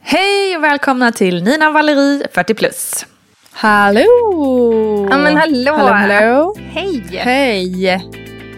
Hej 0.00 0.56
och 0.56 0.64
välkomna 0.64 1.12
till 1.12 1.42
Nina 1.44 1.70
Valerie 1.70 2.26
40 2.32 2.54
plus. 2.54 3.06
Hallå! 3.52 5.08
Ja 5.10 5.18
men 5.18 5.36
hallå! 5.36 5.72
Hallå, 5.72 5.92
hallå. 5.92 6.54
Hej! 6.72 7.02
Hej! 7.12 7.98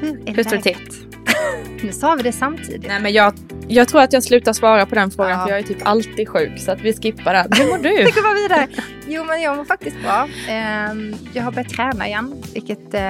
Hur, 0.00 0.28
är 0.28 0.34
Hur 0.34 0.42
står 0.44 0.56
det 0.56 0.62
till? 0.62 0.76
Nu 1.82 1.92
sa 1.92 2.14
vi 2.14 2.22
det 2.22 2.32
samtidigt. 2.32 2.86
Nej 2.88 3.00
men 3.00 3.12
jag, 3.12 3.34
jag 3.68 3.88
tror 3.88 4.00
att 4.02 4.12
jag 4.12 4.22
slutar 4.22 4.52
svara 4.52 4.86
på 4.86 4.94
den 4.94 5.10
frågan 5.10 5.30
Ja. 5.30 5.44
för 5.44 5.50
jag 5.50 5.58
är 5.58 5.62
typ 5.62 5.86
alltid 5.86 6.28
sjuk 6.28 6.58
så 6.60 6.72
att 6.72 6.80
vi 6.80 6.92
skippar 6.92 7.32
den. 7.34 7.52
Hur 7.52 7.68
mår 7.70 7.78
du? 7.78 7.88
Vi 8.04 8.10
går 8.10 8.22
bara 8.22 8.34
vidare. 8.34 8.66
Jo 9.08 9.24
men 9.24 9.42
jag 9.42 9.56
mår 9.56 9.64
faktiskt 9.64 9.96
bra. 10.02 10.28
Ehm, 10.48 11.14
jag 11.34 11.42
har 11.42 11.52
börjat 11.52 11.68
träna 11.68 12.06
igen, 12.06 12.42
vilket 12.54 12.94
eh, 12.94 13.00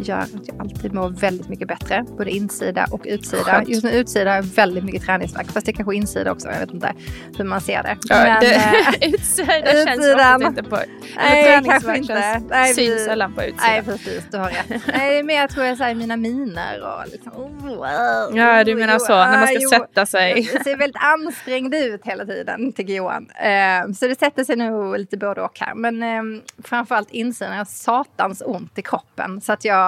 gör 0.00 0.18
att 0.18 0.30
jag 0.46 0.60
alltid 0.60 0.92
mår 0.94 1.08
väldigt 1.08 1.48
mycket 1.48 1.68
bättre. 1.68 2.04
Både 2.16 2.30
insida 2.30 2.86
och 2.90 3.00
utsida. 3.04 3.42
Skönt. 3.42 3.68
Just 3.68 3.84
nu 3.84 3.90
utsida 3.90 4.32
är 4.32 4.42
väldigt 4.42 4.84
mycket 4.84 5.02
träningsvärk. 5.02 5.46
Fast 5.52 5.66
det 5.66 5.72
är 5.72 5.74
kanske 5.74 5.94
insida 5.96 6.32
också. 6.32 6.48
Jag 6.48 6.60
vet 6.60 6.70
inte 6.74 6.92
hur 7.38 7.44
man 7.44 7.60
ser 7.60 7.82
det. 7.82 7.96
Ja, 8.08 8.16
men, 8.24 8.40
det, 8.40 8.54
eh, 8.54 9.08
utsidan 9.14 9.62
känns 9.62 9.98
utsidan. 9.98 10.36
oftast 10.36 10.58
inte 10.58 10.70
på... 10.70 10.78
Nej, 11.16 11.62
kanske 11.64 11.96
inte. 11.96 12.12
känns- 12.12 12.44
Nej, 12.50 12.74
syns 12.74 13.04
sällan 13.04 13.32
på 13.34 13.40
Nej 13.40 13.50
utsidan. 13.50 13.84
precis, 13.84 14.24
du 14.30 14.38
har 14.38 14.48
rätt. 14.50 14.68
Nej, 14.68 15.10
det 15.10 15.18
är 15.18 15.22
mer 15.22 15.34
jag 15.40 15.50
tror 15.50 15.66
jag 15.66 15.76
säger 15.78 15.94
mina 15.94 16.16
miner 16.16 16.82
och 16.82 17.08
liksom. 17.12 17.32
Oh, 17.32 17.66
wow. 17.76 18.36
Ja 18.38 18.64
du 18.64 18.74
menar 18.74 18.98
så, 18.98 19.12
när 19.16 19.38
man 19.38 19.46
ska 19.46 19.56
Jo, 19.60 19.68
sätta 19.70 20.06
sig. 20.06 20.48
Jag 20.52 20.64
ser 20.64 20.76
väldigt 20.76 21.02
ansträngd 21.02 21.74
ut 21.74 22.00
hela 22.04 22.24
tiden, 22.26 22.72
tycker 22.72 22.92
Johan. 22.92 23.30
Eh, 23.30 23.92
så 23.92 24.06
det 24.06 24.18
sätter 24.18 24.44
sig 24.44 24.56
nog 24.56 24.98
lite 24.98 25.16
både 25.16 25.40
och 25.42 25.58
här. 25.60 25.74
Men 25.74 26.02
eh, 26.02 26.42
framförallt 26.64 27.10
insidan, 27.10 27.52
jag 27.52 27.60
har 27.60 27.64
satans 27.64 28.42
ont 28.46 28.78
i 28.78 28.82
kroppen. 28.82 29.40
Så 29.40 29.52
att 29.52 29.64
jag, 29.64 29.87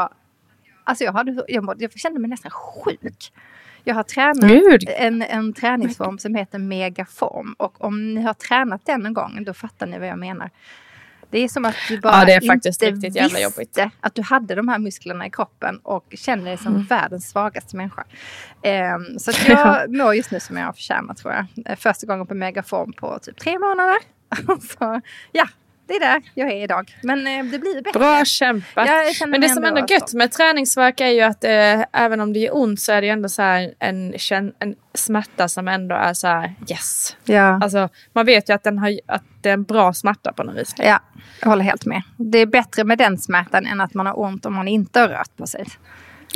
alltså 0.85 1.05
jag, 1.05 1.13
hade, 1.13 1.45
jag, 1.49 1.65
mådde, 1.65 1.85
jag 1.85 1.93
kände 1.93 2.21
mig 2.21 2.31
nästan 2.31 2.51
sjuk. 2.51 3.33
Jag 3.85 3.95
har 3.95 4.03
tränat 4.03 4.51
Gud. 4.51 4.89
en, 4.97 5.23
en 5.23 5.53
träningsform 5.53 6.19
som 6.19 6.35
heter 6.35 6.59
megaform. 6.59 7.55
Och 7.59 7.85
om 7.85 8.15
ni 8.15 8.23
har 8.23 8.35
tränat 8.35 8.87
den 8.87 9.07
en 9.07 9.15
gång, 9.15 9.45
då 9.45 9.55
fattar 9.55 9.87
ni 9.87 9.99
vad 9.99 10.09
jag 10.09 10.19
menar. 10.19 10.51
Det 11.31 11.39
är 11.39 11.49
som 11.49 11.65
att 11.65 11.75
du 11.89 12.01
bara 12.01 12.13
Ja, 12.13 12.21
inte 12.55 12.69
visste 12.69 13.91
att 14.01 14.15
du 14.15 14.23
hade 14.23 14.55
de 14.55 14.69
här 14.69 14.79
musklerna 14.79 15.27
i 15.27 15.31
kroppen 15.31 15.79
och 15.83 16.07
känner 16.11 16.45
dig 16.45 16.57
som 16.57 16.75
Mm. 16.75 16.87
världens 16.87 17.31
svagaste 17.31 17.77
människa. 17.77 18.05
Ehm, 18.63 19.19
så 19.19 19.31
att 19.31 19.49
jag 19.49 19.97
mår 19.97 20.15
just 20.15 20.31
nu 20.31 20.41
som 20.41 20.57
jag 20.57 20.67
har 20.67 20.73
förtjänat 20.73 21.17
tror 21.17 21.35
jag. 21.35 21.79
Första 21.79 22.07
gången 22.07 22.27
på 22.27 22.35
megaform 22.35 22.93
på 22.93 23.19
typ 23.23 23.39
tre 23.41 23.59
månader. 23.59 23.97
så 24.79 25.01
ja, 25.33 25.49
det 25.91 25.97
är 25.97 26.01
där 26.01 26.23
jag 26.35 26.51
är 26.51 26.63
idag. 26.65 26.97
Men 27.03 27.27
eh, 27.27 27.45
det 27.45 27.59
blir 27.59 27.83
bättre. 27.83 27.99
Bra 27.99 28.25
kämpat. 28.25 28.89
Men 29.27 29.41
det 29.41 29.49
som 29.49 29.65
ändå 29.65 29.81
är 29.81 29.93
gött 29.93 30.15
med 30.15 30.33
träningsvärk 30.33 31.01
är 31.01 31.07
ju 31.07 31.21
att 31.21 31.45
eh, 31.45 32.03
även 32.03 32.21
om 32.21 32.33
det 32.33 32.39
gör 32.39 32.57
ont 32.57 32.81
så 32.81 32.93
är 32.93 33.03
det 33.03 33.09
ändå 33.09 33.29
så 33.29 33.43
här 33.43 33.75
en, 33.79 34.15
en 34.59 34.75
smärta 34.95 35.49
som 35.49 35.69
ändå 35.69 35.95
är 35.95 36.15
så 36.15 36.27
här 36.27 36.55
yes. 36.71 37.17
Ja. 37.25 37.61
Alltså 37.63 37.89
man 38.13 38.27
vet 38.27 38.49
ju 38.49 38.53
att, 38.55 38.63
den 38.63 38.79
har, 38.79 39.01
att 39.07 39.25
det 39.41 39.49
är 39.49 39.55
en 39.55 39.65
bra 39.65 39.93
smärta 39.93 40.33
på 40.33 40.43
något 40.43 40.57
vis. 40.57 40.75
ja, 40.79 41.01
jag 41.41 41.49
håller 41.49 41.65
helt 41.65 41.87
med. 41.87 42.03
Det 42.17 42.39
är 42.39 42.47
bättre 42.47 42.85
med 42.85 42.99
den 42.99 43.19
smärtan 43.19 43.67
än 43.67 43.81
att 43.81 43.95
man 43.95 44.07
har 44.07 44.21
ont 44.21 44.47
om 44.47 44.55
man 44.55 44.69
inte 44.69 45.01
har 45.01 45.09
rört 45.09 45.37
på 45.37 45.47
sig. 45.47 45.67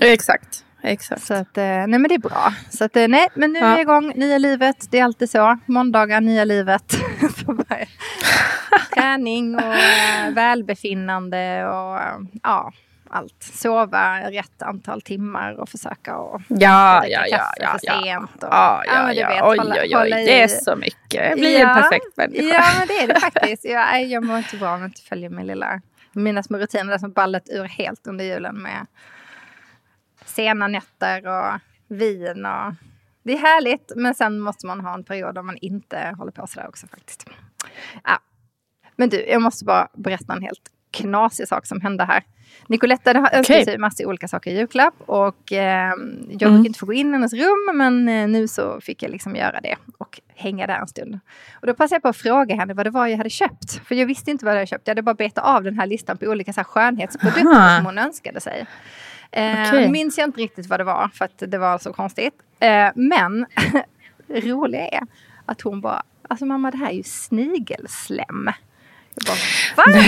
Exakt. 0.03 0.64
Exakt. 0.87 1.23
Så 1.23 1.35
att, 1.35 1.59
eh, 1.59 1.65
nej 1.65 1.87
men 1.89 2.03
det 2.03 2.15
är 2.15 2.19
bra. 2.19 2.53
Så 2.71 2.85
att, 2.85 2.97
eh, 2.97 3.09
nej, 3.09 3.29
men 3.35 3.53
nu 3.53 3.59
är 3.59 3.63
Ja. 3.63 3.71
jag 3.71 3.81
igång. 3.81 4.13
Nya 4.17 4.39
livet, 4.39 4.77
det 4.91 4.99
är 4.99 5.05
alltid 5.05 5.31
så. 5.31 5.59
Måndagar, 5.67 6.21
nya 6.21 6.45
livet. 6.45 6.95
Träning 8.95 9.55
och 9.55 9.61
eh, 9.63 10.31
välbefinnande 10.35 11.67
och 11.67 12.01
ja, 12.43 12.73
allt. 13.11 13.43
Sova 13.43 14.31
rätt 14.31 14.63
antal 14.63 15.03
timmar 15.03 15.53
och 15.61 15.69
försöka 15.69 16.17
och 16.17 16.41
Ja, 16.49 17.07
ja, 17.07 17.25
ja, 17.27 17.27
ja, 17.61 17.79
för 17.79 17.87
ja. 17.87 18.03
sent. 18.03 18.43
Och, 18.43 18.49
Ja, 18.51 18.83
ja, 18.87 19.13
ja. 19.13 19.29
vet, 19.29 19.43
Oj, 19.43 19.59
hålla- 19.59 19.75
oj, 19.83 19.97
oj. 19.97 20.11
Det 20.11 20.43
är 20.43 20.49
så 20.49 20.77
mycket. 20.77 21.29
Jag 21.29 21.39
blir 21.39 21.55
en 21.55 21.69
Ja. 21.69 21.75
perfekt 21.75 22.17
människa. 22.17 22.43
Ja, 22.43 22.65
men 22.79 22.87
det 22.89 22.95
är 23.03 23.07
det 23.15 23.21
faktiskt. 23.21 23.65
Jag, 23.65 24.05
jag 24.05 24.25
mår 24.25 24.39
inte 24.39 24.57
bra 24.57 24.75
om 24.75 24.81
jag 24.81 24.89
inte 24.89 25.03
följer 25.03 25.31
min 25.31 25.47
lilla, 25.47 25.81
mina 26.13 26.43
små 26.43 26.59
rutiner 26.59 26.91
där 26.91 26.99
som 26.99 27.13
ballat 27.13 27.43
ur 27.49 27.65
helt 27.65 28.07
under 28.07 28.25
julen 28.25 28.63
med 28.63 28.87
sena 30.25 30.69
nätter 30.69 31.27
och 31.27 31.61
vin 31.89 32.47
och 32.47 32.75
det 33.23 33.33
är 33.33 33.39
härligt, 33.39 33.93
men 33.97 34.15
sen 34.15 34.41
måste 34.41 34.67
man 34.67 34.81
ha 34.81 34.95
en 34.95 35.05
period 35.05 35.35
där 35.35 35.43
man 35.43 35.57
inte 35.61 36.15
håller 36.19 36.33
på 36.33 36.47
sådär 36.47 36.69
också 36.69 36.87
faktiskt. 36.87 37.27
Ja. 38.05 38.19
Men 38.97 39.09
du, 39.09 39.25
jag 39.27 39.43
måste 39.43 39.65
bara 39.65 39.89
berätta 39.95 40.33
en 40.33 40.43
helt 40.43 40.71
knasig 40.91 41.49
sak 41.49 41.67
som 41.67 41.81
hände 41.81 42.05
här. 42.05 42.23
Nicoletta 42.67 43.11
hade 43.11 43.19
önskat 43.37 43.55
Okej. 43.55 43.65
sig 43.65 43.79
massa 43.79 44.07
olika 44.07 44.29
saker 44.29 44.51
i 44.51 44.57
julklapp 44.59 44.95
och 44.99 45.53
eh, 45.53 45.89
jag 46.29 46.43
Mm. 46.43 46.55
brukar 46.55 46.67
inte 46.67 46.79
få 46.79 46.87
gå 46.87 46.93
in 46.93 47.09
i 47.09 47.13
hennes 47.13 47.33
rum 47.33 47.71
men 47.77 48.09
eh, 48.09 48.29
nu 48.29 48.49
så 48.49 48.81
fick 48.81 49.03
jag 49.03 49.11
liksom 49.11 49.37
göra 49.37 49.61
det 49.61 49.77
och 49.99 50.21
hänga 50.35 50.67
där 50.67 50.79
en 50.79 50.87
stund. 50.89 51.19
Och 51.61 51.67
då 51.67 51.75
passade 51.75 51.95
jag 51.97 52.03
på 52.03 52.09
att 52.09 52.17
fråga 52.17 52.55
henne 52.57 52.75
vad 52.75 52.87
det 52.87 52.91
var 52.91 53.07
jag 53.07 53.17
hade 53.17 53.31
köpt. 53.31 53.73
För 53.87 53.95
jag 53.95 54.07
visste 54.07 54.31
inte 54.31 54.45
vad 54.45 54.53
jag 54.55 54.59
hade 54.59 54.67
köpt. 54.67 54.87
Jag 54.87 54.91
hade 54.93 55.03
bara 55.03 55.15
betat 55.15 55.45
av 55.45 55.63
den 55.63 55.79
här 55.79 55.87
listan 55.87 56.19
på 56.19 56.27
olika 56.27 56.53
så 56.53 56.61
här 56.61 56.65
skönhetsprodukter 56.65 57.47
Aha. 57.57 57.77
som 57.77 57.87
hon 57.87 57.99
önskade 57.99 58.41
sig. 58.41 58.67
Eh, 59.37 59.69
Okej. 59.69 59.91
Minns 59.91 60.19
jag 60.19 60.29
inte 60.29 60.41
riktigt 60.41 60.67
vad 60.67 60.81
det 60.81 60.85
var 60.85 61.09
för 61.09 61.25
att 61.25 61.43
det 61.47 61.59
var 61.59 61.79
så 61.79 61.93
konstigt. 61.93 62.35
Eh, 62.61 62.89
men 62.95 63.47
roliga 64.29 64.89
är 64.89 65.03
att 65.47 65.61
hon 65.61 65.81
bara, 65.81 66.03
alltså 66.29 66.47
mamma 66.47 66.71
det 66.71 66.77
här 66.77 66.89
är 66.89 66.93
ju 66.95 67.03
snigelslem. 67.03 68.51
Bara, 69.27 69.37
va? 69.77 70.01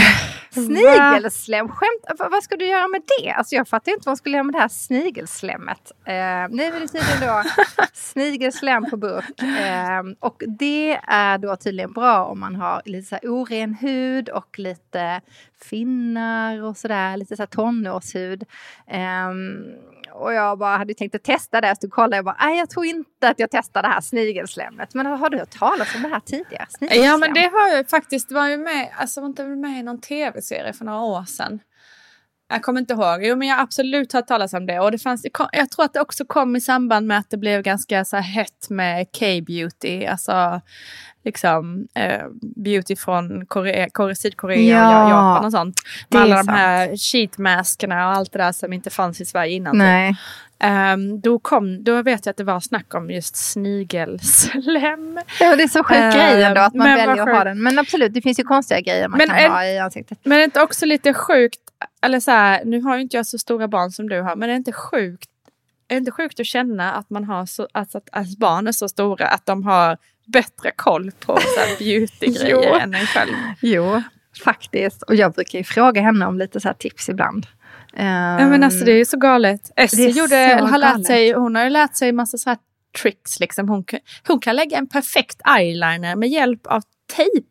Snigelslem? 0.50 1.68
Skämt? 1.68 2.18
Va- 2.18 2.28
Vad 2.30 2.42
ska 2.42 2.56
du 2.56 2.66
göra 2.66 2.88
med 2.88 3.02
det? 3.20 3.30
Alltså 3.30 3.54
jag 3.54 3.68
fattar 3.68 3.92
inte 3.92 4.02
vad 4.06 4.10
hon 4.10 4.16
skulle 4.16 4.34
göra 4.36 4.44
med 4.44 4.54
det 4.54 4.58
här 4.58 4.68
snigelslemmet. 4.68 5.92
Eh, 6.04 6.14
nu 6.50 6.62
är 6.62 6.80
det 6.80 6.88
tydligen 6.88 7.20
då 7.20 7.42
snigelslem 7.92 8.90
på 8.90 8.96
burk. 8.96 9.42
Eh, 9.42 10.02
och 10.20 10.42
det 10.58 11.00
är 11.08 11.38
då 11.38 11.56
tydligen 11.56 11.92
bra 11.92 12.24
om 12.24 12.40
man 12.40 12.56
har 12.56 12.82
lite 12.84 13.08
så 13.08 13.28
oren 13.28 13.74
hud 13.74 14.28
och 14.28 14.58
lite 14.58 15.20
finnar 15.62 16.62
och 16.62 16.76
sådär. 16.76 17.16
Lite 17.16 17.36
så 17.36 17.42
här 17.42 17.46
tonårshud. 17.46 18.44
Ehm, 18.88 19.56
och 20.16 20.32
jag 20.32 20.58
bara 20.58 20.76
hade 20.76 20.94
tänkt 20.94 21.14
att 21.14 21.22
testa 21.24 21.60
det. 21.60 21.76
Så 21.80 21.88
kollade 21.88 22.16
jag 22.16 22.24
bara, 22.24 22.36
nej 22.40 22.58
jag 22.58 22.70
tror 22.70 22.86
inte 22.86 23.28
att 23.28 23.38
jag 23.38 23.50
testar 23.50 23.82
det 23.82 23.88
här 23.88 24.00
snigelslemmet. 24.00 24.94
Men 24.94 25.06
har 25.06 25.30
du 25.30 25.38
hört 25.38 25.58
talas 25.58 25.94
om 25.94 26.02
det 26.02 26.08
här 26.08 26.20
tidigare? 26.20 26.66
Ja 26.80 27.16
men 27.16 27.34
det 27.34 27.50
har 27.52 27.68
jag 27.68 27.88
faktiskt, 27.90 28.32
var 28.32 28.48
ju 28.48 28.56
med, 28.56 28.88
alltså 28.98 29.20
var 29.20 29.28
inte 29.28 29.44
med 29.44 29.80
i 29.80 29.82
någon 29.82 30.00
tv-serie 30.00 30.72
för 30.72 30.84
några 30.84 31.00
år 31.00 31.24
sedan. 31.24 31.60
Jag 32.48 32.62
kommer 32.62 32.80
inte 32.80 32.94
ihåg, 32.94 33.24
jo 33.24 33.36
men 33.36 33.48
jag 33.48 33.56
har 33.56 33.62
absolut 33.62 34.12
hört 34.12 34.26
talas 34.26 34.52
om 34.52 34.66
det 34.66 34.80
och 34.80 34.90
det 34.92 34.98
fanns, 34.98 35.26
jag 35.52 35.70
tror 35.70 35.84
att 35.84 35.92
det 35.92 36.00
också 36.00 36.24
kom 36.24 36.56
i 36.56 36.60
samband 36.60 37.06
med 37.06 37.18
att 37.18 37.30
det 37.30 37.36
blev 37.36 37.62
ganska 37.62 38.04
så 38.04 38.16
här 38.16 38.22
hett 38.22 38.70
med 38.70 39.06
K-beauty, 39.18 40.06
alltså 40.06 40.60
liksom 41.24 41.86
eh, 41.94 42.22
beauty 42.40 42.96
från 42.96 43.46
Korea, 43.46 43.88
Korea, 43.90 44.14
Sydkorea 44.14 44.58
Ja, 44.60 45.04
och 45.04 45.10
Japan 45.10 45.44
och 45.44 45.52
sånt. 45.52 45.80
Med 46.08 46.20
är 46.20 46.24
alla 46.24 46.36
de 46.42 46.48
här 46.48 46.96
sheetmaskerna 46.96 48.08
och 48.08 48.14
allt 48.14 48.32
det 48.32 48.38
där 48.38 48.52
som 48.52 48.72
inte 48.72 48.90
fanns 48.90 49.20
i 49.20 49.24
Sverige 49.24 49.52
innan. 49.52 49.72
typ. 49.74 49.78
Nej. 49.78 50.16
Ehm, 50.58 51.20
då, 51.20 51.38
kom, 51.38 51.84
då 51.84 52.02
vet 52.02 52.26
jag 52.26 52.30
att 52.30 52.36
det 52.36 52.44
var 52.44 52.60
snack 52.60 52.94
om 52.94 53.10
just 53.10 53.36
snigelslem. 53.36 55.20
Ja, 55.40 55.56
det 55.56 55.62
är 55.62 55.68
så 55.68 55.84
sjuk 55.84 55.96
Eh, 55.96 56.10
grej 56.14 56.42
ändå 56.42 56.60
att 56.60 56.74
man 56.74 56.86
väljer 56.86 57.08
att 57.22 57.28
ha 57.36 57.44
den. 57.44 57.62
Men 57.62 57.78
absolut, 57.78 58.14
det 58.14 58.22
finns 58.22 58.38
ju 58.38 58.42
konstiga 58.44 58.80
grejer 58.80 59.08
man 59.08 59.18
Men 59.18 59.28
kan 59.28 59.36
en- 59.36 59.52
ha 59.52 59.64
i 59.64 59.78
ansiktet. 59.78 60.18
Men 60.22 60.32
är 60.32 60.38
det 60.38 60.44
inte 60.44 60.60
också 60.62 60.86
lite 60.86 61.14
sjukt, 61.14 61.60
eller 62.02 62.20
så 62.20 62.30
här, 62.30 62.64
nu 62.64 62.80
har 62.82 62.96
ju 62.96 63.02
inte 63.02 63.16
jag 63.16 63.26
så 63.26 63.38
stora 63.38 63.68
barn 63.68 63.90
som 63.90 64.08
du 64.08 64.20
har, 64.22 64.36
men 64.36 64.48
är 64.48 64.52
det 64.52 64.56
inte 64.56 64.72
sjukt, 64.72 65.30
är 65.88 65.94
det 65.94 65.98
inte 65.98 66.10
sjukt 66.10 66.40
att 66.40 66.46
känna 66.46 66.92
att 66.92 67.10
man 67.10 67.24
har 67.24 67.46
så, 67.46 67.68
alltså 67.72 67.98
att 67.98 68.08
ens 68.16 68.36
barn 68.38 68.66
är 68.66 68.72
så 68.72 68.88
stora 68.88 69.28
att 69.28 69.46
de 69.46 69.64
har 69.64 69.98
bättre 70.26 70.70
koll 70.76 71.10
på 71.10 71.38
beautygrejer 71.78 72.74
än 72.80 72.94
en 72.94 73.06
själv? 73.06 73.32
Jo, 73.62 74.02
faktiskt. 74.44 75.02
Och 75.02 75.14
jag 75.14 75.32
brukar 75.32 75.58
ju 75.58 75.64
fråga 75.64 76.00
henne 76.02 76.26
om 76.26 76.38
lite 76.38 76.60
så 76.60 76.68
här 76.68 76.74
tips 76.74 77.08
ibland. 77.08 77.46
Ja 77.98 78.48
men 78.48 78.64
alltså 78.64 78.84
det 78.84 78.92
är 78.92 78.96
ju 78.96 79.04
så 79.04 79.16
galet. 79.16 79.70
Essie 79.76 80.06
är 80.08 80.10
gjorde, 80.10 80.36
har 80.70 80.78
lärt 80.78 80.92
galet. 80.92 81.06
sig, 81.06 81.32
hon 81.32 81.54
har 81.54 81.64
ju 81.64 81.70
lärt 81.70 81.96
sig 81.96 82.12
massa 82.12 82.38
så 82.38 82.50
här 82.50 82.58
tricks 83.02 83.40
liksom. 83.40 83.68
Hon, 83.68 83.84
kan- 83.84 84.00
hon 84.26 84.40
kan 84.40 84.56
lägga 84.56 84.78
en 84.78 84.88
perfekt 84.88 85.40
eyeliner 85.58 86.16
med 86.16 86.28
hjälp 86.28 86.66
av 86.66 86.82
tejp. 87.16 87.46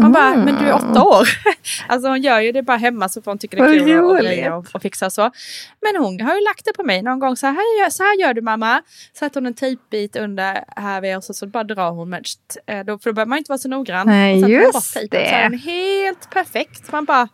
Man 0.00 0.12
bara, 0.12 0.36
men 0.36 0.54
du 0.54 0.68
är 0.68 0.74
åtta 0.74 1.04
år. 1.04 1.28
alltså 1.88 2.08
hon 2.08 2.22
gör 2.22 2.40
ju 2.40 2.52
det 2.52 2.62
bara 2.62 2.76
hemma 2.76 3.08
så 3.08 3.22
får 3.22 3.30
hon 3.30 3.38
tycker 3.38 3.56
det 3.56 3.62
är 3.64 3.78
kul 3.78 4.04
och 4.04 4.18
grejer 4.18 4.52
och, 4.52 4.66
och 4.74 4.82
fixa 4.82 5.10
så. 5.10 5.30
Men 5.80 6.04
hon 6.04 6.20
har 6.20 6.34
ju 6.34 6.40
lagt 6.40 6.64
det 6.64 6.72
på 6.72 6.82
mig 6.82 7.02
någon 7.02 7.18
gång. 7.18 7.36
Så 7.36 7.46
här, 7.46 7.90
så 7.90 8.02
här 8.02 8.20
gör 8.20 8.34
du 8.34 8.40
mamma. 8.40 8.82
Sätter 9.18 9.40
hon 9.40 9.46
en 9.46 9.54
tejpbit 9.54 10.16
under 10.16 10.64
här 10.76 11.00
vid 11.00 11.16
och 11.16 11.24
så, 11.24 11.34
så 11.34 11.46
bara 11.46 11.64
drar 11.64 11.90
hon. 11.90 12.10
Med, 12.10 12.26
eh, 12.66 12.84
då, 12.84 12.98
för 12.98 13.10
då 13.10 13.14
behöver 13.14 13.28
man 13.28 13.38
inte 13.38 13.50
vara 13.50 13.58
så 13.58 13.68
noggrann. 13.68 14.06
Nej, 14.06 14.40
just 14.40 14.94
det. 14.94 15.08
Så 15.10 15.16
är 15.16 15.42
den 15.42 15.58
helt 15.58 16.30
perfekt. 16.30 16.92
Man 16.92 17.04
bara, 17.04 17.28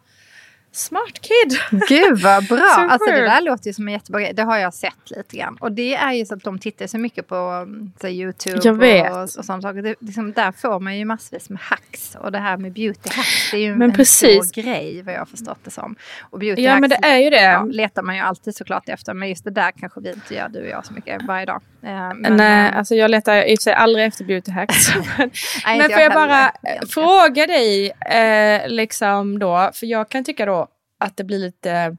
Smart 0.74 1.20
kid! 1.20 1.80
Gud 1.88 2.18
vad 2.18 2.46
bra! 2.46 2.86
alltså 2.90 3.10
det 3.10 3.20
där 3.20 3.40
låter 3.40 3.66
ju 3.66 3.72
som 3.72 3.88
en 3.88 3.94
jättebra 3.94 4.20
grej. 4.20 4.32
Det 4.34 4.42
har 4.42 4.58
jag 4.58 4.74
sett 4.74 5.10
lite 5.10 5.36
grann. 5.36 5.56
Och 5.60 5.72
det 5.72 5.94
är 5.94 6.12
ju 6.12 6.26
så 6.26 6.34
att 6.34 6.42
de 6.42 6.58
tittar 6.58 6.86
så 6.86 6.98
mycket 6.98 7.28
på 7.28 7.34
mm, 7.34 7.92
så 8.00 8.08
YouTube 8.08 9.10
och, 9.10 9.22
och 9.22 9.44
sånt. 9.44 9.62
Det, 9.62 9.94
liksom, 10.00 10.32
där 10.32 10.52
får 10.52 10.80
man 10.80 10.98
ju 10.98 11.04
massvis 11.04 11.50
med 11.50 11.58
hacks. 11.60 12.16
Och 12.20 12.32
det 12.32 12.38
här 12.38 12.56
med 12.56 12.72
beauty 12.72 13.10
hacks, 13.16 13.50
det 13.50 13.56
är 13.56 13.60
ju 13.60 13.76
men 13.76 13.90
en 13.90 13.96
precis. 13.96 14.48
stor 14.48 14.62
grej 14.62 15.02
vad 15.02 15.14
jag 15.14 15.18
har 15.18 15.26
förstått 15.26 15.58
det 15.64 15.70
som. 15.70 15.96
Och 16.20 16.38
beauty 16.38 16.62
ja 16.62 16.70
hacks, 16.70 16.80
men 16.80 16.90
det 16.90 17.08
är 17.08 17.18
ju 17.18 17.30
det. 17.30 17.42
Ja, 17.42 17.62
letar 17.62 18.02
man 18.02 18.16
ju 18.16 18.20
alltid 18.20 18.56
såklart 18.56 18.88
efter. 18.88 19.14
Men 19.14 19.28
just 19.28 19.44
det 19.44 19.50
där 19.50 19.70
kanske 19.70 20.00
vi 20.00 20.12
inte 20.12 20.34
gör, 20.34 20.48
du 20.48 20.60
och 20.60 20.68
jag, 20.68 20.86
så 20.86 20.92
mycket 20.92 21.22
varje 21.22 21.46
dag. 21.46 21.62
Eh, 21.84 22.14
men, 22.14 22.36
Nej, 22.36 22.68
eh, 22.68 22.78
alltså 22.78 22.94
jag 22.94 23.10
letar 23.10 23.42
i 23.42 23.54
och 23.54 23.58
för 23.58 23.62
sig 23.62 23.72
aldrig 23.72 24.04
efter 24.04 24.24
beauty 24.24 24.52
hacks. 24.52 24.94
men, 25.18 25.30
Nej, 25.66 25.78
men 25.78 25.90
får 25.90 26.00
jag, 26.00 26.02
jag 26.02 26.12
bara 26.12 26.52
fråga 26.88 27.46
dig, 27.46 27.90
eh, 27.90 28.68
liksom 28.68 29.38
då, 29.38 29.70
för 29.74 29.86
jag 29.86 30.08
kan 30.08 30.24
tycka 30.24 30.46
då 30.46 30.68
att 31.00 31.16
det 31.16 31.24
blir 31.24 31.38
lite, 31.38 31.96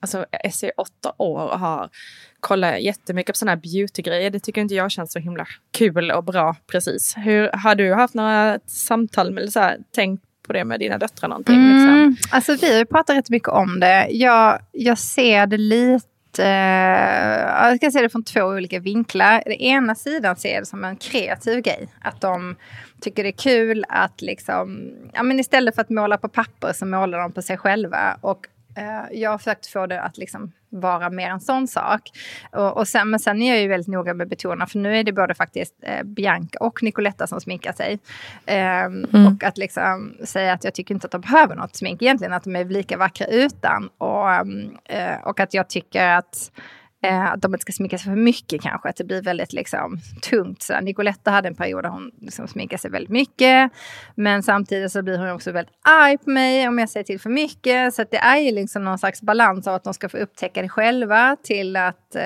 alltså 0.00 0.26
SE 0.52 0.66
är 0.66 0.72
åtta 0.76 1.12
år 1.18 1.42
och 1.42 1.58
har 1.58 1.88
kollat 2.40 2.80
jättemycket 2.80 3.32
på 3.34 3.38
sådana 3.38 3.52
här 3.52 3.60
beautygrejer. 3.60 4.30
Det 4.30 4.40
tycker 4.40 4.60
inte 4.60 4.74
jag 4.74 4.90
känns 4.90 5.12
så 5.12 5.18
himla 5.18 5.46
kul 5.70 6.10
och 6.10 6.24
bra 6.24 6.56
precis. 6.72 7.14
Hur, 7.16 7.50
har 7.52 7.74
du 7.74 7.94
haft 7.94 8.14
några 8.14 8.58
samtal 8.66 9.30
med, 9.30 9.52
så 9.52 9.60
här, 9.60 9.78
tänkt 9.94 10.24
på 10.46 10.52
det 10.52 10.64
med 10.64 10.80
dina 10.80 10.98
döttrar 10.98 11.28
någonting? 11.28 11.56
Mm, 11.56 12.08
liksom? 12.08 12.30
Alltså 12.30 12.56
vi 12.66 12.78
har 12.78 12.84
pratat 12.84 13.16
rätt 13.16 13.30
mycket 13.30 13.48
om 13.48 13.80
det. 13.80 14.06
Jag, 14.10 14.58
jag 14.72 14.98
ser 14.98 15.46
det 15.46 15.58
lite 15.58 16.17
Eh, 16.38 17.68
jag 17.68 17.76
ska 17.76 17.90
se 17.90 18.02
det 18.02 18.08
från 18.08 18.24
två 18.24 18.40
olika 18.40 18.80
vinklar. 18.80 19.42
Den 19.44 19.52
ena 19.52 19.94
sidan 19.94 20.36
ser 20.36 20.54
jag 20.54 20.62
det 20.62 20.66
som 20.66 20.84
en 20.84 20.96
kreativ 20.96 21.60
grej. 21.62 21.88
Att 22.00 22.20
de 22.20 22.56
tycker 23.00 23.22
det 23.22 23.28
är 23.28 23.32
kul 23.32 23.84
att 23.88 24.22
liksom, 24.22 24.90
ja 25.14 25.22
men 25.22 25.40
istället 25.40 25.74
för 25.74 25.82
att 25.82 25.90
måla 25.90 26.18
på 26.18 26.28
papper 26.28 26.72
så 26.72 26.86
målar 26.86 27.18
de 27.18 27.32
på 27.32 27.42
sig 27.42 27.56
själva. 27.56 28.18
Och 28.20 28.46
eh, 28.76 29.18
jag 29.18 29.30
har 29.30 29.38
försökt 29.38 29.66
få 29.66 29.86
det 29.86 30.02
att 30.02 30.18
liksom 30.18 30.52
vara 30.70 31.10
mer 31.10 31.30
en 31.30 31.40
sån 31.40 31.68
sak. 31.68 32.10
Och, 32.52 32.76
och 32.76 32.88
sen, 32.88 33.10
men 33.10 33.20
sen 33.20 33.42
är 33.42 33.52
jag 33.52 33.62
ju 33.62 33.68
väldigt 33.68 33.88
noga 33.88 34.14
med 34.14 34.24
att 34.24 34.30
betona, 34.30 34.66
för 34.66 34.78
nu 34.78 34.96
är 34.96 35.04
det 35.04 35.12
både 35.12 35.34
faktiskt 35.34 35.74
eh, 35.82 36.02
Bianca 36.04 36.58
och 36.60 36.82
Nicoletta 36.82 37.26
som 37.26 37.40
sminkar 37.40 37.72
sig. 37.72 37.98
Eh, 38.46 38.84
mm. 38.84 39.26
Och 39.26 39.44
att 39.44 39.58
liksom 39.58 40.14
säga 40.24 40.52
att 40.52 40.64
jag 40.64 40.74
tycker 40.74 40.94
inte 40.94 41.06
att 41.06 41.12
de 41.12 41.20
behöver 41.20 41.56
något 41.56 41.76
smink 41.76 42.02
egentligen, 42.02 42.32
att 42.32 42.44
de 42.44 42.56
är 42.56 42.64
lika 42.64 42.96
vackra 42.96 43.26
utan. 43.26 43.88
Och, 43.98 44.30
eh, 44.92 45.20
och 45.24 45.40
att 45.40 45.54
jag 45.54 45.68
tycker 45.68 46.08
att 46.08 46.50
Eh, 47.02 47.32
att 47.32 47.42
de 47.42 47.54
inte 47.54 47.62
ska 47.62 47.72
sminka 47.72 47.98
sig 47.98 48.04
för 48.04 48.16
mycket 48.20 48.62
kanske, 48.62 48.88
att 48.88 48.96
det 48.96 49.04
blir 49.04 49.22
väldigt 49.22 49.52
liksom, 49.52 49.98
tungt. 50.22 50.62
Så 50.62 50.80
Nicoletta 50.80 51.30
hade 51.30 51.48
en 51.48 51.54
period 51.54 51.84
där 51.84 51.90
hon 51.90 52.10
liksom 52.20 52.48
sminkade 52.48 52.80
sig 52.80 52.90
väldigt 52.90 53.10
mycket. 53.10 53.72
Men 54.14 54.42
samtidigt 54.42 54.92
så 54.92 55.02
blir 55.02 55.18
hon 55.18 55.30
också 55.30 55.52
väldigt 55.52 55.74
arg 55.82 56.18
på 56.18 56.30
mig 56.30 56.68
om 56.68 56.78
jag 56.78 56.88
säger 56.88 57.04
till 57.04 57.20
för 57.20 57.30
mycket. 57.30 57.94
Så 57.94 58.04
det 58.10 58.16
är 58.16 58.38
ju 58.38 58.52
liksom 58.52 58.84
någon 58.84 58.98
slags 58.98 59.22
balans 59.22 59.66
av 59.66 59.74
att 59.74 59.84
de 59.84 59.94
ska 59.94 60.08
få 60.08 60.16
upptäcka 60.16 60.62
det 60.62 60.68
själva 60.68 61.36
till 61.42 61.76
att 61.76 62.14
eh, 62.14 62.22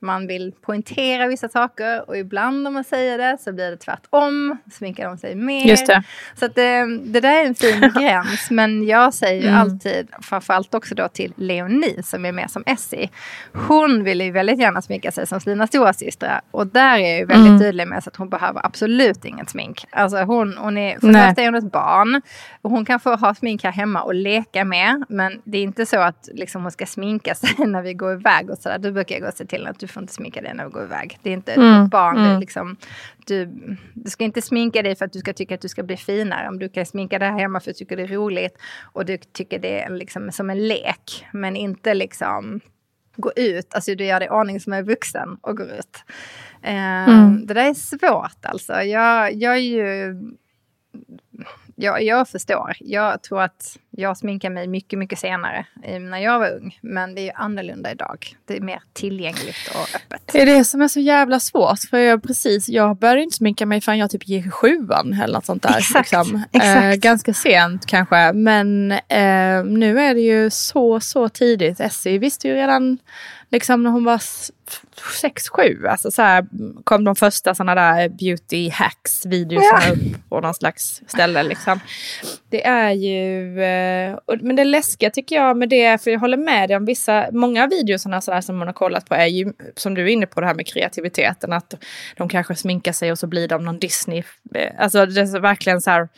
man 0.00 0.26
vill 0.26 0.52
poängtera 0.52 1.26
vissa 1.26 1.48
saker. 1.48 2.08
Och 2.08 2.16
ibland 2.16 2.66
om 2.66 2.74
man 2.74 2.84
säger 2.84 3.18
det 3.18 3.38
så 3.40 3.52
blir 3.52 3.70
det 3.70 3.76
tvärtom. 3.76 4.58
Sminkar 4.72 5.08
de 5.08 5.18
sig 5.18 5.34
mer. 5.34 5.66
Just 5.66 5.86
det. 5.86 6.02
Så 6.34 6.44
att 6.44 6.58
eh, 6.58 6.86
det 7.04 7.20
där 7.20 7.42
är 7.42 7.46
en 7.46 7.54
fin 7.54 7.80
gräns. 8.00 8.50
Men 8.50 8.86
jag 8.86 9.14
säger 9.14 9.42
ju 9.42 9.48
mm. 9.48 9.60
alltid, 9.60 10.08
framförallt 10.22 10.74
också 10.74 10.94
då 10.94 11.08
till 11.08 11.32
Leonie 11.36 12.02
som 12.02 12.24
är 12.24 12.32
med 12.32 12.50
som 12.50 12.62
Essie. 12.66 13.10
Hon 13.52 13.85
hon 13.86 14.04
vill 14.04 14.20
ju 14.20 14.30
väldigt 14.30 14.60
gärna 14.60 14.82
sminka 14.82 15.12
sig 15.12 15.26
som 15.26 15.40
sina 15.40 15.66
storasystrar. 15.66 16.40
Och 16.50 16.66
där 16.66 16.98
är 16.98 17.08
jag 17.08 17.18
ju 17.18 17.24
väldigt 17.24 17.48
mm. 17.48 17.60
tydlig 17.60 17.88
med 17.88 17.98
att 17.98 18.16
hon 18.16 18.28
behöver 18.28 18.66
absolut 18.66 19.24
inget 19.24 19.50
smink. 19.50 19.84
Alltså 19.90 20.16
hon, 20.16 20.56
hon 20.58 20.78
är, 20.78 21.00
för 21.00 21.06
det 21.06 21.26
första 21.26 21.42
är 21.42 21.46
hon 21.46 21.54
ett 21.54 21.72
barn. 21.72 22.22
Och 22.62 22.70
hon 22.70 22.84
kan 22.84 23.00
få 23.00 23.14
ha 23.14 23.34
smink 23.34 23.64
här 23.64 23.72
hemma 23.72 24.02
och 24.02 24.14
leka 24.14 24.64
med. 24.64 25.04
Men 25.08 25.40
det 25.44 25.58
är 25.58 25.62
inte 25.62 25.86
så 25.86 26.00
att 26.00 26.28
liksom, 26.32 26.62
hon 26.62 26.70
ska 26.70 26.86
sminka 26.86 27.34
sig 27.34 27.50
när 27.66 27.82
vi 27.82 27.94
går 27.94 28.12
iväg 28.12 28.50
och 28.50 28.58
sådär. 28.58 28.78
Då 28.78 28.92
brukar 28.92 29.14
jag 29.14 29.22
gå 29.22 29.28
och 29.28 29.34
se 29.34 29.46
till 29.46 29.66
att 29.66 29.78
du 29.78 29.88
får 29.88 30.02
inte 30.02 30.14
sminka 30.14 30.40
dig 30.40 30.54
när 30.54 30.64
vi 30.64 30.70
går 30.70 30.84
iväg. 30.84 31.18
Det 31.22 31.30
är 31.30 31.34
inte 31.34 31.52
mm. 31.52 31.84
ett 31.84 31.90
barn. 31.90 32.16
Mm. 32.16 32.28
Det 32.28 32.34
är 32.34 32.40
liksom, 32.40 32.76
du, 33.26 33.46
du 33.94 34.10
ska 34.10 34.24
inte 34.24 34.42
sminka 34.42 34.82
dig 34.82 34.96
för 34.96 35.04
att 35.04 35.12
du 35.12 35.18
ska 35.18 35.32
tycka 35.32 35.54
att 35.54 35.60
du 35.60 35.68
ska 35.68 35.82
bli 35.82 35.96
finare. 35.96 36.48
Om 36.48 36.58
du 36.58 36.68
kan 36.68 36.86
sminka 36.86 37.18
dig 37.18 37.30
här 37.30 37.38
hemma 37.38 37.60
för 37.60 37.70
att 37.70 37.76
du 37.76 37.78
tycker 37.78 37.96
det 37.96 38.02
är 38.02 38.08
roligt 38.08 38.58
och 38.92 39.04
du 39.04 39.18
tycker 39.18 39.58
det 39.58 39.82
är 39.82 39.90
liksom 39.90 40.32
som 40.32 40.50
en 40.50 40.68
lek. 40.68 41.26
Men 41.32 41.56
inte 41.56 41.94
liksom 41.94 42.60
gå 43.16 43.32
ut, 43.36 43.74
alltså 43.74 43.94
du 43.94 44.04
gör 44.04 44.20
dig 44.20 44.30
ordning 44.30 44.60
som 44.60 44.72
är 44.72 44.82
vuxen 44.82 45.38
och 45.40 45.56
går 45.56 45.66
ut. 45.66 45.96
Eh, 46.62 47.08
mm. 47.08 47.46
Det 47.46 47.54
där 47.54 47.70
är 47.70 47.74
svårt 47.74 48.44
alltså. 48.44 48.72
Jag, 48.72 49.34
jag 49.34 49.52
är 49.52 49.60
ju 49.60 50.14
jag, 51.76 52.02
jag 52.02 52.28
förstår. 52.28 52.76
Jag 52.80 53.22
tror 53.22 53.42
att 53.42 53.78
jag 53.90 54.16
sminkar 54.16 54.50
mig 54.50 54.68
mycket, 54.68 54.98
mycket 54.98 55.18
senare 55.18 55.66
när 56.00 56.18
jag 56.18 56.38
var 56.38 56.50
ung. 56.50 56.78
Men 56.82 57.14
det 57.14 57.28
är 57.28 57.40
annorlunda 57.40 57.90
idag. 57.90 58.36
Det 58.44 58.56
är 58.56 58.60
mer 58.60 58.82
tillgängligt 58.92 59.70
och 59.74 59.96
öppet. 59.96 60.22
Det 60.32 60.42
är 60.42 60.46
det 60.46 60.64
som 60.64 60.82
är 60.82 60.88
så 60.88 61.00
jävla 61.00 61.40
svårt. 61.40 61.80
För 61.90 61.98
jag, 61.98 62.22
precis, 62.22 62.68
jag 62.68 62.96
började 62.96 63.22
inte 63.22 63.36
sminka 63.36 63.66
mig 63.66 63.80
förrän 63.80 63.98
jag 63.98 64.10
typ 64.10 64.28
gick 64.28 64.46
i 64.46 64.50
sjuan 64.50 65.20
eller 65.22 65.34
något 65.34 65.46
sånt 65.46 65.62
där. 65.62 65.78
Exakt. 65.78 66.12
Liksom. 66.12 66.42
Exakt. 66.52 66.84
Eh, 66.84 66.92
ganska 66.92 67.34
sent 67.34 67.86
kanske. 67.86 68.32
Men 68.32 68.92
eh, 68.92 69.64
nu 69.64 70.00
är 70.00 70.14
det 70.14 70.20
ju 70.20 70.50
så, 70.50 71.00
så 71.00 71.28
tidigt. 71.28 71.80
Essie 71.80 72.18
visste 72.18 72.48
ju 72.48 72.54
redan 72.54 72.98
liksom 73.56 73.82
när 73.82 73.90
hon 73.90 74.04
var 74.04 74.20
sex, 75.20 75.48
sju, 75.48 75.86
alltså 75.86 76.10
så 76.10 76.22
här, 76.22 76.46
kom 76.84 77.04
de 77.04 77.16
första 77.16 77.54
sådana 77.54 77.74
där 77.74 78.08
beauty 78.08 78.70
hacks 78.70 79.26
videorna 79.26 79.82
ja. 79.86 79.92
upp 79.92 80.28
på 80.28 80.40
någon 80.40 80.54
slags 80.54 81.02
ställe. 81.06 81.42
Liksom. 81.42 81.80
Det 82.50 82.66
är 82.66 82.90
ju, 82.90 83.62
eh, 83.62 84.18
men 84.40 84.56
det 84.56 84.64
läskiga 84.64 85.10
tycker 85.10 85.36
jag 85.36 85.56
med 85.56 85.68
det, 85.68 86.02
för 86.02 86.10
jag 86.10 86.20
håller 86.20 86.36
med 86.36 86.68
dig 86.68 86.76
om 86.76 86.84
vissa, 86.84 87.28
många 87.32 87.64
av 87.64 87.70
videorna 87.70 88.20
sådär 88.20 88.40
som 88.40 88.56
man 88.56 88.68
har 88.68 88.74
kollat 88.74 89.08
på 89.08 89.14
är 89.14 89.26
ju, 89.26 89.52
som 89.76 89.94
du 89.94 90.02
är 90.02 90.06
inne 90.06 90.26
på 90.26 90.40
det 90.40 90.46
här 90.46 90.54
med 90.54 90.66
kreativiteten, 90.66 91.52
att 91.52 91.74
de 92.16 92.28
kanske 92.28 92.54
sminkar 92.54 92.92
sig 92.92 93.12
och 93.12 93.18
så 93.18 93.26
blir 93.26 93.48
de 93.48 93.64
någon 93.64 93.78
Disney, 93.78 94.22
eh, 94.54 94.72
alltså 94.78 95.06
det 95.06 95.20
är 95.20 95.40
verkligen 95.40 95.80
så 95.80 95.90
här, 95.90 96.08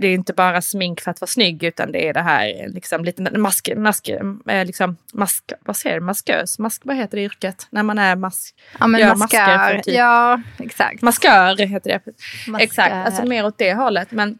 det 0.00 0.06
är 0.06 0.14
inte 0.14 0.32
bara 0.32 0.62
smink 0.62 1.00
för 1.00 1.10
att 1.10 1.20
vara 1.20 1.28
snygg 1.28 1.62
utan 1.62 1.92
det 1.92 2.08
är 2.08 2.14
det 2.14 2.20
här 2.20 2.68
liksom 2.68 3.04
lite 3.04 3.38
mask, 3.38 3.70
mask, 3.76 4.08
eh, 4.08 4.64
liksom 4.64 4.96
mask, 5.12 5.52
vad 5.60 5.76
säger 5.76 6.00
du, 6.00 6.06
maskös, 6.06 6.58
mask, 6.58 6.82
vad 6.84 6.96
heter 6.96 7.16
det 7.16 7.22
yrket? 7.22 7.66
När 7.70 7.82
man 7.82 7.98
är 7.98 8.16
mask, 8.16 8.54
ja, 8.80 8.86
men 8.86 9.00
gör 9.00 9.14
maskör, 9.14 9.56
masker 9.56 9.82
typ. 9.82 9.94
Ja, 9.94 10.42
exakt. 10.58 11.02
Maskör 11.02 11.66
heter 11.66 11.90
det. 11.90 12.12
Maskör. 12.48 12.64
Exakt, 12.64 12.92
alltså 12.92 13.26
mer 13.26 13.46
åt 13.46 13.58
det 13.58 13.74
hållet. 13.74 14.10
Men, 14.10 14.38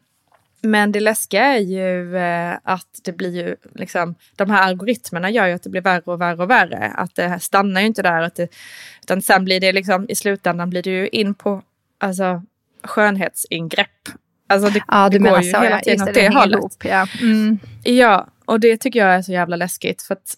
men 0.60 0.92
det 0.92 1.00
läskiga 1.00 1.44
är 1.44 1.58
ju 1.58 2.16
eh, 2.16 2.58
att 2.62 3.00
det 3.04 3.12
blir 3.12 3.36
ju 3.36 3.56
liksom, 3.74 4.14
de 4.36 4.50
här 4.50 4.62
algoritmerna 4.62 5.30
gör 5.30 5.46
ju 5.46 5.52
att 5.52 5.62
det 5.62 5.70
blir 5.70 5.82
värre 5.82 6.02
och 6.04 6.20
värre 6.20 6.42
och 6.42 6.50
värre. 6.50 6.92
Att 6.96 7.14
det 7.14 7.40
stannar 7.40 7.80
ju 7.80 7.86
inte 7.86 8.02
där. 8.02 8.22
Att 8.22 8.34
det, 8.34 8.48
utan 9.02 9.22
sen 9.22 9.44
blir 9.44 9.60
det 9.60 9.72
liksom, 9.72 10.06
i 10.08 10.14
slutändan 10.14 10.70
blir 10.70 10.82
det 10.82 10.90
ju 10.90 11.08
in 11.08 11.34
på 11.34 11.62
alltså, 11.98 12.42
skönhetsingrepp 12.84 14.08
Alltså 14.52 14.70
det, 14.70 14.82
ja, 14.88 15.08
det 15.08 15.18
går 15.18 15.42
ju 15.42 15.50
så, 15.50 15.60
hela 15.60 15.80
tiden 15.80 16.08
åt 16.08 16.14
det, 16.14 16.20
det 16.20 16.34
hållet. 16.34 16.58
Ihop, 16.58 16.84
ja. 16.84 17.06
Mm. 17.20 17.58
ja, 17.82 18.26
och 18.44 18.60
det 18.60 18.76
tycker 18.76 19.00
jag 19.00 19.14
är 19.14 19.22
så 19.22 19.32
jävla 19.32 19.56
läskigt. 19.56 20.02
För 20.02 20.14
att, 20.14 20.36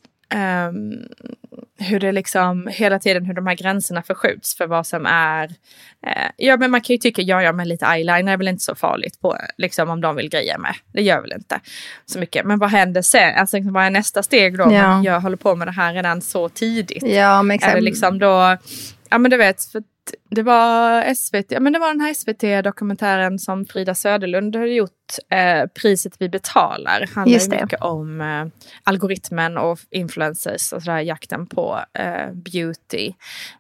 um, 0.68 0.92
hur 1.78 2.00
det 2.00 2.12
liksom 2.12 2.68
hela 2.72 2.98
tiden 2.98 3.24
hur 3.24 3.34
de 3.34 3.46
här 3.46 3.54
gränserna 3.54 4.02
förskjuts 4.02 4.56
för 4.56 4.66
vad 4.66 4.86
som 4.86 5.06
är. 5.06 5.44
Eh, 6.06 6.30
ja, 6.36 6.56
men 6.56 6.70
man 6.70 6.80
kan 6.80 6.94
ju 6.94 6.98
tycka 6.98 7.22
ja, 7.22 7.42
ja, 7.42 7.52
men 7.52 7.68
lite 7.68 7.86
eyeliner 7.86 8.32
är 8.32 8.36
väl 8.36 8.48
inte 8.48 8.64
så 8.64 8.74
farligt 8.74 9.20
på 9.20 9.36
liksom 9.56 9.90
om 9.90 10.00
de 10.00 10.16
vill 10.16 10.28
greja 10.28 10.58
med. 10.58 10.74
Det 10.92 11.02
gör 11.02 11.20
väl 11.20 11.32
inte 11.32 11.60
så 12.06 12.18
mycket. 12.18 12.46
Men 12.46 12.58
vad 12.58 12.70
händer 12.70 13.02
sen? 13.02 13.38
Alltså 13.38 13.56
liksom, 13.56 13.72
vad 13.72 13.84
är 13.84 13.90
nästa 13.90 14.22
steg 14.22 14.58
då? 14.58 14.72
Ja. 14.72 15.02
Jag 15.04 15.20
håller 15.20 15.36
på 15.36 15.54
med 15.54 15.68
det 15.68 15.72
här 15.72 15.94
redan 15.94 16.20
så 16.20 16.48
tidigt. 16.48 17.02
Ja, 17.06 17.42
men 17.42 17.54
exakt. 17.54 17.72
Är 17.72 17.76
det 17.76 17.84
liksom 17.84 18.18
då? 18.18 18.56
Ja, 19.14 19.18
men 19.18 19.30
du 19.30 19.36
vet, 19.36 19.64
för 19.64 19.82
det 20.30 20.42
var 20.42 21.14
SVT, 21.14 21.52
ja 21.52 21.60
men 21.60 21.72
det 21.72 21.78
var 21.78 21.88
den 21.88 22.00
här 22.00 22.14
SVT-dokumentären 22.14 23.38
som 23.38 23.66
Frida 23.66 23.94
Söderlund 23.94 24.56
har 24.56 24.66
gjort, 24.66 25.14
eh, 25.30 25.66
Priset 25.66 26.16
vi 26.18 26.28
betalar. 26.28 27.10
Handlar 27.14 27.38
ju 27.38 27.50
mycket 27.50 27.82
om 27.82 28.20
eh, 28.20 28.46
algoritmen 28.82 29.58
och 29.58 29.78
influencers 29.90 30.72
och 30.72 30.82
sådär, 30.82 31.00
jakten 31.00 31.46
på 31.46 31.80
eh, 31.92 32.32
beauty. 32.32 33.12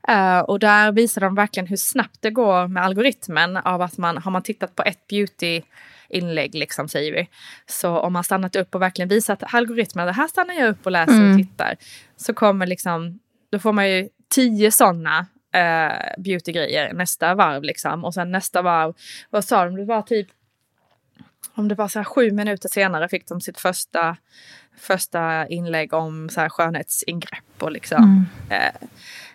Eh, 0.08 0.38
och 0.38 0.58
där 0.58 0.92
visar 0.92 1.20
de 1.20 1.34
verkligen 1.34 1.66
hur 1.66 1.76
snabbt 1.76 2.16
det 2.20 2.30
går 2.30 2.68
med 2.68 2.84
algoritmen 2.84 3.56
av 3.56 3.82
att 3.82 3.98
man, 3.98 4.18
har 4.18 4.30
man 4.30 4.42
tittat 4.42 4.76
på 4.76 4.82
ett 4.82 5.06
beauty 5.08 5.62
inlägg, 6.08 6.54
liksom, 6.54 6.88
säger 6.88 7.12
vi. 7.12 7.28
Så 7.66 7.98
om 7.98 8.12
man 8.12 8.24
stannat 8.24 8.56
upp 8.56 8.74
och 8.74 8.82
verkligen 8.82 9.08
visat 9.08 9.54
algoritmen, 9.54 10.06
det 10.06 10.12
här 10.12 10.28
stannar 10.28 10.54
jag 10.54 10.68
upp 10.68 10.86
och 10.86 10.92
läser 10.92 11.14
mm. 11.14 11.30
och 11.30 11.38
tittar. 11.38 11.76
Så 12.16 12.34
kommer 12.34 12.66
liksom, 12.66 13.18
då 13.52 13.58
får 13.58 13.72
man 13.72 13.90
ju 13.90 14.08
tio 14.34 14.70
sådana 14.72 15.26
eh, 15.54 15.92
beautygrejer 16.18 16.92
nästa 16.92 17.34
varv 17.34 17.62
liksom. 17.62 18.04
Och 18.04 18.14
sen 18.14 18.32
nästa 18.32 18.62
varv, 18.62 18.94
vad 19.30 19.44
sa 19.44 19.64
de, 19.64 19.76
det 19.76 19.84
var 19.84 20.02
typ 20.02 20.28
om 21.54 21.68
det 21.68 21.74
var 21.74 21.88
så 21.88 21.98
här 21.98 22.04
sju 22.04 22.30
minuter 22.30 22.68
senare 22.68 23.08
fick 23.08 23.28
de 23.28 23.40
sitt 23.40 23.60
första, 23.60 24.16
första 24.78 25.46
inlägg 25.46 25.92
om 25.92 26.28
så 26.28 26.40
här 26.40 26.48
skönhetsingrepp 26.48 27.62
och 27.62 27.72
liksom. 27.72 28.26
Mm. 28.50 28.62
Eh, 28.62 28.88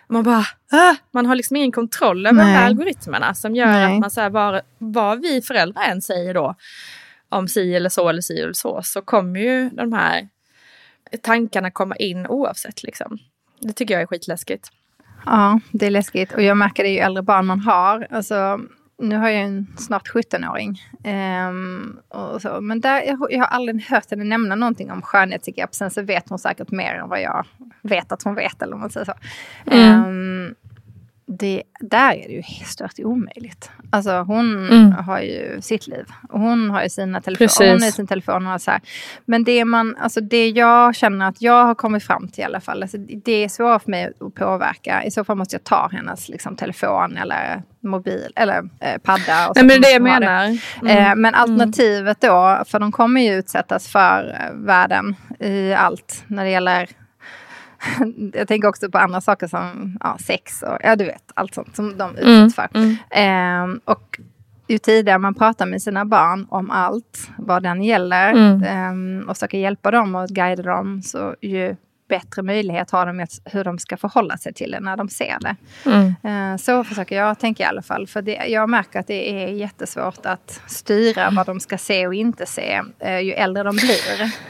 man 0.08 0.22
bara, 0.22 0.44
ah! 0.72 0.94
man 1.10 1.26
har 1.26 1.34
liksom 1.34 1.56
ingen 1.56 1.72
kontroll 1.72 2.26
över 2.26 2.38
de 2.38 2.44
Nej. 2.44 2.54
här 2.54 2.66
algoritmerna 2.66 3.34
som 3.34 3.54
gör 3.54 3.66
Nej. 3.66 3.94
att 3.94 4.00
man 4.00 4.10
så 4.10 4.20
här, 4.20 4.30
vad, 4.30 4.60
vad 4.78 5.22
vi 5.22 5.42
föräldrar 5.42 5.82
än 5.82 6.02
säger 6.02 6.34
då 6.34 6.54
om 7.28 7.48
si 7.48 7.74
eller 7.74 7.88
så 7.88 8.08
eller 8.08 8.22
si 8.22 8.40
eller 8.40 8.52
så, 8.52 8.80
så 8.82 9.02
kommer 9.02 9.40
ju 9.40 9.70
de 9.70 9.92
här 9.92 10.28
tankarna 11.22 11.70
komma 11.70 11.96
in 11.96 12.26
oavsett 12.26 12.82
liksom. 12.82 13.18
Det 13.60 13.72
tycker 13.72 13.94
jag 13.94 14.02
är 14.02 14.06
skitläskigt. 14.06 14.70
Ja, 15.26 15.60
det 15.72 15.86
är 15.86 15.90
läskigt. 15.90 16.32
Och 16.32 16.42
jag 16.42 16.56
märker 16.56 16.82
det 16.82 16.88
ju 16.88 16.98
äldre 16.98 17.22
barn 17.22 17.46
man 17.46 17.60
har. 17.60 18.06
Alltså, 18.10 18.60
nu 18.98 19.16
har 19.16 19.28
jag 19.28 19.42
en 19.42 19.66
snart 19.76 20.08
17-åring. 20.08 20.82
Ehm, 21.04 21.96
och 22.08 22.42
så. 22.42 22.60
Men 22.60 22.80
där, 22.80 23.02
jag, 23.02 23.26
jag 23.30 23.38
har 23.38 23.46
aldrig 23.46 23.82
hört 23.82 24.10
henne 24.10 24.24
nämna 24.24 24.54
någonting 24.54 24.90
om 24.90 25.02
skönhetsbegrepp. 25.02 25.74
Sen 25.74 25.90
så 25.90 26.02
vet 26.02 26.28
hon 26.28 26.38
säkert 26.38 26.70
mer 26.70 26.94
än 26.94 27.08
vad 27.08 27.22
jag 27.22 27.46
vet 27.82 28.12
att 28.12 28.22
hon 28.22 28.34
vet. 28.34 28.62
Eller 28.62 28.74
om 28.74 28.80
man 28.80 28.90
säger 28.90 29.06
så. 29.06 29.12
Mm. 29.66 30.04
Ehm, 30.04 30.54
det, 31.38 31.62
där 31.80 32.12
är 32.12 32.28
det 32.28 32.34
ju 32.34 32.42
stört 32.42 32.98
omöjligt. 32.98 33.70
Alltså 33.90 34.10
hon 34.22 34.68
Mm. 34.68 34.92
har 34.92 35.20
ju 35.20 35.58
sitt 35.62 35.86
liv. 35.86 36.04
Och 36.28 36.40
hon 36.40 36.70
har 36.70 36.82
ju 36.82 36.88
sina 36.88 37.20
telefoner. 37.20 37.72
Hon 37.72 37.82
har 37.82 37.90
sin 37.90 38.06
telefon 38.06 38.46
och 38.46 38.60
så 38.62 38.70
här. 38.70 38.80
Men 39.24 39.44
det, 39.44 39.64
man, 39.64 39.96
alltså 39.96 40.20
det 40.20 40.48
jag 40.48 40.94
känner 40.94 41.28
att 41.28 41.42
jag 41.42 41.64
har 41.64 41.74
kommit 41.74 42.04
fram 42.04 42.28
till 42.28 42.40
i 42.40 42.44
alla 42.44 42.60
fall. 42.60 42.82
Alltså 42.82 42.98
det 42.98 43.32
är 43.32 43.48
svårt 43.48 43.82
för 43.82 43.90
mig 43.90 44.12
att 44.20 44.34
påverka. 44.34 45.04
I 45.04 45.10
så 45.10 45.24
fall 45.24 45.36
måste 45.36 45.54
jag 45.54 45.64
ta 45.64 45.88
hennes 45.92 46.28
liksom, 46.28 46.56
telefon 46.56 47.16
eller 47.16 47.62
mobil 47.82 48.32
eller 48.36 48.58
eh, 48.80 48.98
padda. 49.02 49.48
Och 49.48 49.56
så 49.56 49.62
Nej, 49.62 49.64
men 49.64 49.68
det 49.68 49.74
är 49.76 49.80
det 49.80 49.90
jag 49.92 50.20
menar. 50.20 50.44
Eh, 50.44 50.56
Mm. 51.06 51.20
Men 51.20 51.34
alternativet 51.34 52.20
då, 52.20 52.62
för 52.66 52.78
de 52.78 52.92
kommer 52.92 53.20
ju 53.20 53.32
utsättas 53.34 53.88
för 53.88 54.36
eh, 54.40 54.54
världen 54.56 55.14
i 55.40 55.72
allt 55.74 56.24
när 56.26 56.44
det 56.44 56.50
gäller 56.50 56.88
jag 58.34 58.48
tänker 58.48 58.68
också 58.68 58.90
på 58.90 58.98
andra 58.98 59.20
saker 59.20 59.46
som 59.46 59.96
ja, 60.00 60.16
sex 60.20 60.62
och 60.62 60.76
ja, 60.80 60.96
du 60.96 61.04
vet, 61.04 61.22
allt 61.34 61.54
sånt 61.54 61.76
som 61.76 61.98
de 61.98 62.16
utsätts 62.16 62.54
för. 62.54 62.68
Mm. 62.74 62.96
Ehm, 63.10 63.80
och 63.84 64.20
ju 64.68 64.78
tidigare 64.78 65.18
man 65.18 65.34
pratar 65.34 65.66
med 65.66 65.82
sina 65.82 66.04
barn 66.04 66.46
om 66.50 66.70
allt, 66.70 67.28
vad 67.38 67.62
den 67.62 67.82
gäller, 67.82 68.32
Mm. 68.32 68.62
ehm, 68.62 69.28
och 69.28 69.36
försöker 69.36 69.58
hjälpa 69.58 69.90
dem 69.90 70.14
och 70.14 70.28
guida 70.28 70.62
dem, 70.62 71.02
så 71.02 71.34
ju 71.40 71.76
bättre 72.10 72.42
möjlighet 72.42 72.90
har 72.90 73.06
de 73.06 73.26
hur 73.44 73.64
de 73.64 73.78
ska 73.78 73.96
förhålla 73.96 74.36
sig 74.38 74.52
till 74.52 74.70
det 74.70 74.80
när 74.80 74.96
de 74.96 75.08
ser 75.08 75.36
det. 75.40 75.56
Mm. 75.90 76.52
Eh, 76.52 76.56
Så 76.58 76.84
försöker 76.84 77.16
jag 77.16 77.38
tänka 77.38 77.62
i 77.62 77.66
alla 77.66 77.82
fall. 77.82 78.06
För 78.06 78.22
det, 78.22 78.34
jag 78.48 78.68
märker 78.68 79.00
att 79.00 79.06
det 79.06 79.44
är 79.44 79.48
jättesvårt 79.48 80.26
att 80.26 80.60
styra 80.66 81.30
vad 81.30 81.46
de 81.46 81.60
ska 81.60 81.78
se 81.78 82.06
och 82.06 82.14
inte 82.14 82.46
se 82.46 82.82
eh, 82.98 83.18
ju 83.18 83.32
äldre 83.32 83.62
de 83.62 83.76
blir. 83.76 84.32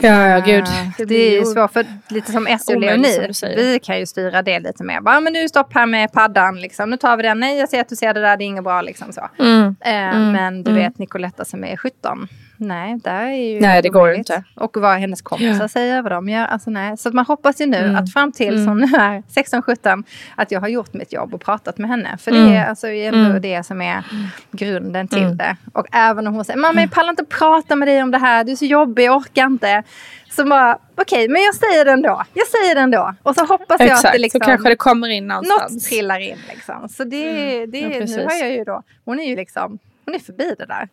Ja, 0.00 0.28
ja, 0.28 0.38
gud. 0.38 0.64
Eh, 0.64 1.06
Det 1.06 1.14
är 1.14 1.38
ju 1.38 1.44
svårt, 1.44 1.72
för 1.72 1.86
lite 2.08 2.32
som 2.32 2.58
som 2.60 2.80
Leonie, 2.80 3.32
vi 3.56 3.78
kan 3.82 3.98
ju 3.98 4.06
styra 4.06 4.42
det 4.42 4.60
lite 4.60 4.84
mer. 4.84 5.00
Bara, 5.00 5.20
men 5.20 5.32
nu 5.32 5.48
stopp 5.48 5.74
här 5.74 5.86
med 5.86 6.12
paddan, 6.12 6.60
liksom. 6.60 6.90
nu 6.90 6.96
tar 6.96 7.16
vi 7.16 7.22
den. 7.22 7.40
Nej, 7.40 7.58
jag 7.58 7.68
ser 7.68 7.80
att 7.80 7.88
du 7.88 7.96
ser 7.96 8.14
det 8.14 8.20
där, 8.20 8.36
det 8.36 8.44
är 8.44 8.46
inget 8.46 8.64
bra. 8.64 8.82
Liksom 8.82 9.12
så. 9.12 9.28
Mm. 9.38 9.76
Mm, 9.80 10.32
Men 10.32 10.62
du 10.62 10.70
mm. 10.70 10.82
vet 10.82 10.98
Nicoletta 10.98 11.44
som 11.44 11.64
är 11.64 11.76
17. 11.76 12.28
Nej, 12.62 12.98
där 13.04 13.24
är 13.26 13.32
ju 13.54 13.60
Nej, 13.60 13.82
det 13.82 13.88
går 13.88 14.02
ju 14.08 14.12
omöjligt. 14.12 14.30
inte. 14.30 14.44
Och 14.54 14.76
vad 14.76 14.96
hennes 14.98 15.22
kompisar 15.22 15.60
Ja. 15.62 15.68
säger, 15.68 16.02
vad 16.02 16.12
de 16.12 16.28
gör. 16.28 16.44
Alltså, 16.46 16.70
nej. 16.70 16.96
Så 16.96 17.10
man 17.10 17.26
hoppas 17.26 17.60
ju 17.60 17.66
nu 17.66 17.76
Mm. 17.76 17.96
att 17.96 18.12
fram 18.12 18.32
till 18.32 18.54
Mm. 18.54 18.64
som 18.66 18.78
nu 18.78 18.96
är 18.96 19.22
16-17 19.28 20.04
att 20.36 20.50
jag 20.50 20.60
har 20.60 20.68
gjort 20.68 20.92
mitt 20.94 21.12
jobb 21.12 21.34
och 21.34 21.40
pratat 21.40 21.78
med 21.78 21.90
henne. 21.90 22.16
För 22.20 22.30
Mm. 22.30 22.50
det 22.50 22.56
är 22.56 22.64
alltså 22.66 22.86
ändå 22.88 23.18
Mm. 23.30 23.42
det 23.42 23.66
som 23.66 23.80
är 23.82 24.04
grunden 24.50 25.08
till 25.08 25.22
Mm. 25.22 25.36
det. 25.36 25.56
Och 25.72 25.86
även 25.92 26.26
om 26.26 26.34
hon 26.34 26.44
säger, 26.44 26.58
mamma 26.60 26.80
jag 26.80 26.90
pallar 26.90 27.10
inte 27.10 27.24
prata 27.24 27.76
med 27.76 27.88
dig 27.88 28.02
om 28.02 28.10
det 28.10 28.18
här, 28.18 28.44
du 28.44 28.52
är 28.52 28.56
så 28.56 28.64
jobbig, 28.64 29.04
jag 29.04 29.16
orkar 29.16 29.46
inte. 29.46 29.82
Så 30.30 30.44
bara, 30.44 30.78
okej, 30.96 31.28
men 31.28 31.42
jag 31.42 31.54
säger 31.54 31.84
det 31.84 31.90
ändå. 31.92 32.22
Jag 32.34 32.46
säger 32.46 32.74
det 32.74 32.80
ändå. 32.80 33.14
Och 33.22 33.34
så 33.34 33.44
hoppas 33.44 33.80
jag 33.80 33.86
Exakt, 33.88 34.04
att 34.04 34.12
det 34.12 34.18
liksom... 34.18 34.40
så 34.40 34.44
kanske 34.46 34.68
det 34.68 34.76
kommer 34.76 35.08
in 35.08 35.26
något 35.26 35.46
någonstans. 35.48 35.88
trillar 35.88 36.18
in 36.20 36.36
liksom. 36.48 36.88
Så 36.88 37.04
det, 37.04 37.56
Mm. 37.58 37.70
det 37.70 37.78
Ja, 37.78 37.88
nu 38.16 38.24
har 38.24 38.34
jag 38.34 38.52
ju 38.52 38.64
då, 38.64 38.82
hon 39.04 39.20
är 39.20 39.24
ju 39.28 39.36
liksom, 39.36 39.78
hon 40.04 40.14
är 40.14 40.18
förbi 40.18 40.54
det 40.58 40.66
där. 40.66 40.88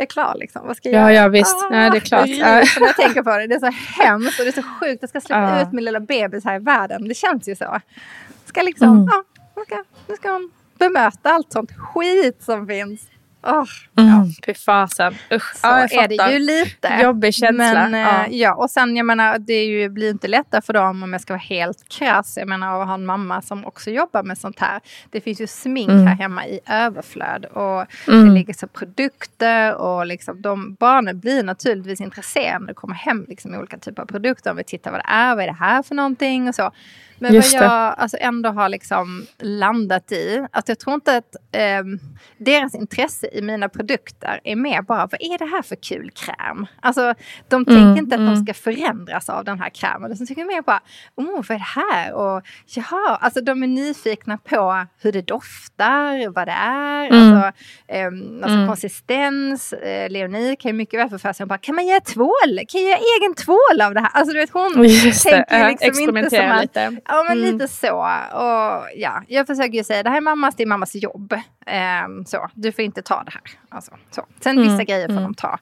Jag 0.00 0.06
är 0.06 0.10
klar 0.10 0.34
liksom, 0.38 0.66
vad 0.66 0.76
ska 0.76 0.88
jag 0.90 1.02
Ja, 1.02 1.12
göra? 1.12 1.22
ja, 1.24 1.28
visst. 1.28 1.56
Ja, 1.70 1.90
det 1.90 1.96
är 1.96 2.00
klart. 2.00 2.28
Jag 2.28 2.38
när 2.80 2.86
jag 2.86 2.96
tänker 2.96 3.22
på 3.22 3.30
det. 3.36 3.46
Det 3.46 3.54
är 3.54 3.58
så 3.58 4.02
hemskt 4.02 4.38
och 4.40 4.44
det 4.44 4.50
är 4.50 4.62
så 4.62 4.68
sjukt. 4.80 4.98
Jag 5.00 5.08
ska 5.10 5.20
släppa 5.20 5.40
Ja. 5.58 5.62
ut 5.62 5.72
min 5.72 5.84
lilla 5.84 6.00
bebis 6.00 6.44
här 6.44 6.56
i 6.56 6.58
världen. 6.58 7.08
Det 7.08 7.14
känns 7.14 7.48
ju 7.48 7.56
så. 7.56 7.80
Ska 8.46 8.62
liksom, 8.62 8.88
Mm. 8.88 9.08
hon 9.54 9.64
ska, 9.64 9.84
nu 10.08 10.16
ska 10.16 10.32
hon 10.32 10.50
bemöta 10.78 11.30
allt 11.30 11.52
sånt 11.52 11.70
skit 11.78 12.42
som 12.42 12.66
finns. 12.66 13.00
Åh, 13.42 13.64
Mm. 13.98 14.26
Fy 14.46 14.54
fasen. 14.54 15.14
Usch. 15.32 15.54
så 15.56 15.66
Ja, 15.66 15.78
är 15.88 16.08
det 16.08 16.32
ju 16.32 16.38
lite. 16.38 16.98
Jobbig 17.02 17.34
känsla. 17.34 17.88
Men, 17.88 17.94
eh, 17.94 18.00
ja. 18.00 18.26
ja. 18.30 18.54
och 18.54 18.70
sen 18.70 18.96
jag 18.96 19.06
menar, 19.06 19.38
det 19.38 19.52
är 19.52 19.66
ju, 19.66 19.88
blir 19.88 20.10
inte 20.10 20.28
lättare 20.28 20.62
för 20.62 20.72
dem 20.72 21.02
om 21.02 21.12
jag 21.12 21.22
ska 21.22 21.32
vara 21.32 21.42
helt 21.42 21.88
krass. 21.88 22.36
Jag 22.36 22.48
menar 22.48 22.80
att 22.82 22.86
ha 22.86 22.94
en 22.94 23.06
mamma 23.06 23.42
som 23.42 23.64
också 23.66 23.90
jobbar 23.90 24.22
med 24.22 24.38
sånt 24.38 24.58
här. 24.60 24.80
Det 25.10 25.20
finns 25.20 25.40
ju 25.40 25.46
smink 25.46 25.90
Mm. 25.90 26.06
här 26.06 26.14
hemma 26.14 26.46
i 26.46 26.60
överflöd. 26.66 27.44
Och 27.44 27.86
Mm. 28.08 28.28
det 28.28 28.34
ligger 28.34 28.54
så 28.54 28.66
produkter 28.66 29.74
och 29.74 30.06
liksom 30.06 30.42
de 30.42 30.74
barnen 30.74 31.20
blir 31.20 31.42
naturligtvis 31.42 32.00
intresserade 32.00 32.58
när 32.58 32.66
det 32.66 32.74
kommer 32.74 32.94
hem 32.94 33.24
liksom 33.28 33.54
olika 33.54 33.78
typer 33.78 34.02
av 34.02 34.06
produkter. 34.06 34.50
Om 34.50 34.56
vi 34.56 34.64
tittar 34.64 34.90
vad 34.90 35.00
det 35.00 35.10
är, 35.12 35.34
vad 35.34 35.44
är 35.44 35.48
det 35.48 35.52
här 35.60 35.82
för 35.82 35.94
någonting 35.94 36.48
och 36.48 36.54
så. 36.54 36.70
Men 37.22 37.34
Just 37.34 37.54
vad 37.54 37.62
det. 37.62 37.66
jag 37.66 37.94
alltså 37.98 38.16
ändå 38.20 38.48
har 38.50 38.68
liksom 38.68 39.26
landat 39.42 40.12
i, 40.12 40.46
att 40.52 40.68
jag 40.68 40.78
tror 40.78 40.94
inte 40.94 41.16
att 41.16 41.36
ehm, 41.52 41.98
deras 42.38 42.74
intresse 42.74 43.28
i 43.32 43.42
mina 43.42 43.68
produkter 43.68 44.40
är 44.44 44.56
mer 44.56 44.82
bara, 44.82 44.98
vad 45.06 45.14
är 45.20 45.38
det 45.38 45.44
här 45.44 45.62
för 45.62 45.76
kul 45.76 46.10
kräm? 46.10 46.66
Alltså, 46.80 47.14
de 47.48 47.64
tänker 47.64 47.82
Mm, 47.82 47.96
inte 47.98 48.14
att 48.16 48.20
mm. 48.20 48.34
de 48.34 48.44
ska 48.44 48.54
förändras 48.54 49.28
av 49.28 49.44
den 49.44 49.60
här 49.60 49.70
krämen. 49.70 50.10
De 50.18 50.26
tänker 50.26 50.44
mer 50.44 50.62
bara, 50.62 50.80
oh, 51.16 51.26
vad 51.48 51.50
är 51.50 51.54
det 51.58 51.80
här? 51.94 52.12
Och 52.12 52.42
jaha, 52.66 53.16
alltså 53.20 53.40
de 53.40 53.62
är 53.62 53.66
nyfikna 53.66 54.38
på 54.38 54.86
hur 55.02 55.12
det 55.12 55.22
doftar, 55.22 56.28
vad 56.28 56.48
det 56.48 56.52
är, 56.52 57.06
Mm. 57.06 57.32
alltså, 57.34 57.60
ehm, 57.88 58.40
alltså 58.42 58.56
Mm. 58.56 58.66
konsistens. 58.68 59.72
Eh, 59.72 60.10
Leonie 60.10 60.56
kan 60.56 60.68
ju 60.68 60.72
mycket 60.76 61.00
väl 61.00 61.08
få 61.10 61.18
för 61.18 61.32
sig, 61.32 61.46
bara, 61.46 61.58
kan 61.58 61.74
man 61.74 61.86
göra 61.86 62.00
tvål? 62.00 62.60
Kan 62.68 62.80
jag 62.80 62.90
göra 62.90 62.98
egen 63.20 63.34
tvål 63.34 63.80
av 63.82 63.94
det 63.94 64.00
här? 64.00 64.10
Alltså 64.14 64.32
du 64.32 64.38
vet, 64.40 64.50
hon 64.50 64.84
Just 64.84 65.24
det. 65.24 65.30
tänker 65.30 65.58
Ja, 65.58 65.68
liksom 65.68 66.16
inte 66.16 66.30
som 66.30 66.50
att 66.50 66.62
lite. 66.62 66.96
Ja, 67.10 67.24
men 67.28 67.38
Mm. 67.38 67.52
lite 67.52 67.68
så. 67.68 67.96
Och 68.32 68.86
ja, 68.96 69.22
jag 69.28 69.46
försöker 69.46 69.72
ju 69.78 69.84
säga 69.84 70.02
det 70.02 70.10
här 70.10 70.16
är 70.16 70.20
mammas, 70.20 70.54
det 70.56 70.62
är 70.62 70.66
mammas 70.66 70.94
jobb. 70.94 71.34
Ehm, 71.66 72.24
så, 72.24 72.48
du 72.54 72.72
får 72.72 72.84
inte 72.84 73.02
ta 73.02 73.22
det 73.24 73.30
här. 73.30 73.42
Alltså, 73.68 73.92
så. 74.10 74.26
Sen 74.40 74.58
Mm, 74.58 74.68
vissa 74.70 74.84
grejer 74.84 75.06
får 75.06 75.12
mm. 75.12 75.22
de 75.24 75.34
ta. 75.34 75.58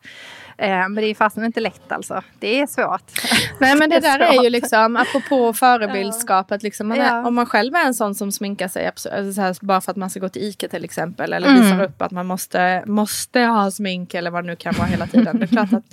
Ehm, 0.60 0.94
men 0.94 1.02
det 1.04 1.10
är 1.10 1.14
fasen 1.14 1.44
inte 1.44 1.60
lätt 1.60 1.92
alltså. 1.92 2.22
Det 2.38 2.60
är 2.60 2.66
svårt. 2.66 3.02
Nej 3.60 3.76
men 3.76 3.90
det 3.90 4.00
där 4.00 4.18
är 4.20 4.42
ju 4.42 4.50
liksom, 4.50 4.96
apropå 4.96 5.52
förebildskapet, 5.92 6.62
liksom, 6.62 6.88
man 6.88 7.00
är, 7.00 7.06
Ja. 7.06 7.26
om 7.26 7.34
man 7.34 7.46
själv 7.46 7.74
är 7.74 7.86
en 7.86 7.94
sån 7.94 8.14
som 8.14 8.32
sminkar 8.32 8.68
sig 8.68 8.86
alltså 8.86 9.32
så 9.34 9.40
här, 9.40 9.56
bara 9.60 9.80
för 9.80 9.90
att 9.90 9.96
man 9.96 10.10
ska 10.10 10.20
gå 10.20 10.28
till 10.28 10.42
Ica 10.42 10.68
till 10.68 10.84
exempel 10.84 11.32
eller 11.32 11.48
Mm. 11.48 11.62
visar 11.62 11.84
upp 11.84 12.02
att 12.02 12.10
man 12.10 12.26
måste, 12.26 12.82
måste 12.86 13.40
ha 13.40 13.70
smink 13.70 14.14
eller 14.14 14.30
vad 14.30 14.44
det 14.44 14.46
nu 14.46 14.56
kan 14.56 14.74
vara 14.78 14.86
hela 14.86 15.06
tiden. 15.06 15.38
Det 15.38 15.44
är 15.44 15.46
klart 15.46 15.72
att 15.72 15.84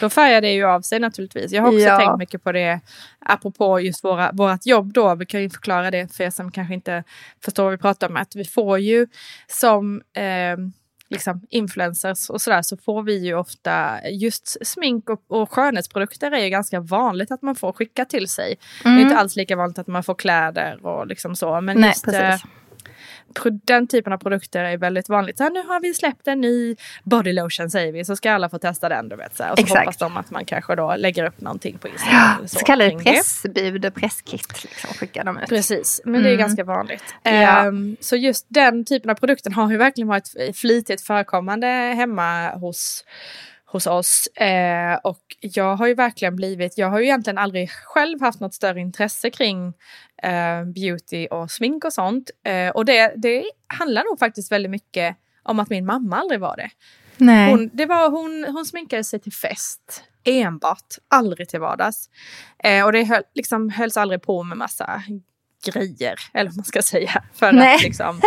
då 0.00 0.10
färgar 0.10 0.40
det 0.40 0.52
ju 0.52 0.64
av 0.64 0.80
sig 0.80 1.00
naturligtvis. 1.00 1.52
Jag 1.52 1.62
har 1.62 1.68
också 1.68 1.80
Ja. 1.80 1.98
tänkt 1.98 2.18
mycket 2.18 2.44
på 2.44 2.52
det 2.52 2.80
apropå 3.18 3.80
just 3.80 4.04
våra, 4.04 4.32
vårat 4.32 4.66
jobb 4.66 4.92
då. 4.92 5.14
Vi 5.14 5.26
kan 5.26 5.42
ju 5.42 5.50
förklara 5.50 5.90
det 5.90 6.16
för 6.16 6.24
er 6.24 6.30
som 6.30 6.50
kanske 6.52 6.74
inte 6.74 7.04
förstår 7.44 7.62
vad 7.64 7.72
vi 7.72 7.78
pratar 7.78 8.08
om. 8.08 8.16
Att 8.16 8.36
vi 8.36 8.44
får 8.44 8.78
ju 8.78 9.06
som 9.46 10.02
eh, 10.16 10.22
liksom 11.10 11.42
influencers 11.50 12.30
och 12.30 12.40
sådär 12.40 12.62
så 12.62 12.76
får 12.76 13.02
vi 13.02 13.18
ju 13.26 13.34
ofta 13.34 13.98
just 14.10 14.66
smink 14.66 15.10
och, 15.10 15.22
och 15.28 15.52
skönhetsprodukter 15.52 16.30
är 16.30 16.44
ju 16.44 16.48
ganska 16.50 16.80
vanligt 16.80 17.30
att 17.30 17.42
man 17.42 17.54
får 17.54 17.72
skicka 17.72 18.04
till 18.04 18.28
sig. 18.28 18.58
Det 18.82 18.88
är 18.88 18.92
Mm. 18.92 19.02
inte 19.04 19.16
alls 19.18 19.36
lika 19.36 19.56
vanligt 19.56 19.78
att 19.78 19.86
man 19.86 20.02
får 20.02 20.14
kläder 20.14 20.86
och 20.86 21.06
liksom 21.06 21.36
så. 21.36 21.60
Men 21.60 21.80
Nej, 21.80 21.88
just 21.88 22.08
eh, 22.08 22.12
precis. 22.12 22.46
Den 23.64 23.86
typen 23.86 24.12
av 24.12 24.18
produkter 24.18 24.64
är 24.64 24.76
väldigt 24.76 25.08
vanligt. 25.08 25.36
Så 25.36 25.42
här, 25.42 25.50
nu 25.50 25.62
har 25.62 25.80
vi 25.80 25.94
släppt 25.94 26.28
en 26.28 26.40
ny 26.40 26.76
body 27.04 27.32
lotion 27.32 27.70
säger 27.70 27.92
vi 27.92 28.04
så 28.04 28.16
ska 28.16 28.32
alla 28.32 28.48
få 28.48 28.58
testa 28.58 28.88
den. 28.88 29.08
Du 29.08 29.16
vet, 29.16 29.36
så 29.36 29.42
här. 29.42 29.52
Och 29.52 29.58
så 29.58 29.64
Exakt. 29.64 29.80
hoppas 29.80 29.96
de 29.96 30.16
att 30.16 30.30
man 30.30 30.44
kanske 30.44 30.74
då 30.74 30.96
lägger 30.96 31.24
upp 31.26 31.40
någonting 31.40 31.78
på 31.78 31.88
Instagram. 31.88 32.20
Ja, 32.20 32.36
eller 32.38 32.46
så 32.48 32.58
så 32.58 32.64
kallade 32.64 32.90
pressbud 32.98 33.84
och 33.86 33.94
presskit 33.94 34.64
liksom, 34.64 34.90
skickar 34.94 35.24
de 35.24 35.38
ut. 35.38 35.48
Precis, 35.48 36.00
men 36.04 36.22
det 36.22 36.28
är 36.28 36.34
Mm. 36.34 36.38
ganska 36.46 36.64
vanligt. 36.64 37.04
Ja. 37.22 37.30
Ehm, 37.30 37.96
så 38.00 38.16
just 38.16 38.46
den 38.48 38.84
typen 38.84 39.10
av 39.10 39.14
produkten 39.14 39.52
har 39.52 39.70
ju 39.70 39.76
verkligen 39.76 40.08
varit 40.08 40.28
flitigt 40.56 41.00
förekommande 41.02 41.66
hemma 41.96 42.50
hos, 42.50 43.04
hos 43.70 43.86
oss. 43.86 44.26
Eh, 44.26 44.94
och 45.04 45.22
jag 45.40 45.76
har 45.76 45.86
ju 45.86 45.94
verkligen 45.94 46.36
blivit, 46.36 46.78
jag 46.78 46.90
har 46.90 46.98
ju 46.98 47.04
egentligen 47.04 47.38
aldrig 47.38 47.70
själv 47.70 48.20
haft 48.20 48.40
något 48.40 48.54
större 48.54 48.80
intresse 48.80 49.30
kring 49.30 49.72
eh, 50.22 50.64
beauty 50.74 51.26
och 51.26 51.50
smink 51.50 51.84
och 51.84 51.92
sånt. 51.92 52.30
Eh, 52.44 52.68
och 52.68 52.84
det, 52.84 53.12
det 53.16 53.44
handlar 53.66 54.04
nog 54.04 54.18
faktiskt 54.18 54.52
väldigt 54.52 54.70
mycket 54.70 55.16
om 55.42 55.60
att 55.60 55.70
min 55.70 55.86
mamma 55.86 56.16
aldrig 56.16 56.40
var 56.40 56.56
det. 56.56 56.70
Nej. 57.16 57.50
Hon, 57.50 57.70
det 57.72 57.86
var, 57.86 58.10
hon, 58.10 58.44
hon 58.54 58.64
sminkade 58.64 59.04
sig 59.04 59.20
till 59.20 59.32
fest. 59.32 60.04
Enbart. 60.24 60.94
Aldrig 61.08 61.48
till 61.48 61.60
vardags. 61.60 62.08
Eh, 62.64 62.84
och 62.84 62.92
det 62.92 63.04
höll, 63.04 63.22
liksom, 63.34 63.70
hölls 63.70 63.96
aldrig 63.96 64.22
på 64.22 64.42
med 64.42 64.58
massa 64.58 65.02
grejer. 65.66 66.14
Eller 66.34 66.50
vad 66.50 66.56
man 66.56 66.64
ska 66.64 66.82
säga. 66.82 67.24
För 67.34 67.52
Nej. 67.52 67.74
att 67.74 67.82
liksom, 67.82 68.20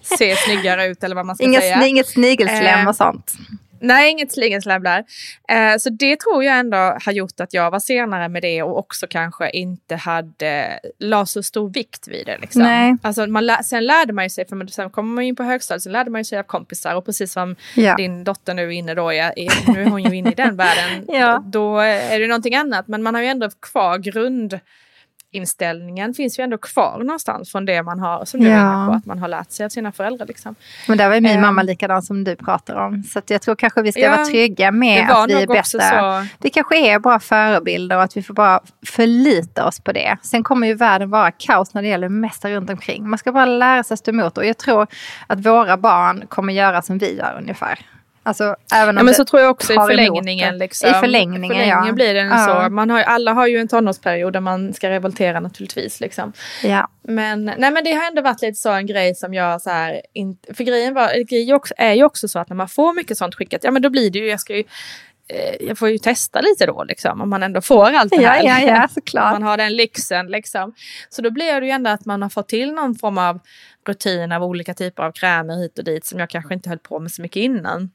se 0.00 0.36
snyggare 0.36 0.86
ut 0.86 1.04
eller 1.04 1.16
vad 1.16 1.26
man 1.26 1.36
ska 1.36 1.44
Inga, 1.44 1.60
säga. 1.60 1.86
inget 1.86 2.08
snigelslem 2.08 2.80
Eh, 2.80 2.88
och 2.88 2.96
sånt. 2.96 3.32
Nej, 3.80 4.10
inget 4.10 4.32
slingersläbb 4.32 4.82
där. 4.84 5.04
Eh, 5.48 5.76
så 5.78 5.90
det 5.90 6.20
tror 6.20 6.44
jag 6.44 6.58
ändå 6.58 6.76
har 6.76 7.12
gjort 7.12 7.40
att 7.40 7.54
jag 7.54 7.70
var 7.70 7.78
senare 7.80 8.28
med 8.28 8.42
det 8.42 8.62
och 8.62 8.78
också 8.78 9.06
kanske 9.10 9.50
inte 9.50 9.96
hade, 9.96 10.80
la 10.98 11.26
så 11.26 11.42
stor 11.42 11.70
vikt 11.70 12.08
vid 12.08 12.26
det. 12.26 12.38
Liksom. 12.38 12.62
Nej. 12.62 12.96
Alltså, 13.02 13.26
man 13.26 13.46
lä 13.46 13.62
sen 13.62 13.84
lärde 13.84 14.12
man 14.12 14.24
ju 14.24 14.30
sig, 14.30 14.48
för 14.48 14.66
sen 14.66 14.90
kommer 14.90 15.14
man 15.14 15.24
in 15.24 15.36
på 15.36 15.42
högstadiet, 15.42 15.82
så 15.82 15.90
lärde 15.90 16.10
man 16.10 16.20
ju 16.20 16.24
sig 16.24 16.38
av 16.38 16.42
kompisar 16.42 16.94
och 16.94 17.06
precis 17.06 17.32
som 17.32 17.56
Ja. 17.76 17.94
din 17.96 18.24
dotter 18.24 18.54
nu 18.54 18.62
är 18.62 18.70
inne 18.70 18.94
då, 18.94 19.12
är, 19.12 19.32
nu 19.72 19.82
är 19.82 19.86
hon 19.86 20.02
ju 20.04 20.16
inne 20.16 20.30
i 20.30 20.34
den 20.34 20.56
världen, 20.56 21.04
Ja. 21.08 21.42
då 21.46 21.78
är 21.78 22.20
det 22.20 22.26
någonting 22.26 22.54
annat. 22.54 22.88
Men 22.88 23.02
man 23.02 23.14
har 23.14 23.22
ju 23.22 23.28
ändå 23.28 23.50
kvar 23.60 23.98
grundinställningen 25.32 26.14
finns 26.14 26.38
ju 26.38 26.44
ändå 26.44 26.58
kvar 26.58 26.98
någonstans 26.98 27.52
från 27.52 27.64
det 27.64 27.82
man 27.82 27.98
har, 27.98 28.24
som 28.24 28.40
du 28.40 28.48
Ja. 28.48 28.56
är 28.56 28.86
på, 28.86 28.92
att 28.92 29.06
man 29.06 29.18
har 29.18 29.28
lärt 29.28 29.50
sig 29.50 29.64
av 29.66 29.68
sina 29.70 29.92
föräldrar. 29.92 30.26
Liksom. 30.26 30.54
Men 30.88 30.98
där 30.98 31.08
var 31.08 31.14
ju 31.14 31.20
min 31.20 31.30
Ehm. 31.36 31.40
mamma 31.40 31.62
likadan 31.62 32.02
som 32.02 32.24
du 32.24 32.36
pratar 32.36 32.74
om. 32.76 33.02
Så 33.02 33.18
att 33.18 33.30
jag 33.30 33.42
tror 33.42 33.54
kanske 33.54 33.82
vi 33.82 33.92
ska 33.92 34.00
Ja, 34.00 34.10
vara 34.10 34.24
trygga 34.24 34.70
med 34.70 35.10
att 35.10 35.30
vi 35.30 35.42
är 35.42 35.62
så. 35.62 36.26
Vi 36.38 36.50
kanske 36.50 36.78
är 36.94 36.98
bra 36.98 37.18
förebilder 37.20 37.96
och 37.96 38.02
att 38.02 38.16
vi 38.16 38.22
får 38.22 38.34
bara 38.34 38.60
förlita 38.86 39.66
oss 39.66 39.80
på 39.80 39.92
det. 39.92 40.16
Sen 40.22 40.42
kommer 40.42 40.66
ju 40.66 40.74
världen 40.74 41.10
vara 41.10 41.30
kaos 41.30 41.74
när 41.74 41.82
det 41.82 41.88
gäller 41.88 42.08
det 42.08 42.14
mesta 42.14 42.50
runt 42.50 42.70
omkring. 42.70 43.08
Man 43.08 43.18
ska 43.18 43.32
bara 43.32 43.44
lära 43.46 43.82
sig 43.82 43.96
stå 43.96 44.10
emot 44.10 44.38
och 44.38 44.46
jag 44.46 44.58
tror 44.58 44.86
att 45.26 45.46
våra 45.46 45.76
barn 45.76 46.24
kommer 46.28 46.52
göra 46.52 46.82
som 46.82 46.98
vi 46.98 47.16
gör 47.16 47.36
ungefär. 47.38 47.78
Alltså, 48.22 48.56
även 48.74 48.96
Ja, 48.96 49.02
men 49.02 49.14
så 49.14 49.24
tror 49.24 49.42
jag 49.42 49.50
också 49.50 49.72
i 49.72 49.76
förlängningen. 49.76 50.58
Liksom. 50.58 50.90
I 50.90 50.92
förlängningen, 50.92 51.42
förlängningen 51.50 51.86
ja. 51.86 51.92
blir 51.92 52.14
det 52.14 52.20
Ja. 52.20 52.64
så. 52.64 52.70
Man 52.70 52.90
har, 52.90 53.00
alla 53.02 53.32
har 53.32 53.46
ju 53.46 53.58
en 53.58 53.68
tonårsperiod 53.68 54.32
där 54.32 54.40
man 54.40 54.72
ska 54.74 54.90
revoltera 54.90 55.40
naturligtvis. 55.40 56.00
Liksom. 56.00 56.32
Ja. 56.62 56.88
Men, 57.02 57.44
nej, 57.44 57.70
men 57.70 57.84
det 57.84 57.92
har 57.92 58.06
ändå 58.06 58.22
varit 58.22 58.42
lite 58.42 58.54
så 58.58 58.70
en 58.70 58.86
grej 58.86 59.14
som 59.14 59.34
jag 59.34 59.62
så 59.62 59.70
här, 59.70 60.00
inte, 60.12 60.54
för 60.54 60.64
grejen 60.64 60.94
var, 60.94 61.24
grejen 61.30 61.54
också, 61.56 61.74
är 61.76 61.92
ju 61.92 62.04
också 62.04 62.28
så 62.28 62.38
att 62.38 62.48
när 62.48 62.56
man 62.56 62.68
får 62.68 62.92
mycket 62.94 63.18
sånt 63.18 63.34
skickat, 63.34 63.64
ja 63.64 63.70
men 63.70 63.82
då 63.82 63.90
blir 63.90 64.10
det 64.10 64.18
ju, 64.18 64.28
jag 64.28 64.40
ska 64.40 64.56
ju, 64.56 64.64
eh, 65.28 65.54
jag 65.68 65.78
får 65.78 65.88
ju 65.90 65.98
testa 65.98 66.40
lite 66.40 66.66
då 66.66 66.84
liksom, 66.84 67.20
om 67.20 67.30
man 67.30 67.42
ändå 67.42 67.60
får 67.60 67.92
allt 67.92 68.10
det 68.10 68.22
Ja, 68.22 68.30
här. 68.30 68.42
ja, 68.44 68.60
ja, 68.60 68.82
Om 68.82 68.88
såklart. 68.88 69.32
man 69.32 69.42
har 69.42 69.56
den 69.56 69.76
lyxen 69.76 70.26
liksom. 70.26 70.74
Så 71.08 71.22
då 71.22 71.30
blir 71.30 71.60
det 71.60 71.66
ju 71.66 71.72
ändå 71.72 71.90
att 71.90 72.04
man 72.06 72.22
har 72.22 72.28
fått 72.28 72.48
till 72.48 72.72
någon 72.72 72.94
form 72.94 73.18
av 73.18 73.40
rutin 73.86 74.32
av 74.32 74.42
olika 74.44 74.74
typer 74.74 75.02
av 75.02 75.12
krämer 75.12 75.56
hit 75.56 75.78
och 75.78 75.84
dit 75.84 76.04
som 76.06 76.18
jag 76.18 76.30
kanske 76.30 76.54
inte 76.54 76.68
höll 76.68 76.78
på 76.78 76.98
med 76.98 77.10
så 77.12 77.22
mycket 77.22 77.40
innan. 77.40 77.90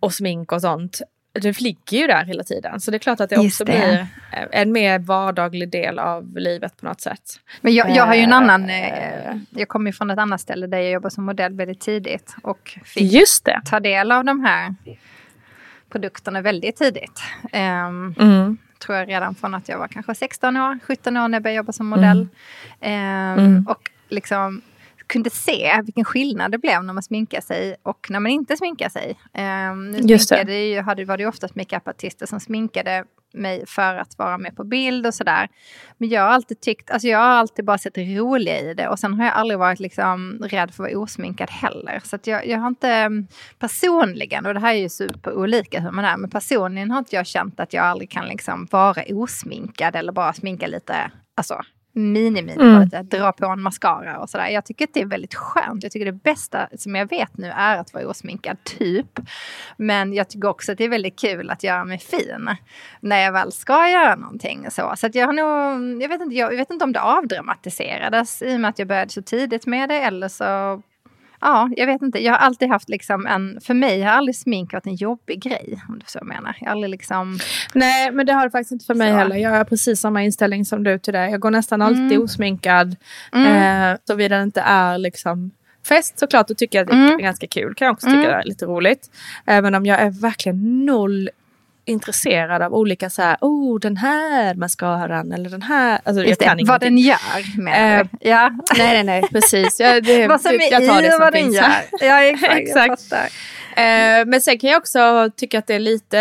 Och 0.00 0.14
smink 0.14 0.52
och 0.52 0.60
sånt. 0.60 1.00
Det 1.32 1.60
ligger 1.60 1.98
ju 1.98 2.06
där 2.06 2.24
hela 2.24 2.42
tiden. 2.44 2.80
Så 2.80 2.90
det 2.90 2.96
är 2.96 2.98
klart 2.98 3.20
att 3.20 3.30
det 3.30 3.36
Just 3.36 3.60
också 3.60 3.64
det. 3.64 3.78
blir 3.78 3.98
eh, 4.32 4.60
en 4.60 4.72
mer 4.72 4.98
vardaglig 4.98 5.70
del 5.70 5.98
av 5.98 6.36
livet 6.38 6.76
på 6.80 6.86
något 6.86 7.00
sätt. 7.00 7.40
Men 7.60 7.74
jag, 7.74 7.90
jag 7.90 8.06
har 8.06 8.14
ju 8.14 8.20
en 8.20 8.30
Eh, 8.30 8.36
annan, 8.36 8.70
eh, 8.70 9.36
jag 9.50 9.68
kommer 9.68 9.92
från 9.92 10.10
ett 10.10 10.18
annat 10.18 10.40
ställe 10.40 10.66
där 10.66 10.78
jag 10.78 10.90
jobbar 10.92 11.10
som 11.10 11.24
modell 11.24 11.54
väldigt 11.54 11.80
tidigt. 11.80 12.36
Och 12.42 12.78
fick 12.84 13.12
Just 13.12 13.44
det. 13.44 13.60
ta 13.64 13.80
del 13.80 14.12
av 14.12 14.24
de 14.24 14.44
här 14.44 14.74
produkterna 15.90 16.40
väldigt 16.40 16.76
tidigt. 16.76 17.20
Ehm, 17.52 18.14
Mm. 18.18 18.56
tror 18.78 18.98
jag 18.98 19.08
redan 19.08 19.34
från 19.34 19.54
att 19.54 19.68
jag 19.68 19.78
var 19.78 19.88
kanske 19.88 20.14
16 20.14 20.56
år, 20.56 20.78
17 20.86 21.16
år 21.16 21.28
när 21.28 21.36
jag 21.36 21.42
började 21.42 21.56
jobba 21.56 21.72
som 21.72 21.86
modell. 21.86 22.28
Ehm, 22.80 23.38
Mm. 23.38 23.66
Och 23.68 23.90
liksom 24.08 24.62
kunde 25.06 25.30
se 25.30 25.80
vilken 25.84 26.04
skillnad 26.04 26.50
det 26.50 26.58
blev 26.58 26.84
när 26.84 26.92
man 26.92 27.02
sminkar 27.02 27.40
sig 27.40 27.76
och 27.82 28.06
när 28.10 28.20
man 28.20 28.32
inte 28.32 28.56
sminkar 28.56 28.88
sig. 28.88 29.18
Um, 29.72 29.90
nu 29.90 29.98
Just 29.98 30.28
det. 30.28 30.66
ju, 30.66 30.80
hade, 30.80 31.04
var 31.04 31.16
det 31.16 31.22
ju 31.22 31.28
oftast 31.28 31.54
makeupartister 31.54 32.26
som 32.26 32.40
sminkade 32.40 33.04
mig 33.36 33.64
för 33.66 33.94
att 33.94 34.18
vara 34.18 34.38
med 34.38 34.56
på 34.56 34.64
bild 34.64 35.06
och 35.06 35.14
sådär. 35.14 35.48
Men 35.98 36.08
jag 36.08 36.22
har 36.22 36.28
alltid 36.28 36.60
tyckt, 36.60 36.90
alltså 36.90 37.08
jag 37.08 37.18
har 37.18 37.26
alltid 37.26 37.64
bara 37.64 37.78
sett 37.78 37.94
det 37.94 38.18
roliga 38.18 38.60
i 38.60 38.74
det 38.74 38.88
och 38.88 38.98
sen 38.98 39.14
har 39.14 39.24
jag 39.24 39.34
aldrig 39.34 39.58
varit 39.58 39.80
liksom 39.80 40.38
rädd 40.42 40.74
för 40.74 40.84
att 40.84 40.92
vara 40.92 41.02
osminkad 41.02 41.50
heller. 41.50 42.00
Så 42.04 42.16
att 42.16 42.26
jag, 42.26 42.46
jag 42.46 42.58
har 42.58 42.68
inte 42.68 43.10
personligen, 43.58 44.46
och 44.46 44.54
det 44.54 44.60
här 44.60 44.74
är 44.74 44.78
ju 44.78 44.88
superolika 44.88 45.80
hur 45.80 45.90
man 45.90 46.04
är, 46.04 46.16
men 46.16 46.30
personligen 46.30 46.90
har 46.90 46.98
inte 46.98 47.16
jag 47.16 47.26
känt 47.26 47.60
att 47.60 47.72
jag 47.72 47.84
aldrig 47.84 48.10
kan 48.10 48.28
liksom 48.28 48.68
vara 48.70 49.02
osminkad 49.08 49.96
eller 49.96 50.12
bara 50.12 50.32
sminka 50.32 50.66
lite, 50.66 51.10
alltså 51.34 51.62
mini-mini, 51.96 52.62
Mm. 52.62 52.82
lite, 52.82 53.02
dra 53.02 53.32
på 53.32 53.46
en 53.46 53.62
mascara 53.62 54.18
och 54.18 54.30
sådär. 54.30 54.48
Jag 54.48 54.64
tycker 54.64 54.84
att 54.84 54.94
det 54.94 55.00
är 55.00 55.06
väldigt 55.06 55.34
skönt. 55.34 55.82
Jag 55.82 55.92
tycker 55.92 56.06
det 56.06 56.12
bästa 56.12 56.68
som 56.76 56.94
jag 56.94 57.08
vet 57.10 57.36
nu 57.38 57.46
är 57.50 57.76
att 57.78 57.94
vara 57.94 58.08
osminkad, 58.08 58.56
typ. 58.64 59.20
Men 59.76 60.12
jag 60.12 60.28
tycker 60.28 60.48
också 60.48 60.72
att 60.72 60.78
det 60.78 60.84
är 60.84 60.88
väldigt 60.88 61.18
kul 61.20 61.50
att 61.50 61.62
göra 61.62 61.84
mig 61.84 61.98
fin 61.98 62.50
när 63.00 63.20
jag 63.20 63.32
väl 63.32 63.52
ska 63.52 63.88
göra 63.88 64.16
någonting. 64.16 64.66
Så, 64.70 64.92
så 64.96 65.06
att 65.06 65.14
jag 65.14 65.26
har 65.26 65.32
nog, 65.32 66.02
jag 66.02 66.08
vet, 66.08 66.20
inte, 66.20 66.36
jag 66.36 66.50
vet 66.56 66.70
inte 66.70 66.84
om 66.84 66.92
det 66.92 67.00
avdramatiserades 67.00 68.42
i 68.42 68.56
och 68.56 68.60
med 68.60 68.68
att 68.70 68.78
jag 68.78 68.88
började 68.88 69.10
så 69.10 69.22
tidigt 69.22 69.66
med 69.66 69.88
det 69.88 70.00
eller 70.00 70.28
så 70.28 70.82
Ja, 71.48 71.70
jag 71.76 71.86
vet 71.86 72.02
inte. 72.02 72.24
Jag 72.24 72.32
har 72.32 72.38
alltid 72.38 72.68
haft 72.68 72.88
liksom 72.88 73.26
en, 73.26 73.60
för 73.60 73.74
mig 73.74 74.02
har 74.02 74.12
aldrig 74.12 74.36
smink 74.36 74.72
varit 74.72 74.86
en 74.86 74.94
jobbig 74.94 75.42
grej. 75.42 75.82
Om 75.88 75.98
du 75.98 76.04
så 76.06 76.24
menar. 76.24 76.56
Jag 76.60 76.70
har 76.70 76.88
liksom, 76.88 77.38
Nej, 77.74 78.12
men 78.12 78.26
det 78.26 78.32
har 78.32 78.44
det 78.44 78.50
faktiskt 78.50 78.72
inte 78.72 78.84
för 78.84 78.94
mig 78.94 79.10
Så. 79.12 79.16
heller. 79.16 79.36
Jag 79.36 79.50
har 79.50 79.64
precis 79.64 80.00
samma 80.00 80.22
inställning 80.22 80.64
som 80.64 80.84
du 80.84 80.98
till 80.98 81.12
det. 81.12 81.30
Jag 81.30 81.40
går 81.40 81.50
nästan 81.50 81.82
alltid 81.82 82.02
Mm. 82.12 82.22
osminkad. 82.22 82.96
Mm. 83.32 83.92
Eh, 83.92 83.98
Såvida 84.04 84.36
det 84.36 84.42
inte 84.42 84.60
är 84.60 84.98
liksom 84.98 85.50
fest 85.88 86.18
såklart, 86.18 86.48
då 86.48 86.54
tycker 86.54 86.78
jag 86.78 86.84
att 86.84 86.90
det 86.90 86.96
Mm. 86.96 87.14
är 87.14 87.18
ganska 87.22 87.46
kul. 87.46 87.74
Kan 87.74 87.86
jag 87.86 87.92
också 87.92 88.06
tycka 88.06 88.18
Mm. 88.18 88.30
det 88.30 88.34
är 88.36 88.44
lite 88.44 88.64
roligt. 88.64 89.10
Även 89.46 89.74
om 89.74 89.86
jag 89.86 90.00
är 90.00 90.10
verkligen 90.10 90.86
noll 90.86 91.30
intresserad 91.86 92.62
av 92.62 92.74
olika 92.74 93.10
så 93.10 93.22
här, 93.22 93.36
oh 93.40 93.80
den 93.80 93.96
här 93.96 94.54
mascaran 94.54 95.32
eller 95.32 95.50
den 95.50 95.62
här. 95.62 96.00
Alltså, 96.04 96.24
jag 96.24 96.38
kan 96.38 96.56
det, 96.56 96.64
vad 96.64 96.80
den 96.80 96.98
gör 96.98 97.60
med 97.60 98.00
Eh, 98.00 98.06
Ja. 98.20 98.50
Nej, 98.78 98.92
nej, 98.92 99.04
nej, 99.04 99.22
precis. 99.32 99.80
Jag, 99.80 100.04
det, 100.04 100.26
vad 100.26 100.40
som 100.40 100.50
är 100.50 100.72
jag 100.72 100.86
tar 100.86 100.98
i 100.98 101.02
det 101.02 101.10
som 101.10 101.20
vad 101.20 101.32
den 101.32 101.52
gör. 101.52 101.72
Ja, 102.00 102.22
exakt. 102.22 102.58
Exakt. 102.58 103.02
Eh, 103.76 104.26
men 104.26 104.40
sen 104.40 104.58
kan 104.58 104.70
jag 104.70 104.78
också 104.78 105.30
tycka 105.36 105.58
att 105.58 105.66
det 105.66 105.74
är 105.74 105.78
lite, 105.78 106.18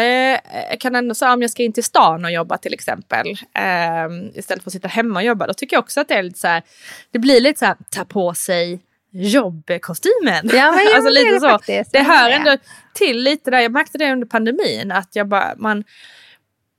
eh, 0.53 0.61
jag 0.69 0.79
kan 0.79 0.95
ändå 0.95 1.15
säga 1.15 1.33
om 1.33 1.41
jag 1.41 1.51
ska 1.51 1.63
in 1.63 1.73
till 1.73 1.83
stan 1.83 2.25
och 2.25 2.31
jobba 2.31 2.57
till 2.57 2.73
exempel, 2.73 3.27
eh, 3.53 4.37
istället 4.39 4.63
för 4.63 4.69
att 4.69 4.73
sitta 4.73 4.87
hemma 4.87 5.19
och 5.19 5.25
jobba, 5.25 5.47
då 5.47 5.53
tycker 5.53 5.75
jag 5.75 5.83
också 5.83 6.01
att 6.01 6.07
det 6.07 6.13
är 6.13 6.23
lite 6.23 6.39
så 6.39 6.47
här, 6.47 6.63
det 7.11 7.19
blir 7.19 7.41
lite 7.41 7.59
så 7.59 7.65
här, 7.65 7.75
ta 7.89 8.05
på 8.05 8.33
sig 8.33 8.79
jobbkostymen. 9.15 10.41
Ja, 10.43 10.71
men, 10.71 10.85
ja, 10.85 10.95
alltså 10.95 11.09
lite 11.09 11.33
det 11.33 11.39
så. 11.39 11.49
faktiskt. 11.49 11.91
Det 11.91 11.99
hör 12.03 12.29
ändå 12.29 12.57
till 12.93 13.17
lite 13.23 13.51
där, 13.51 13.59
jag 13.59 13.71
märkte 13.71 13.97
det 13.97 14.11
under 14.11 14.27
pandemin, 14.27 14.91
att 14.91 15.09
jag 15.15 15.27
bara, 15.27 15.53
man, 15.57 15.83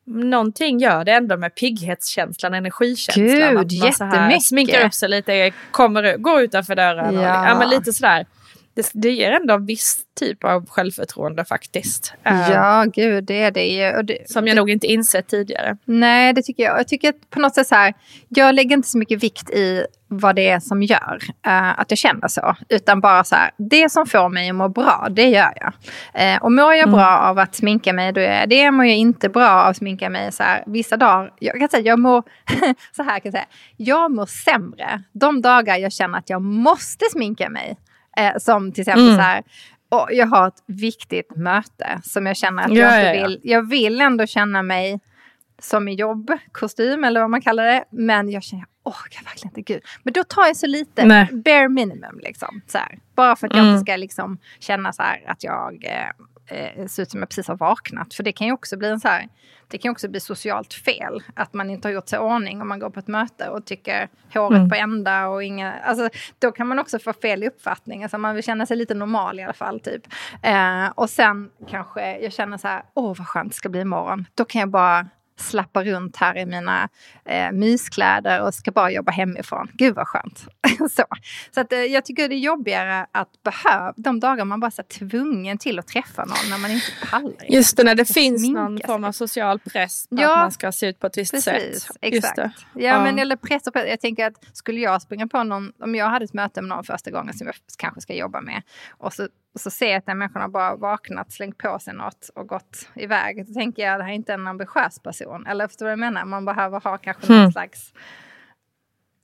Någonting 0.09 0.79
gör 0.79 1.05
det 1.05 1.13
ändå 1.13 1.37
med 1.37 1.55
pigghetskänslan, 1.55 2.55
energikänslan. 2.55 3.27
Gud, 3.27 3.43
att 3.43 3.73
man 3.83 3.93
så 3.93 4.05
här 4.05 4.13
jättemycket. 4.15 4.43
Sminkar 4.45 4.87
upp 4.87 4.95
sig 4.95 5.09
lite, 5.09 5.53
kommer, 5.71 6.17
går 6.17 6.41
utanför 6.43 6.75
dörren. 6.77 7.17
Och, 7.17 7.23
Ja. 7.23 7.49
ja, 7.49 7.59
men 7.59 7.69
lite 7.71 7.93
sådär. 7.93 8.27
Det, 8.77 8.91
det 8.93 9.11
ger 9.11 9.33
ändå 9.33 9.55
en 9.55 9.67
viss 9.67 9.99
typ 10.21 10.45
av 10.45 10.67
självförtroende 10.69 11.45
faktiskt. 11.45 12.15
Eh, 12.25 12.51
Ja, 12.51 12.85
gud, 12.95 13.25
det 13.25 13.43
är 13.43 13.51
det 13.51 13.67
ju. 13.67 14.03
Det, 14.03 14.31
Som 14.31 14.47
jag 14.47 14.57
nog 14.57 14.71
inte 14.71 14.87
insett 14.87 15.29
tidigare. 15.29 15.77
Nej, 15.85 16.33
det 16.33 16.43
tycker 16.43 16.63
jag. 16.63 16.79
Jag 16.79 16.89
tycker 16.89 17.13
på 17.31 17.41
något 17.41 17.55
sätt 17.55 17.67
så 17.67 17.75
här, 17.75 17.95
jag 18.29 18.55
lägger 18.55 18.77
inte 18.77 18.89
så 18.89 18.99
mycket 18.99 19.23
vikt 19.23 19.51
i 19.51 19.87
vad 20.09 20.37
det 20.37 20.49
är 20.49 20.61
som 20.61 20.83
gör 20.83 21.19
eh, 21.47 21.81
att 21.81 21.91
jag 21.91 21.99
känner 21.99 22.29
så. 22.29 22.57
Utan 22.69 23.01
bara 23.01 23.25
så 23.25 23.35
här, 23.35 23.51
det 23.57 23.93
som 23.93 24.07
får 24.07 24.29
mig 24.29 24.49
att 24.51 24.55
må 24.55 24.69
bra, 24.69 25.09
det 25.11 25.29
gör 25.29 25.53
jag. 25.61 25.73
Eh, 26.15 26.43
och 26.43 26.53
mår 26.53 26.75
jag 26.75 26.91
bra 26.91 27.19
av 27.19 27.39
att 27.39 27.55
sminka 27.55 27.93
mig, 27.93 28.13
då 28.13 28.21
är 28.21 28.41
jag 28.41 28.49
det. 28.49 28.71
Mår 28.71 28.85
jag 28.85 28.97
inte 28.97 29.29
bra 29.29 29.51
av 29.51 29.67
att 29.67 29.77
sminka 29.77 30.11
mig 30.11 30.33
så 30.33 30.43
här, 30.43 30.65
vissa 30.67 30.97
dagar, 30.97 31.33
jag 31.39 31.59
kan 31.59 31.69
säga, 31.69 31.83
jag 31.83 31.99
mår, 31.99 32.23
så 32.97 33.03
här 33.03 33.21
kan 33.21 33.21
jag 33.25 33.33
säga, 33.33 33.47
jag 33.77 34.11
mår 34.11 34.27
sämre 34.27 35.03
de 35.13 35.43
dagar 35.43 35.77
jag 35.77 35.93
känner 35.93 36.19
att 36.19 36.31
jag 36.31 36.43
måste 36.43 37.05
sminka 37.13 37.49
mig. 37.49 37.77
Eh, 38.17 38.33
som 38.39 38.73
till 38.73 38.81
exempel 38.83 39.05
Mm. 39.05 39.17
så 39.17 39.23
här, 39.23 39.43
och 39.89 40.09
jag 40.13 40.27
har 40.27 40.49
ett 40.49 40.63
viktigt 40.67 41.37
möte 41.37 42.01
som 42.05 42.27
jag 42.27 42.37
känner 42.37 42.63
att 42.63 42.73
Ja, 42.75 42.77
jag 42.85 42.99
inte 42.99 43.07
ja, 43.09 43.15
ja. 43.15 43.27
vill. 43.29 43.41
Jag 43.43 43.69
vill 43.69 44.01
ändå 44.01 44.27
känna 44.27 44.63
mig 44.63 45.01
som 45.59 45.89
i 45.89 45.95
jobbkostym 45.95 47.05
eller 47.05 47.21
vad 47.21 47.31
man 47.31 47.41
kallar 47.41 47.65
det. 47.67 47.85
Men 47.91 48.31
jag 48.31 48.43
känner, 48.43 48.65
åh, 48.85 48.97
jag 49.11 49.25
verkligen 49.25 49.51
inte 49.59 49.73
gud. 49.73 49.83
Men 50.03 50.13
då 50.13 50.25
tar 50.25 50.47
jag 50.47 50.57
så 50.57 50.67
lite, 50.67 51.05
Nej. 51.05 51.29
bare 51.33 51.69
minimum 51.69 52.19
liksom. 52.23 52.61
Så 52.67 52.79
här. 52.79 52.99
Bara 53.15 53.37
för 53.37 53.47
att 53.47 53.55
jag 53.55 53.63
Mm. 53.63 53.75
inte 53.75 53.85
ska 53.93 53.97
liksom 53.97 54.39
känna 54.59 54.93
så 54.93 55.03
här 55.03 55.25
att 55.27 55.45
jag 55.45 55.85
eh, 55.85 56.27
eh, 56.47 56.87
ser 56.87 57.03
ut 57.03 57.11
som 57.11 57.21
jag 57.21 57.29
precis 57.29 57.49
har 57.49 57.57
vaknat. 57.57 58.15
För 58.15 58.23
det 58.23 58.33
kan 58.33 58.47
ju 58.47 58.53
också 58.53 58.77
bli 58.77 58.89
en 58.89 59.01
så 59.01 59.09
här, 59.09 59.29
det 59.69 59.79
kan 59.79 59.91
också 59.91 60.09
bli 60.09 60.21
socialt 60.21 60.75
fel. 60.75 61.23
Att 61.35 61.55
man 61.55 61.71
inte 61.71 61.89
har 61.89 61.93
gjort 61.93 62.09
sig 62.09 62.19
ordning 62.19 62.63
om 62.63 62.69
man 62.69 62.79
går 62.79 62.91
på 62.91 63.01
ett 63.01 63.09
möte 63.09 63.49
och 63.49 63.65
tycker 63.65 64.09
håret 64.35 64.57
Mm. 64.57 64.69
på 64.69 64.75
ända 64.75 65.29
och 65.29 65.45
inga... 65.45 65.73
Alltså, 65.73 66.09
då 66.39 66.53
kan 66.53 66.67
man 66.67 66.79
också 66.79 66.99
få 66.99 67.13
fel 67.13 67.45
uppfattning. 67.45 68.03
Alltså, 68.03 68.19
man 68.19 68.35
vill 68.35 68.45
känna 68.45 68.67
sig 68.67 68.77
lite 68.77 68.95
normal 68.95 69.41
i 69.41 69.43
alla 69.43 69.53
fall. 69.53 69.81
Typ. 69.81 70.03
Eh, 70.43 70.87
och 70.95 71.11
sen 71.11 71.51
kanske 71.71 72.19
jag 72.19 72.33
känner 72.33 72.59
så 72.59 72.69
här, 72.69 72.83
åh 72.95 73.15
vad 73.19 73.27
skönt 73.29 73.53
det 73.53 73.57
ska 73.57 73.69
bli 73.69 73.81
imorgon. 73.81 74.27
Då 74.35 74.45
kan 74.45 74.61
jag 74.61 74.69
bara 74.69 75.07
slappa 75.41 75.85
runt 75.85 76.17
här 76.17 76.39
i 76.39 76.47
mina 76.47 76.89
eh, 77.25 77.53
myskläder 77.53 78.43
och 78.43 78.55
ska 78.55 78.71
bara 78.71 78.91
jobba 78.91 79.13
hemifrån. 79.13 79.71
Gud 79.73 79.95
vad 79.95 80.09
skönt. 80.09 80.47
så 80.91 81.05
så 81.55 81.61
att, 81.61 81.73
eh, 81.73 81.79
jag 81.79 82.05
tycker 82.05 82.29
det 82.29 82.35
är 82.35 82.39
jobbigare 82.39 83.07
att 83.13 83.43
behöva, 83.43 83.95
de 83.97 84.21
dagar 84.21 84.45
man 84.45 84.61
bara 84.61 84.71
är 84.79 84.83
tvungen 84.83 85.59
till 85.59 85.79
att 85.79 85.87
träffa 85.87 86.25
någon 86.25 86.51
när 86.51 86.59
man 86.59 86.71
inte 86.71 86.87
pallar. 87.11 87.45
Just 87.49 87.77
det, 87.77 87.85
när 87.85 87.95
det 87.95 88.05
finns 88.05 88.49
någon 88.49 88.81
form 88.87 89.05
av 89.05 89.13
social 89.13 89.59
press 89.59 90.09
på 90.09 90.17
ja, 90.21 90.33
att 90.33 90.39
man 90.39 90.53
ska 90.53 90.73
se 90.73 90.87
ut 90.87 91.01
på 91.01 91.07
ett 91.07 91.19
visst 91.19 91.33
precis, 91.33 91.83
sätt. 91.83 91.97
Exakt. 92.01 92.39
Ja, 92.39 92.51
ja, 92.75 93.03
men 93.03 93.19
eller 93.19 93.37
press 93.37 93.67
och 93.67 93.73
press. 93.73 93.87
Jag 93.89 94.01
tänker 94.01 94.27
att 94.27 94.57
skulle 94.57 94.81
jag 94.81 95.03
springa 95.03 95.27
på 95.27 95.45
någon, 95.45 95.73
om 95.81 95.95
jag 95.95 96.09
hade 96.09 96.25
ett 96.25 96.35
möte 96.35 96.63
med 96.63 96.69
någon 96.69 96.85
första 96.85 97.11
gången 97.11 97.35
som 97.35 97.47
jag 97.47 97.57
kanske 97.79 98.01
ska 98.01 98.15
jobba 98.15 98.41
med 98.41 98.63
och 98.99 99.13
så 99.13 99.29
och 99.57 99.61
så 99.61 99.71
ser 99.71 99.87
jag 99.87 99.99
att 99.99 100.07
den 100.07 100.19
människan 100.19 100.43
har 100.43 100.49
bara 100.49 100.77
vaknat, 100.77 101.33
slängt 101.33 101.59
på 101.59 101.79
sig 101.79 101.95
något 101.95 102.31
och 102.35 102.49
gått 102.49 102.89
iväg. 102.95 103.47
Då 103.47 103.55
tänker 103.55 103.83
jag, 103.83 104.01
det 104.01 104.05
här 104.05 104.11
är 104.11 104.15
inte 104.15 104.35
en 104.35 104.47
ambitiös 104.47 104.99
person. 104.99 105.47
Eller 105.47 105.69
förstår 105.69 105.87
du 105.87 105.89
vad 105.89 105.93
jag 105.93 105.99
menar? 105.99 106.25
Man 106.25 106.45
behöver 106.45 106.81
ha 106.81 106.99
kanske 106.99 107.27
mm. 107.27 107.43
någon 107.43 107.53
slags... 107.53 107.93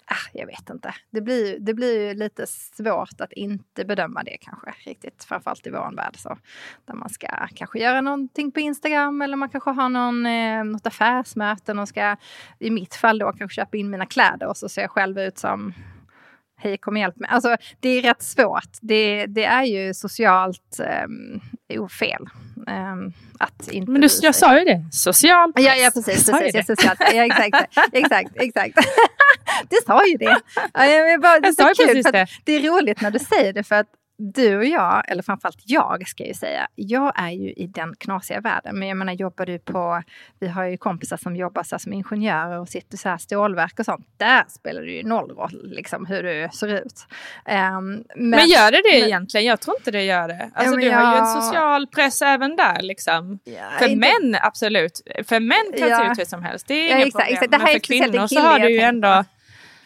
Ah, 0.07 0.31
jag 0.33 0.47
vet 0.47 0.71
inte. 0.71 0.95
Det 1.11 1.21
blir, 1.21 1.59
det 1.59 1.75
blir 1.75 2.15
lite 2.15 2.47
svårt 2.47 3.21
att 3.21 3.33
inte 3.33 3.85
bedöma 3.85 4.23
det 4.23 4.37
kanske 4.41 4.71
riktigt. 4.91 5.25
Framförallt 5.25 5.67
i 5.67 5.71
vår 5.71 5.97
värld. 5.97 6.17
Så, 6.17 6.39
där 6.85 6.95
man 6.95 7.09
ska 7.09 7.27
kanske 7.55 7.79
göra 7.79 8.01
någonting 8.01 8.53
på 8.53 8.61
Instagram 8.61 9.23
eller 9.23 9.37
man 9.37 9.49
kanske 9.49 9.71
har 9.71 9.89
någon, 9.89 10.27
eh, 10.27 10.65
något 10.65 10.87
affärsmöte. 10.87 11.73
Och 11.73 11.89
ska, 11.89 12.17
I 12.59 12.71
mitt 12.71 12.95
fall 12.95 13.19
då 13.19 13.33
kanske 13.33 13.55
köpa 13.55 13.77
in 13.77 13.91
mina 13.91 14.07
kläder 14.07 14.47
och 14.47 14.57
så 14.57 14.69
ser 14.69 14.83
jag 14.83 14.91
själv 14.91 15.19
ut 15.19 15.39
som 15.39 15.75
hej 16.63 16.79
kom 16.79 16.97
hjälp 16.97 17.17
mig. 17.17 17.31
Alltså 17.31 17.57
det 17.81 17.89
är 17.89 18.03
rätt 18.03 18.23
svårt. 18.23 18.71
Det, 18.81 19.27
det 19.27 19.45
är 19.45 19.65
ju 19.65 19.95
socialt 19.95 20.81
um, 21.07 21.41
ofel. 21.81 22.29
Um, 22.67 23.13
att 23.39 23.69
inte 23.69 23.91
Men 23.91 24.01
du, 24.01 24.09
jag 24.23 24.35
sa 24.35 24.59
ju 24.59 24.65
det, 24.65 24.85
social 24.93 25.53
Ja, 25.55 25.75
ja 25.75 25.91
precis. 25.95 26.31
precis 26.31 26.55
ja, 26.55 26.63
socialt. 26.63 27.01
Ja, 27.01 27.25
exakt, 27.25 27.79
exakt, 27.93 28.31
exakt. 28.35 28.77
du 29.71 29.77
sa 29.87 30.07
ju 30.07 30.17
det. 30.17 30.41
Ja, 30.75 30.85
jag, 30.85 31.21
bara, 31.21 31.41
det 31.41 31.47
jag 31.47 31.77
sa 31.77 31.83
ju 31.83 31.87
precis 31.87 32.13
det. 32.13 32.27
Det 32.45 32.53
är 32.53 32.61
roligt 32.61 33.01
när 33.01 33.11
du 33.11 33.19
säger 33.19 33.53
det 33.53 33.65
för 33.65 33.75
att 33.75 33.87
du 34.23 34.57
och 34.57 34.65
jag, 34.65 35.03
eller 35.09 35.23
framförallt 35.23 35.63
jag 35.65 36.09
ska 36.09 36.27
jag 36.27 36.37
säga, 36.37 36.69
jag 36.75 37.13
är 37.15 37.31
ju 37.31 37.53
i 37.53 37.67
den 37.67 37.95
knasiga 37.99 38.41
världen. 38.41 38.79
Men 38.79 38.89
jag 38.89 38.97
menar, 38.97 39.13
jobbar 39.13 39.47
du 39.47 39.59
på, 39.59 40.03
vi 40.39 40.49
har 40.49 40.65
ju 40.65 40.77
kompisar 40.77 41.17
som 41.17 41.37
jobbar 41.37 41.63
så 41.63 41.79
som 41.79 41.93
ingenjörer 41.93 42.59
och 42.59 42.69
sitter 42.69 42.97
så 42.97 43.09
här 43.09 43.19
stålverk 43.19 43.79
och 43.79 43.85
sånt. 43.85 44.07
Där 44.17 44.45
spelar 44.49 44.83
det 44.83 44.93
ju 44.93 45.03
noll 45.03 45.31
roll 45.31 45.61
liksom 45.65 46.07
hur 46.07 46.23
du 46.23 46.49
ser 46.53 46.69
ut. 46.69 47.07
Um, 47.47 48.05
men, 48.17 48.31
men, 48.31 48.49
gör 48.49 48.71
det 48.71 48.83
det 48.93 48.99
men, 48.99 49.09
egentligen? 49.09 49.47
Jag 49.47 49.61
tror 49.61 49.77
inte 49.77 49.91
det 49.91 50.03
gör 50.03 50.29
det. 50.29 50.51
Alltså, 50.55 50.75
ja, 50.75 50.81
du 50.81 50.87
jag, 50.87 50.99
har 50.99 51.15
ju 51.15 51.21
en 51.21 51.43
social 51.43 51.87
press 51.87 52.23
även 52.23 52.57
där 52.57 52.83
liksom. 52.83 53.39
Ja, 53.45 53.53
för 53.79 53.89
inte, 53.89 54.09
män, 54.21 54.37
absolut. 54.43 55.01
För 55.25 55.41
män 55.41 55.79
kan 55.79 55.89
ja, 55.89 55.99
se 55.99 56.13
ut 56.13 56.19
hur 56.19 56.25
som 56.25 56.43
helst. 56.43 56.67
Det 56.67 56.75
är 56.75 56.91
ja, 56.91 56.97
inga 56.97 57.07
exakt, 57.07 57.25
problem. 57.25 57.35
Exakt. 57.35 57.51
Det 57.51 57.57
här 57.57 57.65
men 57.65 57.73
för 57.73 57.81
kvinnor 57.81 58.27
så 58.27 58.41
har 58.41 58.59
du 58.59 58.71
ju 58.71 58.81
ändå 58.81 59.25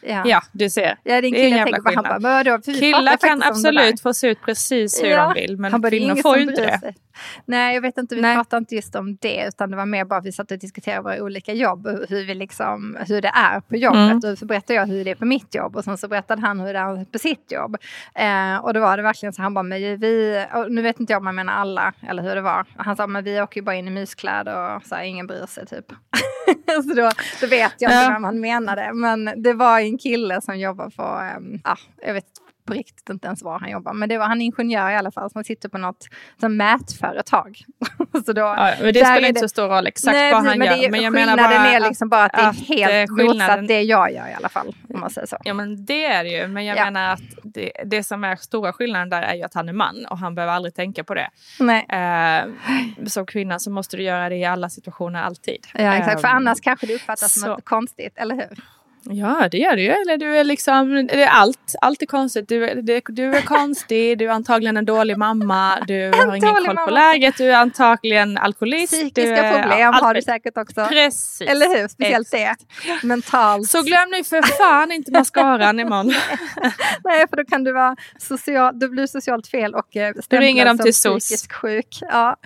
Ja. 0.08 0.22
ja, 0.26 0.42
du 0.52 0.70
ser. 0.70 0.86
Ja, 0.86 0.96
det 1.02 1.12
är 1.12 1.24
en 1.24 1.32
kille 1.32 1.56
jag 1.56 1.66
tänker 1.66 1.82
på. 1.82 1.92
Han 1.94 2.04
bara, 2.04 2.44
vadå? 2.44 2.58
Killar 2.62 3.16
kan 3.16 3.42
absolut 3.42 4.00
få 4.00 4.14
se 4.14 4.28
ut 4.28 4.38
precis 4.44 5.02
hur 5.02 5.08
ja. 5.08 5.32
de 5.34 5.40
vill, 5.40 5.58
men 5.58 5.80
bara, 5.80 5.90
kvinnor 5.90 6.16
får 6.16 6.36
ju 6.36 6.42
inte 6.42 6.66
det. 6.66 6.78
Sig. 6.78 6.96
Nej, 7.44 7.74
jag 7.74 7.82
vet 7.82 7.98
inte, 7.98 8.14
vi 8.14 8.20
Nej. 8.20 8.34
pratade 8.34 8.58
inte 8.58 8.74
just 8.74 8.94
om 8.94 9.16
det, 9.16 9.44
utan 9.48 9.70
det 9.70 9.76
var 9.76 9.86
mer 9.86 10.04
bara 10.04 10.18
att 10.18 10.26
vi 10.26 10.32
satt 10.32 10.50
och 10.50 10.58
diskuterade 10.58 11.02
våra 11.02 11.22
olika 11.22 11.52
jobb, 11.52 11.88
hur, 12.08 12.26
vi 12.26 12.34
liksom, 12.34 12.96
hur 13.08 13.22
det 13.22 13.32
är 13.34 13.60
på 13.60 13.76
jobbet. 13.76 14.24
Mm. 14.24 14.32
Och 14.32 14.38
så 14.38 14.46
berättade 14.46 14.74
jag 14.74 14.86
hur 14.86 15.04
det 15.04 15.10
är 15.10 15.14
på 15.14 15.24
mitt 15.24 15.54
jobb 15.54 15.76
och 15.76 15.84
sen 15.84 15.98
så 15.98 16.08
berättade 16.08 16.42
han 16.42 16.60
hur 16.60 16.72
det 16.72 16.78
är 16.78 17.04
på 17.04 17.18
sitt 17.18 17.52
jobb. 17.52 17.76
Eh, 18.14 18.56
och 18.56 18.74
då 18.74 18.80
var 18.80 18.96
det 18.96 19.02
verkligen 19.02 19.32
så, 19.32 19.42
han 19.42 19.54
bara, 19.54 19.62
men 19.62 19.80
vi, 20.00 20.44
nu 20.68 20.82
vet 20.82 21.00
inte 21.00 21.12
jag 21.12 21.20
om 21.20 21.26
han 21.26 21.34
menar 21.34 21.52
alla, 21.52 21.92
eller 22.08 22.22
hur 22.22 22.34
det 22.34 22.40
var. 22.40 22.66
Han 22.76 22.96
sa, 22.96 23.06
men 23.06 23.24
vi 23.24 23.40
åker 23.40 23.60
ju 23.60 23.64
bara 23.64 23.76
in 23.76 23.88
i 23.88 23.90
myskläder 23.90 24.76
och 24.76 24.82
så 24.82 24.94
här, 24.94 25.02
ingen 25.02 25.26
bryr 25.26 25.46
sig 25.46 25.66
typ. 25.66 25.86
så 26.84 26.94
då, 26.94 27.10
då 27.40 27.46
vet 27.46 27.72
jag 27.78 27.90
inte 27.90 28.04
ja. 28.04 28.10
vem 28.12 28.24
han 28.24 28.40
menade, 28.40 28.92
men 28.92 29.42
det 29.42 29.52
var 29.52 29.80
en 29.80 29.98
kille 29.98 30.40
som 30.40 30.58
jobbar 30.58 30.90
på, 30.90 31.36
um, 31.38 31.60
ja, 31.64 31.76
jag 32.02 32.14
vet 32.14 32.26
på 32.66 32.74
riktigt 32.74 33.10
inte 33.10 33.26
ens 33.26 33.42
var 33.42 33.58
han 33.58 33.70
jobbar. 33.70 33.92
Men 33.92 34.08
det 34.08 34.18
var 34.18 34.26
han 34.26 34.40
ingenjör 34.40 34.90
i 34.90 34.96
alla 34.96 35.10
fall 35.10 35.30
som 35.30 35.44
sitter 35.44 35.68
på 35.68 35.78
något 35.78 36.08
som 36.40 36.56
mätföretag. 36.56 37.64
så 38.26 38.32
då, 38.32 38.40
ja, 38.40 38.74
men 38.80 38.94
det 38.94 39.04
spelar 39.04 39.28
inte 39.28 39.40
så 39.40 39.48
stor 39.48 39.68
roll 39.68 39.86
exakt 39.86 40.14
nej, 40.14 40.32
vad 40.32 40.44
han 40.44 40.58
men 40.58 40.66
gör. 40.66 40.76
Det, 40.76 40.90
men 40.90 41.02
jag 41.02 41.12
menar 41.12 41.36
bara 41.36 41.54
är 41.54 41.80
liksom 41.80 42.08
bara 42.08 42.24
att 42.24 42.32
det 42.32 42.38
är 42.38 42.48
att 42.48 42.68
helt 42.68 43.10
motsatt 43.10 43.68
det 43.68 43.82
jag 43.82 44.12
gör 44.12 44.28
i 44.28 44.34
alla 44.34 44.48
fall. 44.48 44.76
Om 44.94 45.00
man 45.00 45.10
säger 45.10 45.26
så. 45.26 45.36
Ja 45.44 45.54
men 45.54 45.84
det 45.84 46.04
är 46.04 46.24
det 46.24 46.30
ju. 46.30 46.48
Men 46.48 46.64
jag 46.64 46.78
ja. 46.78 46.84
menar 46.84 47.12
att 47.12 47.22
det, 47.42 47.72
det 47.84 48.02
som 48.02 48.24
är 48.24 48.36
stora 48.36 48.72
skillnaden 48.72 49.08
där 49.08 49.22
är 49.22 49.34
ju 49.34 49.42
att 49.42 49.54
han 49.54 49.68
är 49.68 49.72
man 49.72 50.06
och 50.10 50.18
han 50.18 50.34
behöver 50.34 50.52
aldrig 50.52 50.74
tänka 50.74 51.04
på 51.04 51.14
det. 51.14 51.30
Nej. 51.60 51.86
Eh, 51.88 53.06
som 53.06 53.26
kvinna 53.26 53.58
så 53.58 53.70
måste 53.70 53.96
du 53.96 54.02
göra 54.02 54.28
det 54.28 54.36
i 54.36 54.44
alla 54.44 54.68
situationer 54.70 55.22
alltid. 55.22 55.66
Ja 55.74 55.94
exakt, 55.94 56.16
eh, 56.16 56.20
för 56.20 56.28
annars 56.28 56.60
kanske 56.60 56.86
det 56.86 56.94
uppfattas 56.94 57.32
så. 57.32 57.40
som 57.40 57.50
något 57.50 57.64
konstigt, 57.64 58.12
eller 58.16 58.34
hur? 58.34 58.75
Ja, 59.10 59.48
det 59.50 59.58
gör 59.58 59.76
det 59.76 59.82
ju. 59.82 59.90
Eller 59.90 60.16
du 60.16 60.36
är 60.36 60.44
liksom, 60.44 61.06
det 61.06 61.22
är 61.22 61.28
allt, 61.28 61.74
allt 61.80 62.02
är 62.02 62.06
konstigt. 62.06 62.48
Du, 62.48 62.80
det, 62.82 63.02
du 63.08 63.34
är 63.34 63.40
konstig, 63.40 64.18
du 64.18 64.24
är 64.24 64.30
antagligen 64.30 64.76
en 64.76 64.84
dålig 64.84 65.18
mamma, 65.18 65.78
du 65.86 66.10
har 66.14 66.34
ingen 66.34 66.54
koll 66.54 66.76
på 66.76 66.90
läget, 66.90 67.36
du 67.36 67.50
är 67.52 67.56
antagligen 67.56 68.38
alkoholist. 68.38 68.92
Psykiska 68.92 69.52
problem 69.52 69.78
ja, 69.78 69.92
har 70.02 70.14
du 70.14 70.22
säkert 70.22 70.56
också. 70.56 70.86
Precis. 70.86 71.48
Eller 71.48 71.80
hur? 71.80 71.88
Speciellt 71.88 72.34
Exakt. 72.34 72.64
det. 73.02 73.06
Mentalt. 73.06 73.70
Så 73.70 73.82
glöm 73.82 74.10
nu 74.10 74.24
för 74.24 74.42
fan 74.42 74.92
inte 74.92 75.12
mascaran 75.12 75.80
imorgon. 75.80 76.06
Nej, 77.04 77.26
för 77.30 77.36
då 77.36 77.44
kan 77.44 77.64
du 77.64 77.72
vara 77.72 77.96
social, 78.18 78.78
du 78.78 78.88
blir 78.88 79.06
socialt 79.06 79.46
fel 79.46 79.74
och 79.74 79.96
eh, 79.96 80.14
stämplad 80.22 80.94
som 80.94 81.18
psykiskt 81.18 81.52
sjuk. 81.52 81.98
Ja. 82.00 82.36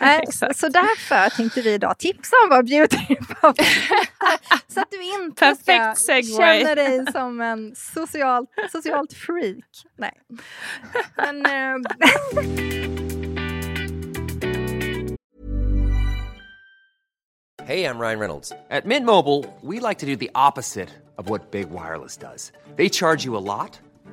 Exakt. 0.22 0.56
Så 0.58 0.68
därför 0.68 1.36
tänkte 1.36 1.60
vi 1.60 1.74
idag 1.74 1.98
tipsa 1.98 2.36
om 2.44 2.48
vår 2.50 2.62
beauty 2.62 2.96
Så 4.68 4.80
att 4.80 4.90
du 4.90 5.02
inte 5.02 5.40
Perfekt 5.40 5.98
ska 5.98 6.12
segway. 6.12 6.60
känna 6.60 6.74
dig 6.74 7.12
som 7.12 7.40
en 7.40 7.74
socialt, 7.76 8.50
socialt 8.72 9.12
freak. 9.12 9.64
Nej. 9.98 10.12
Men, 11.16 11.46
äh... 11.46 11.76
Hej, 17.66 17.84
I'm 17.84 17.98
Ryan 17.98 18.20
Reynolds. 18.20 18.52
At 18.70 18.86
Mint 18.86 19.04
Mobile, 19.04 19.44
we 19.60 19.80
like 19.80 19.98
to 19.98 20.06
do 20.06 20.14
the 20.14 20.30
opposite 20.36 20.88
of 21.18 21.28
what 21.28 21.50
Big 21.50 21.70
Wireless 21.70 22.16
does. 22.16 22.52
They 22.76 22.88
charge 22.88 23.24
you 23.24 23.36
a 23.36 23.42
lot 23.42 23.80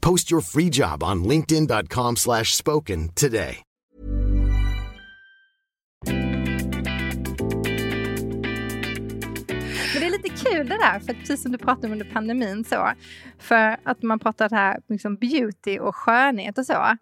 Post 0.00 0.30
your 0.30 0.42
free 0.42 0.70
job 0.70 1.02
on 1.02 1.24
linkedin.com 1.24 2.16
slash 2.16 2.44
spoken 2.44 3.08
today. 3.14 3.62
Men 9.94 10.00
det 10.00 10.06
är 10.06 10.10
lite 10.10 10.28
kul 10.28 10.68
det 10.68 10.76
där, 10.76 11.00
för 11.00 11.12
precis 11.14 11.42
som 11.42 11.52
du 11.52 11.58
pratade 11.58 11.86
om 11.86 11.92
under 11.92 12.10
pandemin 12.12 12.64
så. 12.64 12.92
För 13.38 13.76
att 13.82 14.02
man 14.02 14.18
pratar 14.18 14.50
här 14.50 14.80
liksom 14.88 15.16
beauty 15.16 15.78
och 15.78 15.96
skönhet 15.96 16.58
och 16.58 16.66
så. 16.66 16.96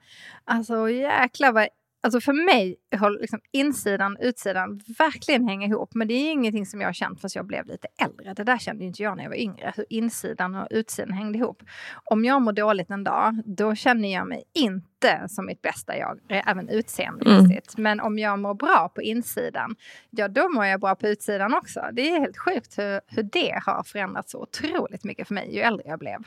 Alltså 0.45 0.91
jäklar 0.91 1.53
vad 1.53 1.69
Alltså 2.05 2.21
för 2.21 2.33
mig 2.33 2.77
har 2.97 3.11
liksom 3.11 3.41
insidan 3.53 4.17
och 4.17 4.25
utsidan 4.25 4.81
verkligen 4.99 5.49
hänga 5.49 5.67
ihop. 5.67 5.95
Men 5.95 6.09
det 6.09 6.15
är 6.15 6.33
ingenting 6.33 6.67
som 6.67 6.81
jag 6.81 6.89
har 6.89 6.93
känt 6.93 7.21
förrän 7.21 7.31
jag 7.35 7.47
blev 7.47 7.67
lite 7.67 7.89
äldre. 7.99 8.35
Det 8.35 8.45
där 8.45 8.59
kände 8.59 8.85
inte 8.85 9.03
jag 9.03 9.17
när 9.17 9.25
jag 9.25 9.31
var 9.31 9.37
yngre. 9.37 9.73
Hur 9.77 9.87
insidan 9.89 10.55
och 10.55 10.67
utsidan 10.71 11.13
hängde 11.13 11.39
ihop. 11.39 11.63
Om 12.05 12.25
jag 12.25 12.43
mår 12.43 12.53
dåligt 12.53 12.91
en 12.91 13.05
dag, 13.05 13.43
då 13.45 13.75
känner 13.75 14.13
jag 14.13 14.29
mig 14.29 14.45
inte 14.53 15.29
som 15.29 15.47
mitt 15.47 15.63
bästa 15.63 15.97
jag. 15.99 16.21
Även 16.29 16.69
utseendemässigt. 16.69 17.79
Mm. 17.79 17.83
Men 17.83 18.01
om 18.01 18.19
jag 18.19 18.39
mår 18.39 18.55
bra 18.55 18.91
på 18.95 19.03
insidan, 19.03 19.77
ja 20.11 20.29
då 20.29 20.49
mår 20.49 20.65
jag 20.65 20.81
bra 20.81 20.95
på 20.95 21.09
utsidan 21.09 21.55
också. 21.55 21.81
Det 21.93 22.11
är 22.11 22.21
helt 22.21 22.39
sjukt 22.39 22.79
hur, 22.79 23.01
hur 23.07 23.23
det 23.23 23.61
har 23.67 23.83
förändrats 23.83 24.33
så 24.33 24.43
otroligt 24.43 25.05
mycket 25.05 25.29
för 25.29 25.35
mig 25.35 25.55
ju 25.55 25.61
äldre 25.61 25.89
jag 25.89 25.99
blev. 25.99 26.19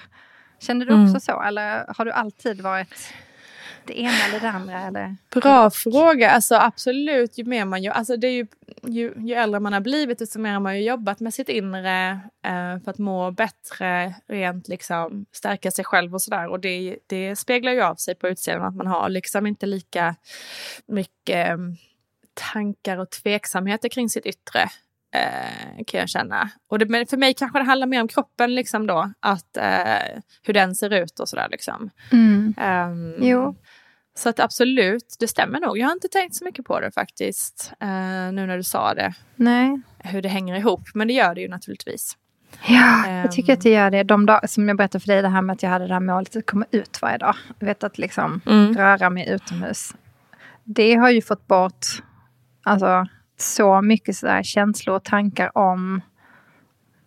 Kände 0.59 0.85
du 0.85 0.91
också 0.91 1.09
mm. 1.09 1.19
så? 1.19 1.41
Eller 1.41 1.93
har 1.97 2.05
du 2.05 2.11
alltid 2.11 2.61
varit 2.61 3.13
Det 3.87 3.99
ena 3.99 4.25
eller 4.29 4.39
det 4.39 4.49
andra? 4.49 4.81
Eller? 4.81 5.15
Bra 5.33 5.69
fråga. 5.69 6.31
Alltså 6.31 6.55
absolut, 6.55 7.37
ju 7.37 7.43
mer 7.43 7.65
man 7.65 7.83
gör, 7.83 7.93
alltså 7.93 8.17
det 8.17 8.27
är 8.27 8.31
ju, 8.31 8.47
ju, 8.87 9.13
ju 9.17 9.33
äldre 9.33 9.59
man 9.59 9.73
har 9.73 9.81
blivit 9.81 10.19
desto 10.19 10.39
mer 10.39 10.53
har 10.53 10.59
man 10.59 10.77
ju 10.77 10.83
jobbat 10.83 11.19
med 11.19 11.33
sitt 11.33 11.49
inre 11.49 12.09
eh, 12.45 12.83
för 12.83 12.89
att 12.91 12.97
må 12.97 13.31
bättre, 13.31 14.13
rent 14.27 14.67
liksom 14.67 15.25
stärka 15.31 15.71
sig 15.71 15.85
själv 15.85 16.13
och 16.13 16.21
sådär. 16.21 16.47
Och 16.47 16.59
det, 16.59 16.97
det 17.07 17.35
speglar 17.35 17.71
ju 17.71 17.81
av 17.81 17.95
sig 17.95 18.15
på 18.15 18.27
utsidan 18.27 18.63
att 18.63 18.75
man 18.75 18.87
har 18.87 19.09
liksom 19.09 19.47
inte 19.47 19.65
lika 19.65 20.15
mycket 20.87 21.49
eh, 21.49 21.57
tankar 22.53 22.97
och 22.97 23.09
tveksamheter 23.09 23.89
kring 23.89 24.09
sitt 24.09 24.25
yttre. 24.25 24.69
Eh, 25.13 25.83
kan 25.87 25.99
jag 25.99 26.09
känna. 26.09 26.49
Och 26.67 26.79
det, 26.79 26.85
men 26.85 27.07
för 27.07 27.17
mig 27.17 27.33
kanske 27.33 27.59
det 27.59 27.65
handlar 27.65 27.87
mer 27.87 28.01
om 28.01 28.07
kroppen 28.07 28.55
liksom 28.55 28.87
då. 28.87 29.11
Att, 29.19 29.57
eh, 29.57 30.21
hur 30.43 30.53
den 30.53 30.75
ser 30.75 30.93
ut 30.93 31.19
och 31.19 31.29
sådär 31.29 31.47
liksom. 31.51 31.89
Mm. 32.11 32.55
Jo. 33.21 33.55
Så 34.17 34.29
att 34.29 34.39
absolut, 34.39 35.15
det 35.19 35.27
stämmer 35.27 35.59
nog. 35.59 35.77
Jag 35.77 35.85
har 35.87 35.93
inte 35.93 36.07
tänkt 36.07 36.35
så 36.35 36.45
mycket 36.45 36.65
på 36.65 36.79
det 36.79 36.91
faktiskt. 36.91 37.71
eh, 37.79 37.87
nu 38.31 38.45
när 38.47 38.57
du 38.57 38.63
sa 38.63 38.93
det. 38.93 39.13
Nej. 39.35 39.81
Hur 39.99 40.21
det 40.21 40.29
hänger 40.29 40.55
ihop. 40.55 40.81
Men 40.93 41.07
det 41.07 41.13
gör 41.13 41.35
det 41.35 41.41
ju 41.41 41.47
naturligtvis. 41.49 42.17
Ja, 42.67 43.07
jag 43.11 43.31
tycker 43.31 43.53
Ehm. 43.53 43.57
att 43.57 43.63
det 43.63 43.69
gör 43.69 43.91
det. 43.91 44.03
De 44.03 44.25
dagar 44.25 44.47
som 44.47 44.67
jag 44.67 44.77
berättade 44.77 44.99
för 44.99 45.07
dig, 45.07 45.21
det 45.21 45.27
här 45.29 45.41
med 45.41 45.53
att 45.53 45.63
jag 45.63 45.69
hade 45.69 45.87
det 45.87 45.93
här 45.93 45.99
målet 45.99 46.35
att 46.35 46.45
komma 46.45 46.65
ut 46.71 46.99
varje 47.01 47.17
dag. 47.17 47.35
Du 47.59 47.65
vet 47.65 47.83
att 47.83 47.97
liksom 47.97 48.41
Mm. 48.45 48.73
röra 48.77 49.09
mig 49.09 49.29
utomhus. 49.29 49.93
Det 50.63 50.95
har 50.95 51.09
ju 51.09 51.21
fått 51.21 51.47
bort 51.47 51.85
alltså, 52.63 53.05
så 53.37 53.81
mycket 53.81 54.15
så 54.15 54.25
där 54.25 54.43
känslor 54.43 54.95
och 54.95 55.03
tankar 55.03 55.57
om 55.57 56.01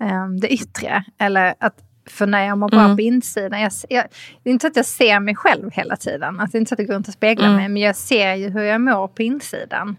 ehm, 0.01 0.41
det 0.41 0.49
yttre. 0.53 1.05
Eller 1.19 1.55
att, 1.61 1.75
för 2.11 2.27
när 2.27 2.47
jag 2.47 2.59
mår 2.59 2.69
bra 2.69 2.81
Mm. 2.85 2.97
på 2.97 3.03
insidan. 3.03 3.61
Jag, 3.61 3.73
jag, 3.89 4.05
det 4.43 4.51
är 4.51 4.53
inte 4.53 4.67
att 4.67 4.77
jag 4.77 4.87
ser 4.87 5.21
mig 5.21 5.35
själv 5.37 5.71
hela 5.73 5.97
tiden. 5.97 6.41
Alltså, 6.41 6.53
det 6.53 6.59
är 6.59 6.61
inte 6.61 6.75
att 6.75 6.79
jag 6.79 6.89
går 6.89 6.95
runt 6.95 7.09
och 7.09 7.15
speglar 7.15 7.47
Mm. 7.47 7.57
mig. 7.57 7.69
Men 7.69 7.83
jag 7.83 7.97
ser 7.97 8.35
ju 8.35 8.49
hur 8.51 8.63
jag 8.63 8.81
mår 8.81 9.09
på 9.09 9.23
insidan. 9.23 9.97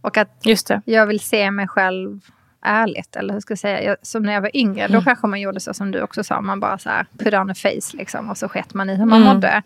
Och 0.00 0.16
att 0.16 0.40
Just 0.44 0.66
det. 0.66 0.82
jag 0.84 1.06
vill 1.06 1.20
se 1.20 1.50
mig 1.50 1.68
själv 1.68 2.20
ärligt. 2.64 3.16
Eller 3.16 3.34
hur 3.34 3.40
ska 3.40 3.52
jag 3.52 3.58
säga? 3.58 3.82
Jag, 3.82 3.96
som 4.02 4.22
när 4.22 4.32
jag 4.32 4.40
var 4.40 4.56
yngre, 4.56 4.84
Mm. 4.84 4.92
då 4.98 5.04
kanske 5.04 5.26
man 5.26 5.40
gjorde 5.40 5.60
så 5.60 5.74
som 5.74 5.90
du 5.90 6.02
också 6.02 6.24
sa. 6.24 6.40
Man 6.40 6.60
bara 6.60 6.78
så 6.78 6.88
här, 6.88 7.06
put 7.18 7.34
on 7.34 7.50
a 7.50 7.54
face 7.54 7.96
liksom. 7.96 8.30
Och 8.30 8.38
så 8.38 8.48
sket 8.48 8.74
man 8.74 8.90
i 8.90 8.94
hur 8.94 9.04
man 9.06 9.22
Mm. 9.22 9.34
mådde. 9.34 9.62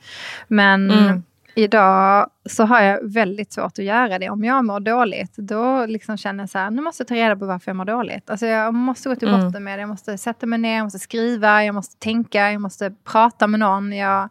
Men 0.49 0.91
Mm. 0.91 1.23
Idag 1.57 2.31
så 2.51 2.65
har 2.65 2.81
jag 2.83 3.01
väldigt 3.13 3.53
svårt 3.53 3.79
att 3.79 3.85
göra 3.85 4.19
det. 4.19 4.31
Om 4.31 4.45
jag 4.45 4.65
mår 4.65 4.81
dåligt, 4.81 5.37
då 5.37 5.87
liksom 5.87 6.17
känner 6.17 6.43
jag 6.43 6.51
så 6.51 6.59
här, 6.59 6.71
nu 6.71 6.83
måste 6.83 7.01
jag 7.01 7.09
ta 7.09 7.15
reda 7.15 7.37
på 7.37 7.47
varför 7.47 7.69
jag 7.71 7.77
mår 7.77 7.85
dåligt. 7.85 8.31
Alltså 8.31 8.47
jag 8.47 8.75
måste 8.75 9.09
gå 9.09 9.17
till 9.17 9.29
Mm. 9.29 9.41
botten 9.47 9.65
med 9.65 9.79
det. 9.79 9.81
Jag 9.81 9.89
måste 9.89 10.19
sätta 10.19 10.47
mig 10.47 10.59
ner, 10.59 10.77
jag 10.77 10.85
måste 10.85 10.99
skriva, 10.99 11.65
jag 11.65 11.75
måste 11.75 11.97
tänka, 11.99 12.53
jag 12.53 12.61
måste 12.61 12.93
prata 13.05 13.47
med 13.47 13.61
någon. 13.61 13.93
Jag, 13.93 14.29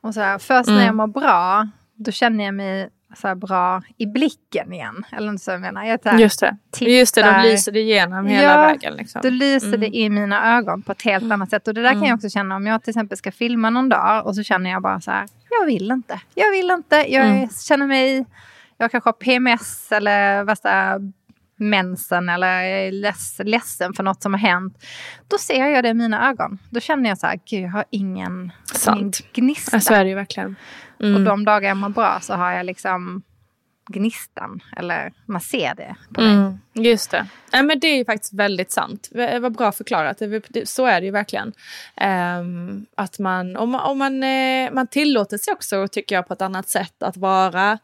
och 0.00 0.14
så 0.14 0.20
här, 0.20 0.38
först 0.38 0.66
när 0.68 0.74
Mm. 0.74 0.86
jag 0.86 0.94
mår 0.94 1.06
bra, 1.06 1.68
då 1.94 2.10
känner 2.10 2.44
jag 2.44 2.54
mig 2.54 2.88
så 3.16 3.34
bra 3.34 3.82
i 3.98 4.06
blicken 4.06 4.72
igen. 4.72 5.04
Eller 5.12 5.36
så 5.36 5.50
jag 5.50 5.60
menar. 5.60 5.84
Jag 5.84 5.98
här, 6.04 6.18
Just 6.18 6.40
det. 6.40 6.56
tittar. 6.70 6.90
Just 6.90 7.14
det, 7.14 7.22
de 7.22 7.42
lyser 7.42 7.72
det 7.72 7.80
igenom 7.80 8.26
hela 8.26 8.42
Ja, 8.52 8.56
vägen. 8.66 8.94
Liksom. 8.94 9.20
Då 9.24 9.28
lyser 9.30 9.68
Mm. 9.68 9.80
det 9.80 9.96
i 9.96 10.10
mina 10.10 10.56
ögon 10.58 10.82
på 10.82 10.92
ett 10.92 11.02
helt 11.02 11.32
annat 11.32 11.50
sätt. 11.50 11.68
Och 11.68 11.74
det 11.74 11.82
där 11.82 11.88
kan 11.88 11.96
Mm. 11.98 12.08
jag 12.08 12.16
också 12.16 12.28
känna 12.28 12.56
om 12.56 12.66
jag 12.66 12.82
till 12.82 12.90
exempel 12.90 13.18
ska 13.18 13.32
filma 13.32 13.70
någon 13.70 13.88
dag 13.88 14.26
och 14.26 14.34
så 14.36 14.42
känner 14.42 14.70
jag 14.70 14.82
bara 14.82 15.00
så 15.00 15.10
här, 15.10 15.26
jag 15.60 15.66
vill 15.66 15.90
inte. 15.90 16.20
Jag 16.34 16.50
vill 16.50 16.70
inte. 16.70 16.96
Jag 16.96 17.26
Mm. 17.26 17.48
känner 17.48 17.86
mig, 17.86 18.24
jag 18.78 18.90
kanske 18.90 19.08
har 19.08 19.12
PMS 19.12 19.92
eller 19.92 20.44
värsta 20.44 21.00
mensen 21.56 22.28
eller 22.28 22.60
jag 22.62 22.80
är 22.86 22.92
leds, 22.92 23.38
ledsen 23.44 23.92
för 23.94 24.02
något 24.02 24.22
som 24.22 24.34
har 24.34 24.40
hänt. 24.40 24.84
Då 25.28 25.38
ser 25.38 25.66
jag 25.66 25.84
det 25.84 25.88
i 25.88 25.94
mina 25.94 26.28
ögon. 26.30 26.58
Då 26.70 26.80
känner 26.80 27.08
jag 27.08 27.18
så 27.18 27.26
här, 27.26 27.40
gud 27.50 27.62
jag 27.62 27.70
har 27.70 27.84
ingen, 27.90 28.52
Sant. 28.74 29.00
ingen 29.00 29.12
gnista. 29.32 29.76
Ja, 29.76 29.80
så 29.80 29.94
är 29.94 30.04
det 30.04 30.08
ju 30.10 30.14
verkligen. 30.16 30.56
Mm. 31.02 31.14
Och 31.14 31.20
de 31.22 31.44
dagar 31.44 31.68
jag 31.68 31.76
mår 31.76 31.88
bra 31.88 32.18
så 32.20 32.34
har 32.34 32.52
jag 32.52 32.66
liksom 32.66 33.22
gnistan. 33.92 34.60
Eller 34.76 35.12
man 35.26 35.40
ser 35.40 35.74
det 35.74 35.94
på 36.14 36.20
mig. 36.20 36.32
Mm, 36.32 36.58
just 36.74 37.10
det. 37.10 37.26
Nej, 37.52 37.62
men 37.62 37.78
det 37.78 37.86
är 37.86 38.04
faktiskt 38.04 38.32
väldigt 38.34 38.72
sant. 38.72 39.08
Det 39.12 39.38
var 39.38 39.50
bra 39.50 39.72
förklarat. 39.72 40.22
Så 40.64 40.86
är 40.86 41.00
det 41.00 41.04
ju 41.06 41.12
verkligen. 41.12 41.52
Ehm, 41.96 42.86
att 42.96 43.18
man, 43.18 43.56
om 43.56 43.70
man, 43.70 43.80
om 43.80 43.98
man, 43.98 44.22
eh, 44.22 44.72
man 44.72 44.86
tillåter 44.86 45.38
sig 45.38 45.52
också, 45.52 45.88
tycker 45.88 46.14
jag, 46.14 46.28
på 46.28 46.32
ett 46.34 46.42
annat 46.42 46.68
sätt 46.68 47.02
att 47.02 47.16
vara 47.16 47.78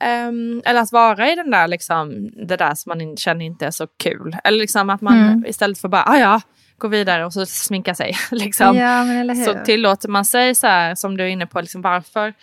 ehm, 0.00 0.62
eller 0.64 0.80
att 0.80 0.92
vara 0.92 1.30
i 1.32 1.34
den 1.34 1.50
där, 1.50 1.68
liksom, 1.68 2.30
det 2.46 2.56
där 2.56 2.74
som 2.74 2.90
man 2.90 3.00
in, 3.00 3.16
känner 3.16 3.44
inte 3.44 3.66
är 3.66 3.70
så 3.70 3.86
kul. 3.86 4.36
Eller 4.44 4.58
liksom 4.58 4.90
att 4.90 5.00
man 5.00 5.14
Mm. 5.28 5.46
istället 5.46 5.78
för 5.78 5.88
bara, 5.88 6.04
ah, 6.06 6.18
ja, 6.18 6.40
gå 6.78 6.88
vidare 6.88 7.24
och 7.24 7.32
så 7.32 7.46
sminka 7.46 7.94
sig. 7.94 8.16
liksom, 8.30 8.76
Ja, 8.76 9.04
men 9.04 9.16
eller 9.16 9.34
hur? 9.34 9.44
så 9.44 9.54
tillåter 9.64 10.08
man 10.08 10.24
sig 10.24 10.54
så 10.54 10.66
här, 10.66 10.94
som 10.94 11.16
du 11.16 11.24
är 11.24 11.28
inne 11.28 11.46
på, 11.46 11.60
liksom, 11.60 11.82
varför, 11.82 12.34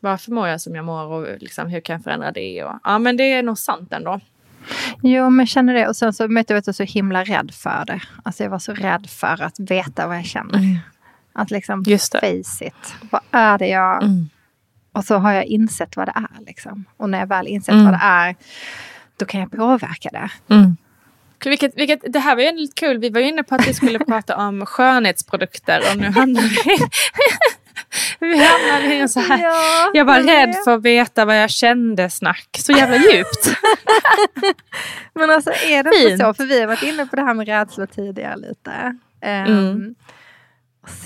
varför 0.00 0.32
mår 0.32 0.48
jag 0.48 0.60
som 0.60 0.74
jag 0.74 0.84
mår 0.84 1.04
och 1.04 1.38
liksom, 1.40 1.68
hur 1.68 1.80
kan 1.80 1.94
jag 1.94 2.02
förändra 2.04 2.32
det? 2.32 2.64
Och, 2.64 2.74
ja, 2.84 2.98
men 2.98 3.16
det 3.16 3.32
är 3.32 3.42
nog 3.42 3.58
sant 3.58 3.92
ändå. 3.92 4.20
Jo, 5.02 5.30
men 5.30 5.38
jag 5.38 5.48
känner 5.48 5.74
det. 5.74 5.88
Och 5.88 5.96
sen 5.96 6.12
så 6.12 6.26
vet 6.34 6.50
jag 6.50 6.62
jag 6.66 6.74
så 6.74 6.82
himla 6.82 7.24
rädd 7.24 7.50
för 7.54 7.84
det. 7.86 8.00
Alltså 8.22 8.42
jag 8.42 8.50
var 8.50 8.58
så 8.58 8.74
rädd 8.74 9.10
för 9.10 9.42
att 9.42 9.60
veta 9.60 10.06
vad 10.06 10.16
jag 10.16 10.24
känner. 10.24 10.78
Att 11.32 11.50
liksom 11.50 11.72
Mm. 11.78 11.84
Just 11.92 12.12
det. 12.12 12.20
face 12.20 12.64
it. 12.66 12.94
Vad 13.10 13.20
är 13.30 13.58
det 13.58 13.66
jag... 13.68 14.02
Mm. 14.02 14.28
Och 14.92 15.04
så 15.04 15.16
har 15.18 15.32
jag 15.32 15.44
insett 15.44 15.96
vad 15.96 16.08
det 16.08 16.12
är. 16.14 16.44
Liksom. 16.46 16.84
Och 16.96 17.10
när 17.10 17.18
jag 17.18 17.26
väl 17.26 17.46
insett 17.46 17.72
Mm. 17.72 17.84
vad 17.84 17.94
det 17.94 18.00
är, 18.02 18.36
då 19.16 19.26
kan 19.26 19.40
jag 19.40 19.50
påverka 19.52 20.08
det. 20.12 20.30
Vilket, 21.44 21.76
vilket, 21.76 22.00
det 22.12 22.18
här 22.18 22.36
var 22.36 22.42
ju 22.42 22.52
lite 22.52 22.74
kul. 22.80 22.98
Vi 22.98 23.10
var 23.10 23.20
ju 23.20 23.28
inne 23.28 23.42
på 23.42 23.54
att 23.54 23.68
vi 23.68 23.74
skulle 23.74 23.98
prata 24.04 24.36
om 24.36 24.66
skönhetsprodukter 24.66 25.80
och 25.92 25.98
nu 25.98 26.10
hamnar 26.10 26.42
vi... 26.42 26.78
vi 28.18 28.44
hamnar 28.44 28.92
i 28.92 29.00
en 29.00 29.08
så 29.08 29.20
här... 29.20 29.38
Ja, 29.42 29.90
jag 29.94 30.04
var 30.04 30.20
rädd 30.20 30.54
för 30.64 30.74
att 30.74 30.82
veta 30.82 31.24
vad 31.24 31.42
jag 31.42 31.50
kände 31.50 32.10
snack. 32.10 32.48
Så 32.58 32.72
jävla 32.72 32.96
djupt. 32.96 33.58
Men 35.14 35.30
alltså 35.30 35.50
är 35.50 35.82
det 35.82 35.90
Fint. 35.98 36.10
inte 36.12 36.24
så? 36.24 36.34
För 36.34 36.44
vi 36.46 36.60
har 36.60 36.66
varit 36.66 36.82
inne 36.82 37.06
på 37.06 37.16
det 37.16 37.22
här 37.22 37.34
med 37.34 37.46
rädslor 37.46 37.86
tidigare 37.86 38.36
lite. 38.36 38.96
Ehm, 39.20 39.46
Mm. 39.46 39.94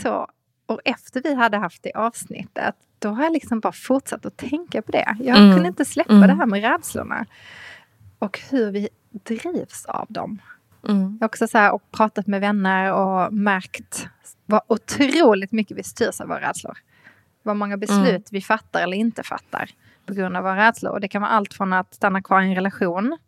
så, 0.03 0.29
och 0.67 0.81
efter 0.85 1.23
vi 1.23 1.35
hade 1.35 1.57
haft 1.59 1.83
det 1.83 1.93
avsnittet, 1.95 2.75
då 2.99 3.09
har 3.09 3.23
jag 3.23 3.33
liksom 3.33 3.61
bara 3.61 3.73
fortsatt 3.73 4.27
att 4.27 4.37
tänka 4.37 4.83
på 4.83 4.93
det. 4.93 5.17
Jag 5.21 5.37
Mm. 5.39 5.53
kunde 5.55 5.69
inte 5.69 5.85
släppa 5.85 6.13
Mm. 6.13 6.29
det 6.29 6.35
här 6.35 6.47
med 6.47 6.61
rädslorna. 6.63 7.27
Och 8.19 8.41
hur 8.51 8.71
vi 8.71 8.89
drivs 9.13 9.85
av 9.89 10.07
dem. 10.09 10.39
Mm. 10.89 11.03
Jag 11.21 11.25
har 11.25 11.29
också 11.29 11.47
så 11.49 11.59
här, 11.59 11.73
och 11.75 11.91
pratat 11.93 12.27
med 12.27 12.41
vänner 12.41 12.93
och 12.93 13.33
märkt 13.33 14.09
vad 14.53 14.63
otroligt 14.67 15.53
mycket 15.53 15.77
vi 15.77 15.83
styrs 15.83 16.21
av 16.21 16.29
våra 16.29 16.41
rädslor. 16.49 16.79
Vad 17.43 17.57
många 17.57 17.77
beslut 17.77 18.09
Mm. 18.09 18.23
vi 18.31 18.41
fattar 18.41 18.83
eller 18.83 18.97
inte 18.97 19.23
fattar 19.23 19.71
på 20.07 20.15
grund 20.15 20.37
av 20.37 20.43
våra 20.43 20.57
rädslor. 20.57 20.93
Och 20.93 21.01
det 21.01 21.09
kan 21.09 21.23
vara 21.23 21.31
allt 21.33 21.55
från 21.55 21.73
att 21.73 21.95
stanna 21.95 22.23
kvar 22.23 22.43
i 22.43 22.45
en 22.47 22.55
relation 22.55 23.19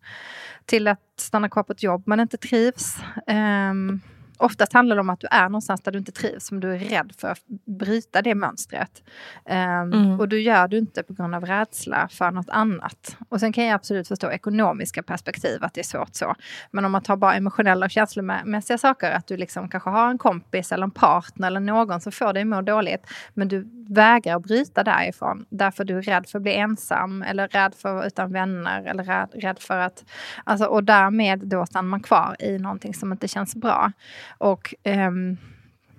till 0.65 0.89
att 0.89 1.01
stanna 1.17 1.49
kvar 1.49 1.63
på 1.63 1.73
ett 1.73 1.83
jobb 1.83 2.03
man 2.07 2.21
inte 2.21 2.37
trivs. 2.37 2.97
Um, 3.27 4.01
oftast 4.38 4.73
handlar 4.73 4.97
det 4.97 5.01
om 5.01 5.11
att 5.11 5.20
du 5.20 5.27
är 5.31 5.49
någonstans 5.49 5.81
där 5.81 5.92
du 5.92 5.99
inte 5.99 6.12
trivs, 6.12 6.47
som 6.47 6.61
du 6.61 6.75
är 6.75 6.79
rädd 6.79 7.12
för 7.18 7.29
att 7.29 7.40
bryta 7.66 8.23
det 8.23 8.35
mönstret. 8.35 9.03
Ehm, 9.44 9.92
Mm. 9.92 10.20
Och 10.20 10.29
du 10.29 10.40
gör 10.40 10.68
du 10.68 10.79
inte 10.79 11.03
på 11.03 11.12
grund 11.12 11.35
av 11.35 11.44
rädsla 11.44 12.09
för 12.11 12.31
något 12.31 12.51
annat. 12.51 13.16
Och 13.29 13.40
sen 13.40 13.53
kan 13.53 13.64
jag 13.64 13.75
absolut 13.75 14.09
förstå 14.09 14.31
ekonomiska 14.31 15.03
perspektiv, 15.03 15.64
att 15.64 15.75
det 15.75 15.81
är 15.81 15.85
svårt 15.85 16.14
så. 16.14 16.35
Men 16.70 16.85
om 16.85 16.92
man 16.92 17.03
tar 17.03 17.16
bara 17.16 17.35
emotionella 17.35 17.87
och 17.87 17.90
känslomässiga 17.90 18.79
saker, 18.79 19.11
att 19.11 19.27
du 19.27 19.37
liksom 19.37 19.68
kanske 19.68 19.90
har 19.90 20.11
en 20.11 20.18
kompis 20.18 20.73
eller 20.73 20.85
en 20.85 20.90
partner 20.90 21.47
eller 21.47 21.61
någon 21.61 22.01
som 22.01 22.12
får 22.12 22.33
dig 22.33 22.44
må 22.44 22.61
dåligt, 22.62 23.07
men 23.35 23.49
du 23.49 23.68
vägrar 23.88 24.38
bryta 24.38 24.85
därifrån, 24.85 25.47
därför 25.49 25.85
du 25.85 25.99
är 25.99 26.03
rädd 26.03 26.27
för 26.27 26.38
att 26.38 26.42
bli 26.42 26.55
ensam, 26.55 27.23
eller 27.23 27.49
rädd 27.49 27.75
för 27.75 27.88
att 27.88 27.94
vara 27.94 28.07
utan 28.07 28.33
vänner, 28.33 28.85
eller 28.85 29.05
rädd, 29.05 29.29
rädd 29.35 29.59
för 29.59 29.79
att... 29.79 30.05
Alltså, 30.44 30.66
och 30.66 30.85
därmed 30.85 31.38
då 31.38 31.66
stannar 31.66 31.88
man 31.88 32.03
kvar 32.03 32.37
i 32.38 32.59
någonting 32.59 32.94
som 32.94 33.12
inte 33.12 33.29
känns 33.29 33.57
bra. 33.57 33.92
Och 34.39 34.75
ehm, 34.83 35.37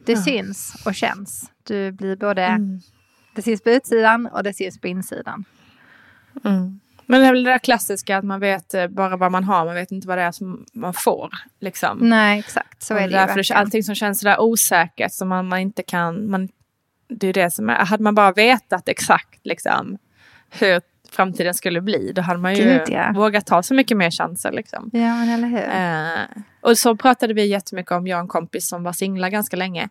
det 0.06 0.12
Ja. 0.12 0.22
syns 0.24 0.84
och 0.86 0.96
känns. 0.96 1.52
Du 1.64 1.92
blir 1.92 2.16
både... 2.16 2.44
Mm. 2.44 2.80
Det 3.36 3.42
syns 3.42 3.64
på 3.64 3.70
utsidan 3.70 4.26
och 4.28 4.44
det 4.44 4.54
syns 4.54 4.80
på 4.82 4.88
insidan. 4.88 5.46
Mm. 6.46 6.80
Men 7.06 7.22
det 7.22 7.28
är 7.28 7.32
väl 7.34 7.44
det 7.44 7.50
där 7.52 7.58
klassiska 7.60 8.18
att 8.18 8.24
man 8.26 8.40
vet 8.40 8.74
eh, 8.74 8.88
bara 8.88 9.18
vad 9.18 9.32
man 9.32 9.44
har, 9.44 9.66
man 9.66 9.76
vet 9.76 9.92
inte 9.92 10.08
vad 10.08 10.18
det 10.18 10.22
är 10.22 10.32
som 10.32 10.66
man 10.74 10.94
får. 10.94 11.30
Liksom. 11.60 11.98
Nej, 11.98 12.40
exakt. 12.40 12.84
Så 12.84 12.94
Och 12.94 13.00
är 13.00 13.04
det 13.04 13.10
ju 13.12 13.18
därför 13.18 13.36
verkligen. 13.36 13.60
allting 13.62 13.84
som 13.84 13.96
känns 13.96 14.20
sådär 14.20 14.40
osäkert 14.40 15.12
som 15.12 15.28
man, 15.30 15.48
man 15.48 15.60
inte 15.60 15.84
kan... 15.84 16.30
Man, 16.30 16.50
det 17.08 17.28
är 17.28 17.34
det 17.34 17.52
som 17.52 17.70
är, 17.70 17.86
hade 17.86 18.04
man 18.04 18.16
bara 18.16 18.32
vetat 18.32 18.90
exakt 18.90 19.40
liksom, 19.44 19.98
hur 20.50 20.82
framtiden 21.12 21.54
skulle 21.54 21.82
bli, 21.82 22.12
då 22.15 22.22
hade 22.22 22.39
man 22.39 22.56
ju 22.56 22.63
Gud, 22.63 22.82
ja. 22.88 23.12
vågat 23.15 23.46
ta 23.46 23.63
så 23.63 23.74
mycket 23.74 23.98
mer 23.98 24.12
chanser. 24.12 24.52
Liksom. 24.52 24.89
Ja, 24.94 25.00
men 25.00 25.30
eller 25.30 25.48
hur? 25.48 25.70
Eh, 25.70 26.44
och 26.62 26.78
så 26.78 26.96
pratade 26.96 27.34
vi 27.34 27.46
jättemycket 27.48 27.91
om, 27.91 28.08
jag 28.08 28.18
och 28.18 28.22
en 28.22 28.28
kompis 28.28 28.68
som 28.68 28.84
var 28.84 28.94
singlar 28.94 29.30
ganska 29.30 29.58
länge. 29.58 29.89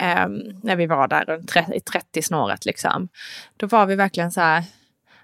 eh, 0.00 0.26
när 0.62 0.76
vi 0.76 0.86
var 0.86 1.08
där 1.08 1.24
runt 1.24 1.48
tre- 1.48 1.74
i 1.74 1.78
30-snåret 1.78 2.64
liksom. 2.66 3.08
Då 3.56 3.66
var 3.66 3.86
vi 3.86 3.94
verkligen 3.96 4.30
så 4.32 4.40
här, 4.40 4.64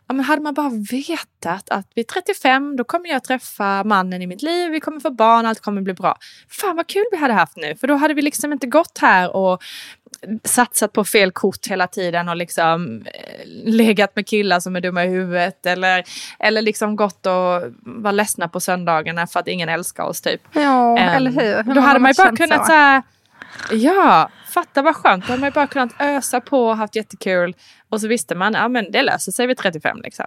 ja, 0.08 0.14
men 0.14 0.24
hade 0.24 0.42
man 0.42 0.54
bara 0.54 0.70
vetat 0.90 1.70
att 1.70 1.86
vid 1.94 2.08
35 2.08 2.76
då 2.76 2.84
kommer 2.84 3.08
jag 3.08 3.24
träffa 3.24 3.84
mannen 3.84 4.22
i 4.22 4.26
mitt 4.26 4.42
liv, 4.42 4.70
vi 4.70 4.80
kommer 4.80 5.00
få 5.00 5.10
barn, 5.10 5.46
allt 5.46 5.60
kommer 5.60 5.82
bli 5.82 5.94
bra. 5.94 6.16
Fan 6.48 6.76
vad 6.76 6.86
kul 6.86 7.04
vi 7.10 7.16
hade 7.16 7.34
haft 7.34 7.56
nu, 7.56 7.76
för 7.76 7.86
då 7.86 7.94
hade 7.94 8.14
vi 8.14 8.22
liksom 8.22 8.52
inte 8.52 8.66
gått 8.66 8.98
här 8.98 9.36
och 9.36 9.62
satsat 10.44 10.92
på 10.92 11.04
fel 11.04 11.32
kort 11.32 11.66
hela 11.66 11.86
tiden 11.86 12.28
och 12.28 12.36
liksom 12.36 13.04
eh, 13.06 13.46
legat 13.64 14.16
med 14.16 14.26
killar 14.26 14.60
som 14.60 14.76
är 14.76 14.80
dumma 14.80 15.04
i 15.04 15.08
huvudet 15.08 15.66
eller, 15.66 16.04
eller 16.38 16.62
liksom 16.62 16.96
gått 16.96 17.26
och 17.26 17.62
var 17.82 18.12
ledsna 18.12 18.48
på 18.48 18.60
söndagarna 18.60 19.26
för 19.26 19.40
att 19.40 19.48
ingen 19.48 19.68
älskar 19.68 20.04
oss 20.04 20.20
typ. 20.20 20.40
Ja, 20.52 20.86
Um, 20.86 20.96
eller 20.98 21.30
hur? 21.30 21.64
hur 21.64 21.74
Då 21.74 21.80
hade 21.80 22.00
man 22.00 22.10
ju 22.10 22.14
bara 22.24 22.36
kunnat 22.36 22.60
så? 22.60 22.66
säga 22.66 23.02
ja, 23.70 24.30
fatta 24.48 24.82
vad 24.82 24.96
skönt. 24.96 25.26
Då 25.26 25.32
hade 25.32 25.40
man 25.40 25.48
ju 25.48 25.52
bara 25.52 25.66
kunnat 25.66 26.00
ösa 26.00 26.40
på 26.40 26.66
och 26.66 26.76
haft 26.76 26.96
jättekul. 26.96 27.54
Och 27.88 28.00
så 28.00 28.08
visste 28.08 28.34
man, 28.34 28.54
ja 28.54 28.68
men 28.68 28.90
det 28.90 29.02
löser 29.02 29.32
sig 29.32 29.46
vid 29.46 29.58
35 29.58 29.98
liksom. 30.02 30.26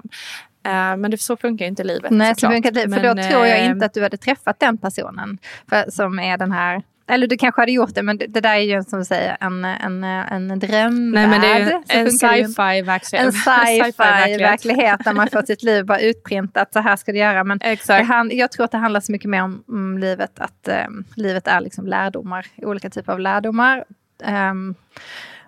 Eh, 0.66 0.98
men 0.98 1.12
det, 1.12 1.18
så 1.18 1.38
funkar 1.38 1.66
ju 1.66 1.70
inte 1.70 1.84
livet 1.84 2.12
Nej, 2.12 2.36
så 2.36 2.50
funkar 2.50 2.72
det, 2.72 2.82
för 2.82 2.88
Men, 2.88 3.18
då 3.18 3.24
tror 3.24 3.46
jag 3.46 3.60
eh, 3.60 3.66
inte 3.66 3.86
att 3.86 3.94
du 3.94 4.04
hade 4.04 4.18
träffat 4.18 4.60
den 4.60 4.78
personen. 4.78 5.38
För, 5.70 5.92
som 5.92 6.20
är 6.20 6.38
den 6.38 6.52
här, 6.52 6.82
eller 7.10 7.28
du 7.28 7.38
kanske 7.38 7.62
hade 7.62 7.72
gjort 7.72 7.96
det, 7.96 8.04
men 8.04 8.18
det, 8.18 8.28
det 8.28 8.42
där 8.42 8.56
är 8.56 8.60
ju 8.60 8.84
som 8.84 9.00
du 9.00 9.06
säger 9.06 9.38
en, 9.40 9.66
en, 9.66 10.04
en 10.04 10.60
drömvärld. 10.60 11.30
Nej 11.30 11.40
men 11.40 11.42
det 11.42 11.48
är 11.48 12.00
en 12.00 12.06
det 12.06 12.12
sci-fi 12.12 12.82
verklighet. 12.82 13.26
En 13.26 13.32
sci-fi 13.34 14.38
verklighet 14.38 15.04
där 15.04 15.14
man 15.14 15.28
får 15.28 15.42
sitt 15.42 15.64
liv 15.64 15.86
bara 15.86 16.00
utprintat, 16.00 16.74
så 16.74 16.80
här 16.80 16.96
ska 16.96 17.12
du 17.12 17.18
göra. 17.18 17.44
Men 17.44 17.58
det 17.58 17.66
Exakt. 17.66 18.08
han, 18.08 18.32
jag 18.34 18.52
tror 18.52 18.66
att 18.66 18.72
det 18.72 18.78
handlar 18.78 19.00
så 19.00 19.12
mycket 19.12 19.30
mer 19.30 19.44
om, 19.44 19.64
om 19.68 19.98
livet, 19.98 20.40
att 20.40 20.68
eh, 20.68 20.88
livet 21.16 21.48
är 21.48 21.62
liksom 21.62 21.88
lärdomar, 21.88 22.46
olika 22.58 22.90
typer 22.90 23.14
av 23.14 23.20
lärdomar. 23.20 23.84
Ehm, 24.24 24.76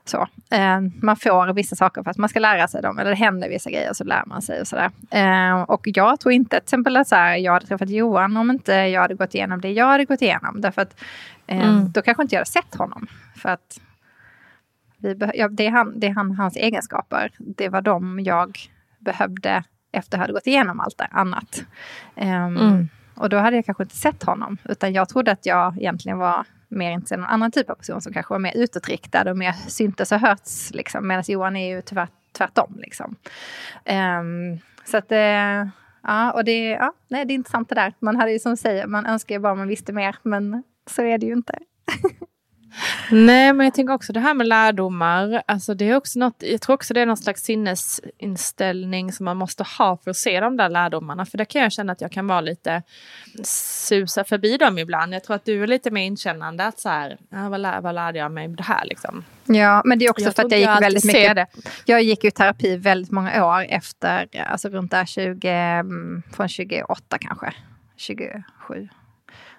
så. 0.05 0.27
Eh, 0.51 0.79
man 1.01 1.15
får 1.15 1.53
vissa 1.53 1.75
saker 1.75 2.03
för 2.03 2.11
att 2.11 2.17
man 2.17 2.29
ska 2.29 2.39
lära 2.39 2.67
sig 2.67 2.81
dem, 2.81 2.99
eller 2.99 3.09
det 3.09 3.15
händer 3.15 3.49
vissa 3.49 3.69
grejer 3.69 3.93
så 3.93 4.03
lär 4.03 4.23
man 4.25 4.41
sig 4.41 4.61
och 4.61 4.67
sådär. 4.67 4.91
Eh, 5.11 5.61
och 5.61 5.81
jag 5.83 6.19
tror 6.19 6.31
inte 6.33 6.49
till 6.49 6.63
exempel 6.63 6.97
att 6.97 7.07
så 7.07 7.15
här, 7.15 7.35
jag 7.35 7.53
hade 7.53 7.65
träffat 7.65 7.89
Johan 7.89 8.37
om 8.37 8.51
inte 8.51 8.73
jag 8.73 9.01
hade 9.01 9.15
gått 9.15 9.35
igenom 9.35 9.61
det 9.61 9.71
jag 9.71 9.85
hade 9.85 10.05
gått 10.05 10.21
igenom. 10.21 10.61
Därför 10.61 10.81
att 10.81 11.01
eh, 11.47 11.69
Mm. 11.69 11.91
då 11.91 12.01
kanske 12.01 12.23
inte 12.23 12.35
jag 12.35 12.39
hade 12.39 12.49
sett 12.49 12.75
honom. 12.75 13.07
För 13.35 13.49
att 13.49 13.79
ja, 15.33 15.47
det 15.47 15.65
är, 15.65 15.71
han, 15.71 15.99
det 15.99 16.07
är 16.07 16.11
han, 16.11 16.31
hans 16.31 16.55
egenskaper. 16.57 17.31
Det 17.37 17.69
var 17.69 17.81
de 17.81 18.19
jag 18.19 18.57
behövde 18.99 19.63
efter 19.91 20.17
jag 20.17 20.21
hade 20.21 20.33
gått 20.33 20.47
igenom 20.47 20.79
allt 20.79 20.97
det 20.97 21.07
annat. 21.11 21.63
Ehm, 22.15 22.57
Mm. 22.57 22.89
Och 23.15 23.29
då 23.29 23.37
hade 23.37 23.55
jag 23.55 23.65
kanske 23.65 23.83
inte 23.83 23.95
sett 23.95 24.23
honom. 24.23 24.57
Utan 24.63 24.93
jag 24.93 25.09
trodde 25.09 25.31
att 25.31 25.45
jag 25.45 25.77
egentligen 25.77 26.17
var 26.17 26.45
mer 26.71 26.91
intresserad 26.91 27.19
av 27.19 27.23
en 27.23 27.33
annan 27.33 27.51
typ 27.51 27.69
av 27.69 27.75
person 27.75 28.01
som 28.01 28.13
kanske 28.13 28.33
var 28.33 28.39
mer 28.39 28.57
utåtriktad 28.57 29.29
och 29.29 29.37
mer 29.37 29.51
syntes 29.51 30.11
och 30.11 30.19
hörts. 30.19 30.71
Liksom. 30.73 31.07
Medan 31.07 31.23
Johan 31.27 31.55
är 31.55 31.75
ju 31.75 31.81
tyvärr 31.81 32.07
tvärtom. 32.31 32.75
Liksom. 32.79 33.15
Um, 33.85 34.59
så 34.85 34.97
att, 34.97 35.11
uh, 35.11 35.69
ja, 36.03 36.31
och 36.31 36.43
det, 36.43 36.69
ja, 36.69 36.93
nej, 37.07 37.25
det 37.25 37.33
är 37.33 37.35
intressant 37.35 37.69
det 37.69 37.75
där. 37.75 37.93
Man 37.99 38.15
hade 38.15 38.31
ju 38.31 38.39
som 38.39 38.57
säger, 38.57 38.87
man 38.87 39.05
önskar 39.05 39.35
ju 39.35 39.39
bara 39.39 39.55
man 39.55 39.67
visste 39.67 39.93
mer, 39.93 40.15
men 40.23 40.63
så 40.89 41.01
är 41.01 41.17
det 41.17 41.25
ju 41.25 41.33
inte. 41.33 41.59
Nej, 43.11 43.53
men 43.53 43.65
jag 43.65 43.73
tänker 43.73 43.93
också 43.93 44.13
det 44.13 44.19
här 44.19 44.33
med 44.33 44.47
lärdomar. 44.47 45.43
Alltså 45.45 45.73
det 45.73 45.89
är 45.89 45.95
också 45.95 46.19
något, 46.19 46.35
jag 46.39 46.61
tror 46.61 46.73
också 46.73 46.93
det 46.93 47.01
är 47.01 47.05
någon 47.05 47.17
slags 47.17 47.43
sinnesinställning 47.43 49.11
som 49.11 49.25
man 49.25 49.37
måste 49.37 49.63
ha 49.77 49.97
för 49.97 50.11
att 50.11 50.17
se 50.17 50.39
de 50.39 50.57
där 50.57 50.69
lärdomarna. 50.69 51.25
För 51.25 51.37
där 51.37 51.45
kan 51.45 51.61
jag 51.61 51.71
känna 51.71 51.93
att 51.93 52.01
jag 52.01 52.11
kan 52.11 52.27
vara 52.27 52.41
lite 52.41 52.83
susa 53.43 54.23
förbi 54.23 54.57
dem 54.57 54.77
ibland. 54.77 55.13
Jag 55.13 55.23
tror 55.23 55.35
att 55.35 55.45
du 55.45 55.63
är 55.63 55.67
lite 55.67 55.91
mer 55.91 56.03
inkännande. 56.03 56.65
Att 56.65 56.79
så 56.79 56.89
här, 56.89 57.17
ja, 57.29 57.49
vad, 57.49 57.59
lär, 57.59 57.81
vad 57.81 57.95
lärde 57.95 58.19
jag 58.19 58.31
mig 58.31 58.45
av 58.45 58.55
det 58.55 58.63
här 58.63 58.85
liksom? 58.85 59.23
Ja, 59.45 59.81
men 59.85 59.99
det 59.99 60.05
är 60.05 60.09
också 60.09 60.23
Jag 60.23 60.35
för 60.35 60.43
att 60.43 60.51
jag 60.51 60.59
inte 60.59 60.69
jag 60.69 60.75
gick 60.75 60.83
väldigt 60.83 61.03
mycket... 61.03 61.47
Jag 61.85 62.03
gick 62.03 62.23
ju 62.23 62.31
terapi 62.31 62.77
väldigt 62.77 63.11
många 63.11 63.45
år 63.45 63.65
efter, 63.69 64.27
alltså 64.45 64.69
runt 64.69 64.91
där 64.91 65.05
20, 65.05 65.49
mm, 65.49 66.23
från 66.33 66.47
28 66.47 67.17
kanske, 67.17 67.53
27. 67.97 68.89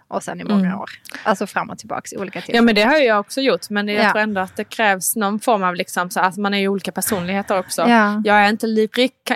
Och 0.08 0.22
sen 0.22 0.40
i 0.40 0.44
många 0.44 0.66
Mm. 0.66 0.78
år. 0.80 0.90
Alltså 1.24 1.46
fram 1.46 1.70
och 1.70 1.78
tillbaka 1.78 2.08
i 2.12 2.18
olika 2.18 2.38
Ja 2.38 2.42
tillfällen. 2.42 2.64
men 2.64 2.74
det 2.74 2.82
har 2.82 2.96
jag 2.98 3.20
också 3.20 3.40
gjort. 3.40 3.70
Men 3.70 3.88
jag 3.88 4.04
Ja. 4.04 4.10
tror 4.12 4.22
ändå 4.22 4.40
att 4.40 4.56
det 4.56 4.64
krävs 4.64 5.16
någon 5.16 5.40
form 5.40 5.62
av 5.62 5.74
liksom, 5.74 6.10
så 6.10 6.20
att 6.20 6.36
man 6.36 6.54
är 6.54 6.58
ju 6.58 6.68
olika 6.68 6.92
personligheter 6.92 7.58
också. 7.58 7.82
Ja. 7.88 8.22
Jag 8.24 8.36
är 8.44 8.48
inte 8.48 8.66
li- 8.66 8.88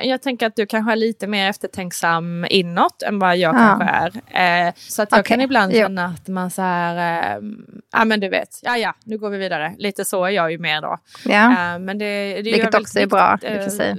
jag 0.03 0.23
tänker 0.23 0.47
att 0.47 0.57
du 0.57 0.67
kanske 0.67 0.93
är 0.93 0.97
lite 0.97 1.27
mer 1.27 1.51
eftertänksam 1.51 2.47
inåt 2.51 3.03
än 3.03 3.19
vad 3.19 3.37
jag 3.37 3.55
Ja. 3.55 3.59
kanske 3.59 4.21
är. 4.33 4.67
Eh, 4.69 4.73
så 4.77 5.03
att 5.03 5.09
jag 5.11 5.21
Okej, 5.21 5.29
kan 5.29 5.41
ibland 5.41 5.73
jo. 5.73 5.79
känna 5.81 6.05
att 6.05 6.29
man 6.29 6.51
så 6.51 6.63
här, 6.63 6.97
eh, 7.37 7.43
ja 7.93 8.05
men 8.05 8.21
du 8.21 8.29
vet, 8.29 8.49
ja 8.63 8.77
ja, 8.77 8.95
nu 9.05 9.19
går 9.19 9.31
vi 9.31 9.39
vidare. 9.39 9.75
Lite 9.79 10.05
så 10.05 10.25
är 10.25 10.31
jag 10.31 10.53
ju 10.53 10.59
mer 10.59 10.81
då. 10.83 10.99
Ja. 11.25 11.51
Eh, 11.75 11.79
men 11.79 11.99
det, 11.99 12.35
det 12.35 12.43
Vilket 12.43 12.75
också 12.75 12.99
är 12.99 13.07
bra, 13.07 13.39
i 13.43 13.47
och 13.47 13.49
för 13.51 13.61
eh, 13.61 13.69
sig. 13.69 13.97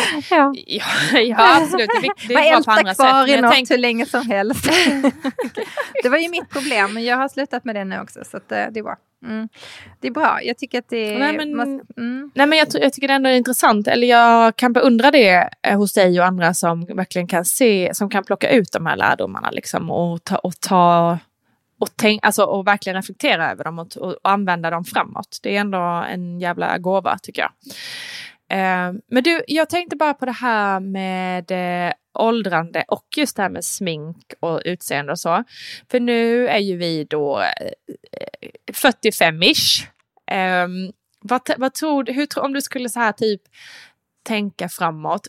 ja. 0.30 0.52
Ja, 0.66 0.84
ja 1.20 1.56
absolut, 1.62 1.90
det 2.00 2.06
är, 2.06 2.28
det 2.28 2.34
bra 2.50 2.62
på 2.64 2.70
andra 2.70 2.94
sätt. 2.94 2.96
kvar 2.96 3.26
Men 3.26 3.38
i 3.38 3.40
något 3.40 3.52
tänker- 3.52 3.74
hur 3.74 3.80
länge 3.82 4.06
som 4.06 4.26
helst. 4.30 4.64
det 6.02 6.08
var 6.08 6.18
ju 6.18 6.28
mitt 6.28 6.50
problem, 6.50 6.94
men 6.94 7.04
jag 7.04 7.16
har 7.16 7.28
slutat 7.28 7.64
med 7.64 7.74
det 7.74 7.84
nu 7.84 8.00
också. 8.00 8.20
Så 8.24 8.36
eh, 8.36 8.42
det 8.48 8.78
är 8.78 8.82
bra. 8.82 8.96
Mm. 9.26 9.48
Det 10.00 10.06
är 10.08 10.12
bra. 10.12 10.38
Jag 10.42 10.58
tycker 10.58 10.78
att 10.78 10.88
det. 10.88 11.18
Nej, 11.18 11.36
men- 11.36 11.56
man- 11.56 11.80
mm. 11.96 12.30
Nej, 12.34 12.46
men 12.46 12.58
jag, 12.58 12.68
jag 12.72 12.92
tycker 12.92 13.08
det 13.08 13.14
ändå 13.14 13.30
är 13.30 13.34
intressant, 13.34 13.88
eller 13.88 14.06
jag 14.06 14.56
kan 14.56 14.72
beundra 14.72 15.10
det 15.10 15.50
eh, 15.62 15.78
hos 15.78 15.92
dig 15.92 16.20
och 16.20 16.26
andra 16.26 16.54
som 16.54 16.84
verkligen 16.84 17.28
kan 17.28 17.44
se, 17.44 17.90
som 17.94 18.10
kan 18.10 18.24
plocka 18.24 18.50
ut 18.50 18.72
de 18.72 18.86
här 18.86 18.96
lärdomarna 18.96 19.50
liksom, 19.50 19.90
och 19.90 20.24
ta, 20.24 20.36
och, 20.36 20.60
ta 20.60 21.18
och, 21.80 21.88
tänk, 21.96 22.20
alltså, 22.26 22.44
och 22.44 22.66
verkligen 22.66 22.96
reflektera 22.96 23.50
över 23.50 23.64
dem 23.64 23.78
och, 23.78 23.96
och, 23.96 24.12
och 24.12 24.30
använda 24.30 24.70
dem 24.70 24.84
framåt. 24.84 25.38
Det 25.42 25.56
är 25.56 25.60
ändå 25.60 25.78
en 26.10 26.40
jävla 26.40 26.78
gåva 26.78 27.18
tycker 27.22 27.42
jag. 27.42 27.50
Ehm, 28.48 29.00
men 29.08 29.22
du, 29.22 29.42
jag 29.46 29.68
tänkte 29.68 29.96
bara 29.96 30.14
på 30.14 30.26
det 30.26 30.32
här 30.32 30.80
med 30.80 31.50
eh, 31.50 31.92
åldrande 32.18 32.84
och 32.88 33.06
just 33.16 33.36
det 33.36 33.42
här 33.42 33.50
med 33.50 33.64
smink 33.64 34.34
och 34.40 34.62
utseende 34.64 35.12
och 35.12 35.18
så. 35.18 35.44
För 35.90 36.00
nu 36.00 36.48
är 36.48 36.58
ju 36.58 36.76
vi 36.76 37.04
då 37.04 37.40
eh, 37.40 38.50
45-ish. 38.72 39.86
Ehm, 40.30 40.92
vad, 41.20 41.40
vad 41.58 41.74
tror 41.74 42.04
du, 42.04 42.12
hur, 42.12 42.38
om 42.38 42.52
du 42.52 42.60
skulle 42.60 42.88
så 42.88 43.00
här 43.00 43.12
typ 43.12 43.42
tänka 44.22 44.68
framåt. 44.68 45.26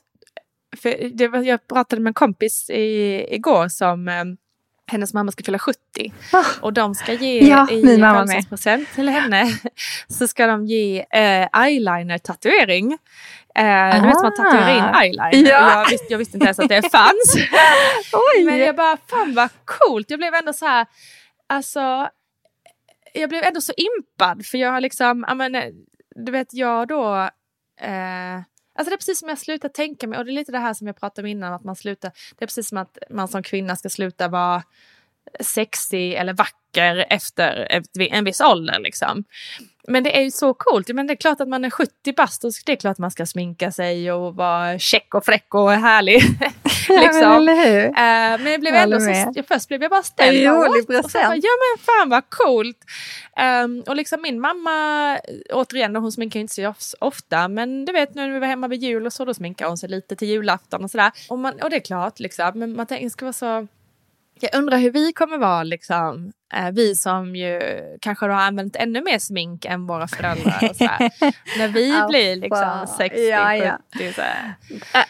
För 0.78 1.10
det 1.18 1.28
var, 1.28 1.40
jag 1.40 1.68
pratade 1.68 2.02
med 2.02 2.10
en 2.10 2.14
kompis 2.14 2.70
i, 2.70 3.26
igår 3.36 3.68
som 3.68 4.08
eh, 4.08 4.24
hennes 4.90 5.14
mamma 5.14 5.32
ska 5.32 5.44
fylla 5.44 5.60
70 5.60 5.80
Ah. 6.34 6.44
och 6.62 6.74
de 6.74 6.96
ska 6.96 7.14
ge 7.14 7.48
Ja, 7.50 7.68
i 7.72 7.82
födelsedagspresent 7.82 8.94
till 8.96 9.10
henne 9.10 9.46
så 10.08 10.28
ska 10.28 10.48
de 10.48 10.66
ge 10.66 11.00
eh, 11.00 11.48
eyeliner-tatuering. 11.64 12.98
Eh, 13.56 14.02
Du 14.02 14.08
vet 14.08 14.22
man 14.24 14.36
tatuerar 14.36 14.76
in 14.78 14.84
Ah. 14.84 15.02
eyeliner. 15.04 15.50
Ja. 15.52 15.72
Jag, 15.84 15.90
visste, 15.90 16.06
jag 16.10 16.18
visste 16.18 16.38
inte 16.38 16.46
ens 16.46 16.60
att 16.60 16.70
det 16.70 16.92
fanns. 16.92 17.36
Men 18.46 18.58
jag 18.58 18.76
bara, 18.76 18.98
fan 19.08 19.34
vad 19.36 19.50
coolt. 19.66 20.10
Jag 20.10 20.20
blev 20.20 20.34
ändå 20.34 20.54
så 20.54 20.66
här, 20.66 20.86
alltså, 21.48 22.10
jag 23.14 23.30
blev 23.30 23.44
ändå 23.44 23.62
så 23.62 23.74
impad 23.78 24.46
för 24.46 24.58
jag 24.58 24.72
har 24.72 24.82
liksom, 24.82 25.26
men, 25.36 25.56
eh, 25.56 25.64
du 26.16 26.32
vet 26.32 26.54
jag 26.54 26.88
då, 26.88 27.16
eh, 27.82 28.42
alltså 28.80 28.90
det 28.90 28.96
är 28.96 28.98
precis 28.98 29.20
som 29.20 29.30
jag 29.30 29.38
slutar 29.38 29.70
tänka 29.70 30.08
mig 30.08 30.20
och 30.20 30.26
det 30.26 30.32
är 30.32 30.34
lite 30.34 30.52
det 30.52 30.60
här 30.60 30.74
som 30.74 30.88
jag 30.88 31.00
pratade 31.00 31.26
om 31.26 31.32
innan 31.32 31.54
att 31.54 31.64
man 31.64 31.76
slutar, 31.76 32.12
det 32.38 32.46
är 32.46 32.48
precis 32.48 32.70
som 32.70 32.78
att 32.78 32.98
man 33.10 33.28
som 33.28 33.44
kvinna 33.44 33.76
ska 33.76 33.90
sluta 33.90 34.28
vara 34.28 34.64
sexig 35.40 36.14
eller 36.14 36.34
vacker 36.34 37.06
efter 37.10 37.82
en 37.98 38.26
viss 38.26 38.42
ålder 38.42 38.80
liksom. 38.80 39.24
Men 39.88 40.04
det 40.04 40.18
är 40.18 40.22
ju 40.22 40.32
så 40.32 40.54
coolt. 40.54 40.88
Men 40.94 41.08
det 41.08 41.14
är 41.14 41.16
klart 41.16 41.42
att 41.42 41.48
man 41.48 41.66
är 41.66 41.70
70 41.70 42.14
bast 42.18 42.44
och 42.44 42.52
det 42.66 42.72
är 42.72 42.76
klart 42.76 42.92
att 42.92 42.98
man 42.98 43.12
ska 43.12 43.26
sminka 43.26 43.72
sig 43.72 44.12
och 44.12 44.36
vara 44.36 44.80
check 44.80 45.14
och 45.14 45.26
fräck 45.26 45.54
och 45.54 45.72
härlig. 45.72 46.22
Ja, 46.90 47.02
liksom. 47.02 47.20
men 47.22 47.38
eller 47.38 47.56
hur? 47.56 47.86
Eh, 47.86 48.44
men 48.44 48.52
jag 48.52 48.60
blev 48.62 48.76
ändå 48.76 49.00
så, 49.00 49.32
jag, 49.36 49.48
först 49.48 49.68
blev 49.68 49.82
jag 49.82 49.92
bara 49.92 50.04
ställd. 50.04 50.38
En 50.48 50.54
rolig 50.54 50.88
present. 50.88 51.44
Ja 51.44 51.50
men 51.60 51.84
fan 51.86 52.10
vad 52.10 52.30
coolt. 52.30 52.78
Ehm, 53.38 53.84
och 53.88 53.96
liksom 53.96 54.22
min 54.22 54.40
mamma, 54.40 55.18
återigen 55.54 55.96
hon 55.96 56.12
sminkar 56.12 56.40
inte 56.40 56.68
of- 56.68 56.94
ofta 57.00 57.48
men 57.48 57.86
du 57.86 57.94
vet 57.94 58.16
nu 58.16 58.22
när 58.28 58.34
vi 58.34 58.40
var 58.40 58.48
hemma 58.48 58.68
vid 58.68 58.84
jul 58.84 59.06
och 59.06 59.14
så 59.14 59.26
då 59.26 59.34
sminkar 59.34 59.68
hon 59.68 59.78
sig 59.78 59.90
lite 59.90 60.16
till 60.16 60.28
julafton 60.28 60.84
och 60.84 60.92
sådär. 60.92 61.12
Och, 61.30 61.40
man, 61.40 61.54
och 61.62 61.70
det 61.70 61.76
är 61.76 61.80
klart 61.80 62.20
liksom, 62.20 62.52
men 62.56 62.76
man 62.76 62.86
tänker 62.86 63.10
ska 63.10 63.26
vara 63.26 63.34
så 63.34 63.68
jag 64.44 64.56
undrar 64.56 64.78
hur 64.78 64.92
vi 64.92 65.14
kommer 65.14 65.38
vara, 65.38 65.64
liksom, 65.64 66.32
eh, 66.54 66.72
vi 66.72 66.96
som 66.96 67.36
ju 67.36 67.60
kanske 68.02 68.26
har 68.26 68.32
använt 68.42 68.76
ännu 68.76 69.02
mer 69.02 69.20
smink 69.20 69.66
än 69.66 69.88
våra 69.88 70.08
föräldrar. 70.08 70.60
När 71.58 71.68
vi 71.68 71.90
Ja, 71.90 72.08
blir 72.08 72.36
liksom 72.36 72.58
fan. 72.64 72.88
60, 72.88 73.20
Ja, 73.30 73.56
ja. 73.56 73.78
70. 73.94 74.14
Så 74.14 74.22
här. 74.22 74.54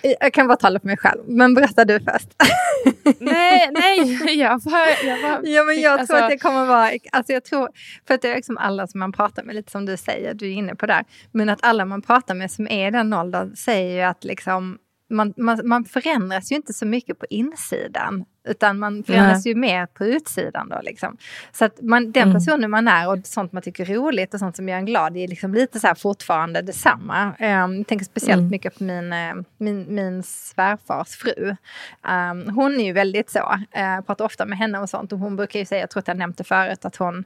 Äh, 0.04 0.14
Jag 0.20 0.34
kan 0.34 0.48
bara 0.48 0.58
tala 0.58 0.80
för 0.80 0.88
mig 0.88 0.98
själv, 0.98 1.22
men 1.28 1.54
berätta 1.54 1.86
du 1.86 2.00
först. 2.00 2.30
Nej, 3.20 3.70
nej, 3.72 4.40
jag 4.40 4.62
bara... 4.62 4.90
Jag 5.04 5.22
bara 5.22 5.40
Ja, 5.44 5.64
men 5.64 5.82
jag 5.82 6.00
alltså, 6.00 6.14
tror 6.14 6.24
att 6.24 6.30
det 6.30 6.38
kommer 6.38 6.66
vara, 6.66 6.92
alltså 7.12 7.34
jag 7.34 7.44
tror, 7.44 7.70
för 8.08 8.14
att 8.14 8.22
det 8.22 8.32
är 8.32 8.36
liksom 8.36 8.58
alla 8.58 8.88
som 8.88 9.00
man 9.00 9.12
pratar 9.12 9.44
med, 9.44 9.56
lite 9.56 9.72
som 9.72 9.86
du 9.86 9.98
säger, 9.98 10.34
du 10.34 10.48
är 10.48 10.54
inne 10.54 10.76
på 10.76 10.86
där, 10.86 11.04
men 11.32 11.50
att 11.50 11.60
alla 11.64 11.86
man 11.86 12.02
pratar 12.02 12.36
med 12.36 12.52
som 12.52 12.68
är 12.68 12.88
i 12.88 12.92
den 12.92 13.14
åldern 13.14 13.56
säger 13.56 13.96
ju 13.96 14.02
att 14.02 14.24
liksom, 14.24 14.78
man, 15.10 15.34
man, 15.38 15.62
man 15.64 15.86
förändras 15.86 16.52
ju 16.52 16.56
inte 16.56 16.74
så 16.74 16.86
mycket 16.86 17.20
på 17.20 17.26
insidan, 17.30 18.26
utan 18.48 18.80
man 18.80 19.04
förändras 19.04 19.46
ju 19.48 19.56
mer 19.56 19.86
på 19.86 20.06
utsidan 20.06 20.70
då 20.70 20.80
liksom. 20.84 21.18
Så 21.52 21.66
att 21.66 21.82
man, 21.82 22.12
den 22.12 22.24
Mm. 22.24 22.34
personen 22.34 22.72
man 22.72 22.88
är 22.88 23.10
och 23.10 23.18
sånt 23.24 23.52
man 23.52 23.62
tycker 23.62 23.90
är 23.92 23.96
roligt 23.96 24.34
och 24.34 24.40
sånt 24.40 24.56
som 24.56 24.70
gör 24.70 24.78
en 24.78 24.86
glad, 24.86 25.14
det 25.14 25.20
är 25.24 25.28
liksom 25.28 25.54
lite 25.54 25.80
så 25.80 25.88
här 25.88 25.96
fortfarande 25.96 26.62
detsamma. 26.62 27.26
Um, 27.40 27.78
jag 27.78 27.88
tänker 27.88 28.06
speciellt 28.06 28.40
Mm. 28.40 28.52
mycket 28.52 28.78
på 28.78 28.84
min, 28.84 29.14
eh, 29.14 29.34
min, 29.58 29.96
min 29.96 30.24
svärfars 30.24 31.10
fru. 31.10 31.56
Um, 32.10 32.56
hon 32.56 32.80
är 32.80 32.86
ju 32.86 32.94
väldigt 32.94 33.30
så, 33.30 33.40
uh, 33.40 34.06
pratar 34.06 34.26
ofta 34.26 34.46
med 34.46 34.58
henne 34.58 34.80
och 34.80 34.90
sånt 34.90 35.12
och 35.14 35.20
hon 35.20 35.36
brukar 35.36 35.60
ju 35.60 35.66
säga, 35.66 35.82
jag 35.82 35.90
tror 35.90 36.00
att 36.02 36.08
jag 36.08 36.18
nämnt 36.18 36.38
det 36.38 36.44
förut, 36.44 36.86
att 36.86 36.96
hon 36.96 37.24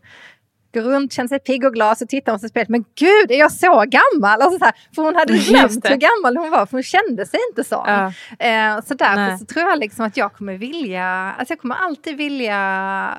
går 0.74 0.82
runt, 0.82 1.13
känner 1.13 1.28
sig 1.28 1.39
pigg 1.39 1.65
och 1.65 1.74
glad, 1.74 1.97
så 1.97 2.05
tittar 2.05 2.32
hon 2.32 2.41
på 2.41 2.47
spelet. 2.47 2.69
Men 2.69 2.86
gud, 2.95 3.32
är 3.32 3.39
jag 3.39 3.51
så 3.51 3.86
gammal? 3.88 4.41
Alltså 4.41 4.59
så 4.59 4.65
här, 4.65 4.74
för 4.95 5.01
hon 5.01 5.15
hade 5.15 5.34
glömt 5.49 5.89
hur 5.89 5.95
gammal 5.95 6.38
hon 6.38 6.51
var, 6.51 6.65
för 6.65 6.71
hon 6.71 6.84
kände 6.84 7.26
sig 7.26 7.39
inte 7.49 7.63
så. 7.63 7.84
Ja. 7.88 8.05
Eh, 8.39 8.82
så 8.86 8.93
därför 8.93 9.15
Nej. 9.15 9.39
så 9.39 9.45
tror 9.45 9.69
jag 9.69 9.80
liksom 9.80 10.05
att 10.05 10.17
jag 10.17 10.34
kommer 10.34 10.57
vilja, 10.57 11.05
alltså 11.38 11.51
jag 11.51 11.59
kommer 11.59 11.76
alltid 11.76 12.17
vilja 12.17 13.17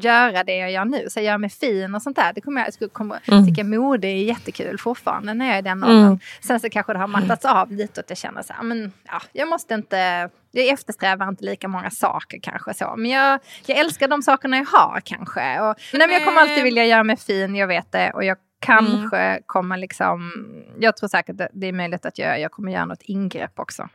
göra 0.00 0.44
det 0.44 0.56
jag 0.56 0.72
gör 0.72 0.84
nu, 0.84 1.06
så 1.10 1.20
göra 1.20 1.38
mig 1.38 1.50
fin 1.50 1.94
och 1.94 2.02
sånt 2.02 2.16
där. 2.16 2.32
Det 2.34 2.40
kommer 2.40 2.60
jag, 2.60 2.66
jag 2.66 2.74
skulle 2.74 2.90
komma, 2.90 3.18
tycka 3.46 3.64
mode 3.64 4.08
är 4.08 4.24
jättekul 4.24 4.78
fortfarande 4.78 5.34
när 5.34 5.46
jag 5.46 5.54
är 5.54 5.58
i 5.58 5.62
den 5.62 5.84
åldern. 5.84 6.18
Sen 6.40 6.60
så 6.60 6.70
kanske 6.70 6.92
det 6.92 6.98
har 6.98 7.06
mattats 7.06 7.44
av 7.44 7.72
lite 7.72 8.00
och 8.00 8.04
att 8.04 8.10
jag 8.10 8.18
känner 8.18 8.42
så 8.42 8.52
här, 8.52 8.62
men 8.62 8.92
ja, 9.04 9.22
jag 9.32 9.48
måste 9.48 9.74
inte, 9.74 10.28
jag 10.52 10.68
eftersträvar 10.68 11.28
inte 11.28 11.44
lika 11.44 11.68
många 11.68 11.90
saker 11.90 12.38
kanske 12.42 12.74
så. 12.74 12.94
Men 12.96 13.10
jag, 13.10 13.40
jag 13.66 13.78
älskar 13.78 14.08
de 14.08 14.22
sakerna 14.22 14.56
jag 14.56 14.64
har 14.64 15.00
kanske. 15.04 15.60
Och, 15.60 15.76
nej, 15.92 16.08
men 16.08 16.10
jag 16.10 16.24
kommer 16.24 16.40
alltid 16.40 16.64
vilja 16.64 16.84
göra 16.84 17.04
mig 17.04 17.16
fin, 17.16 17.54
jag 17.56 17.66
vet 17.66 17.92
det. 17.92 18.10
Och 18.10 18.24
jag 18.24 18.36
kanske 18.60 19.40
kommer 19.46 19.76
liksom, 19.76 20.32
jag 20.78 20.96
tror 20.96 21.08
säkert 21.08 21.40
att 21.40 21.48
det 21.52 21.66
är 21.66 21.72
möjligt 21.72 22.06
att 22.06 22.18
jag, 22.18 22.40
jag 22.40 22.50
kommer 22.50 22.72
göra 22.72 22.84
något 22.84 23.02
ingrepp 23.02 23.58
också. 23.58 23.88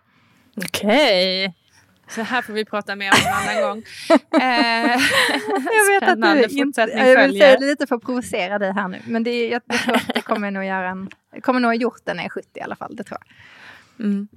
Okej. 0.57 1.53
Så 2.09 2.21
här 2.21 2.41
får 2.41 2.53
vi 2.53 2.65
prata 2.65 2.95
mer 2.95 3.11
om 3.11 3.17
en 3.27 3.33
annan 3.33 3.61
gång. 3.69 3.83
Eh, 4.41 5.01
Jag 5.73 5.99
vet 6.01 6.09
att 6.09 6.21
du 6.49 6.57
inte, 6.59 6.81
jag 6.81 7.27
vill 7.27 7.39
säga 7.39 7.57
lite 7.59 7.87
för 7.87 7.95
att 7.95 8.03
provocera 8.03 8.59
dig 8.59 8.73
här 8.73 8.87
nu. 8.87 8.99
Men 9.05 9.23
det 9.23 9.47
jag, 9.47 9.61
jag 9.67 9.79
tror 9.79 9.95
att 9.95 10.11
det 10.15 10.21
kommer 10.21 10.51
nog 10.51 10.65
göra 10.65 10.89
en, 10.89 11.09
jag 11.33 11.43
kommer 11.43 11.59
nog 11.59 11.69
ha 11.69 11.75
gjort 11.75 12.01
den 12.03 12.15
när 12.17 12.23
jag 12.23 12.37
är 12.37 12.41
70 12.41 12.49
i 12.59 12.61
alla 12.61 12.75
fall. 12.75 12.95
Det 12.95 13.03
tror 13.03 13.19
jag. 13.21 14.05
Mm. 14.05 14.27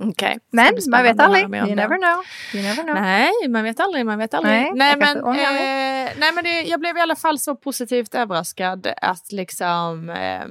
Okej. 0.00 0.34
Ska 0.34 0.56
Men 0.56 0.74
man 0.90 1.02
vet 1.02 1.20
aldrig. 1.20 1.42
You 1.44 1.74
never 1.74 1.96
know. 1.98 2.24
You 2.54 2.62
never 2.62 2.82
know. 2.82 2.94
Nej, 2.94 3.32
man 3.48 3.64
vet 3.64 3.80
aldrig. 3.80 4.06
Man 4.06 4.18
vet 4.18 4.34
aldrig. 4.34 4.54
Nej, 4.54 4.72
Nej, 4.74 4.96
men, 4.96 5.16
eh, 5.18 6.12
nej, 6.18 6.32
men 6.34 6.44
det, 6.44 6.62
jag 6.62 6.80
blev 6.80 6.96
i 6.96 7.00
alla 7.00 7.16
fall 7.16 7.38
så 7.38 7.56
positivt 7.56 8.14
överraskad 8.14 8.86
att 9.02 9.32
liksom... 9.32 10.10
Eh, 10.10 10.44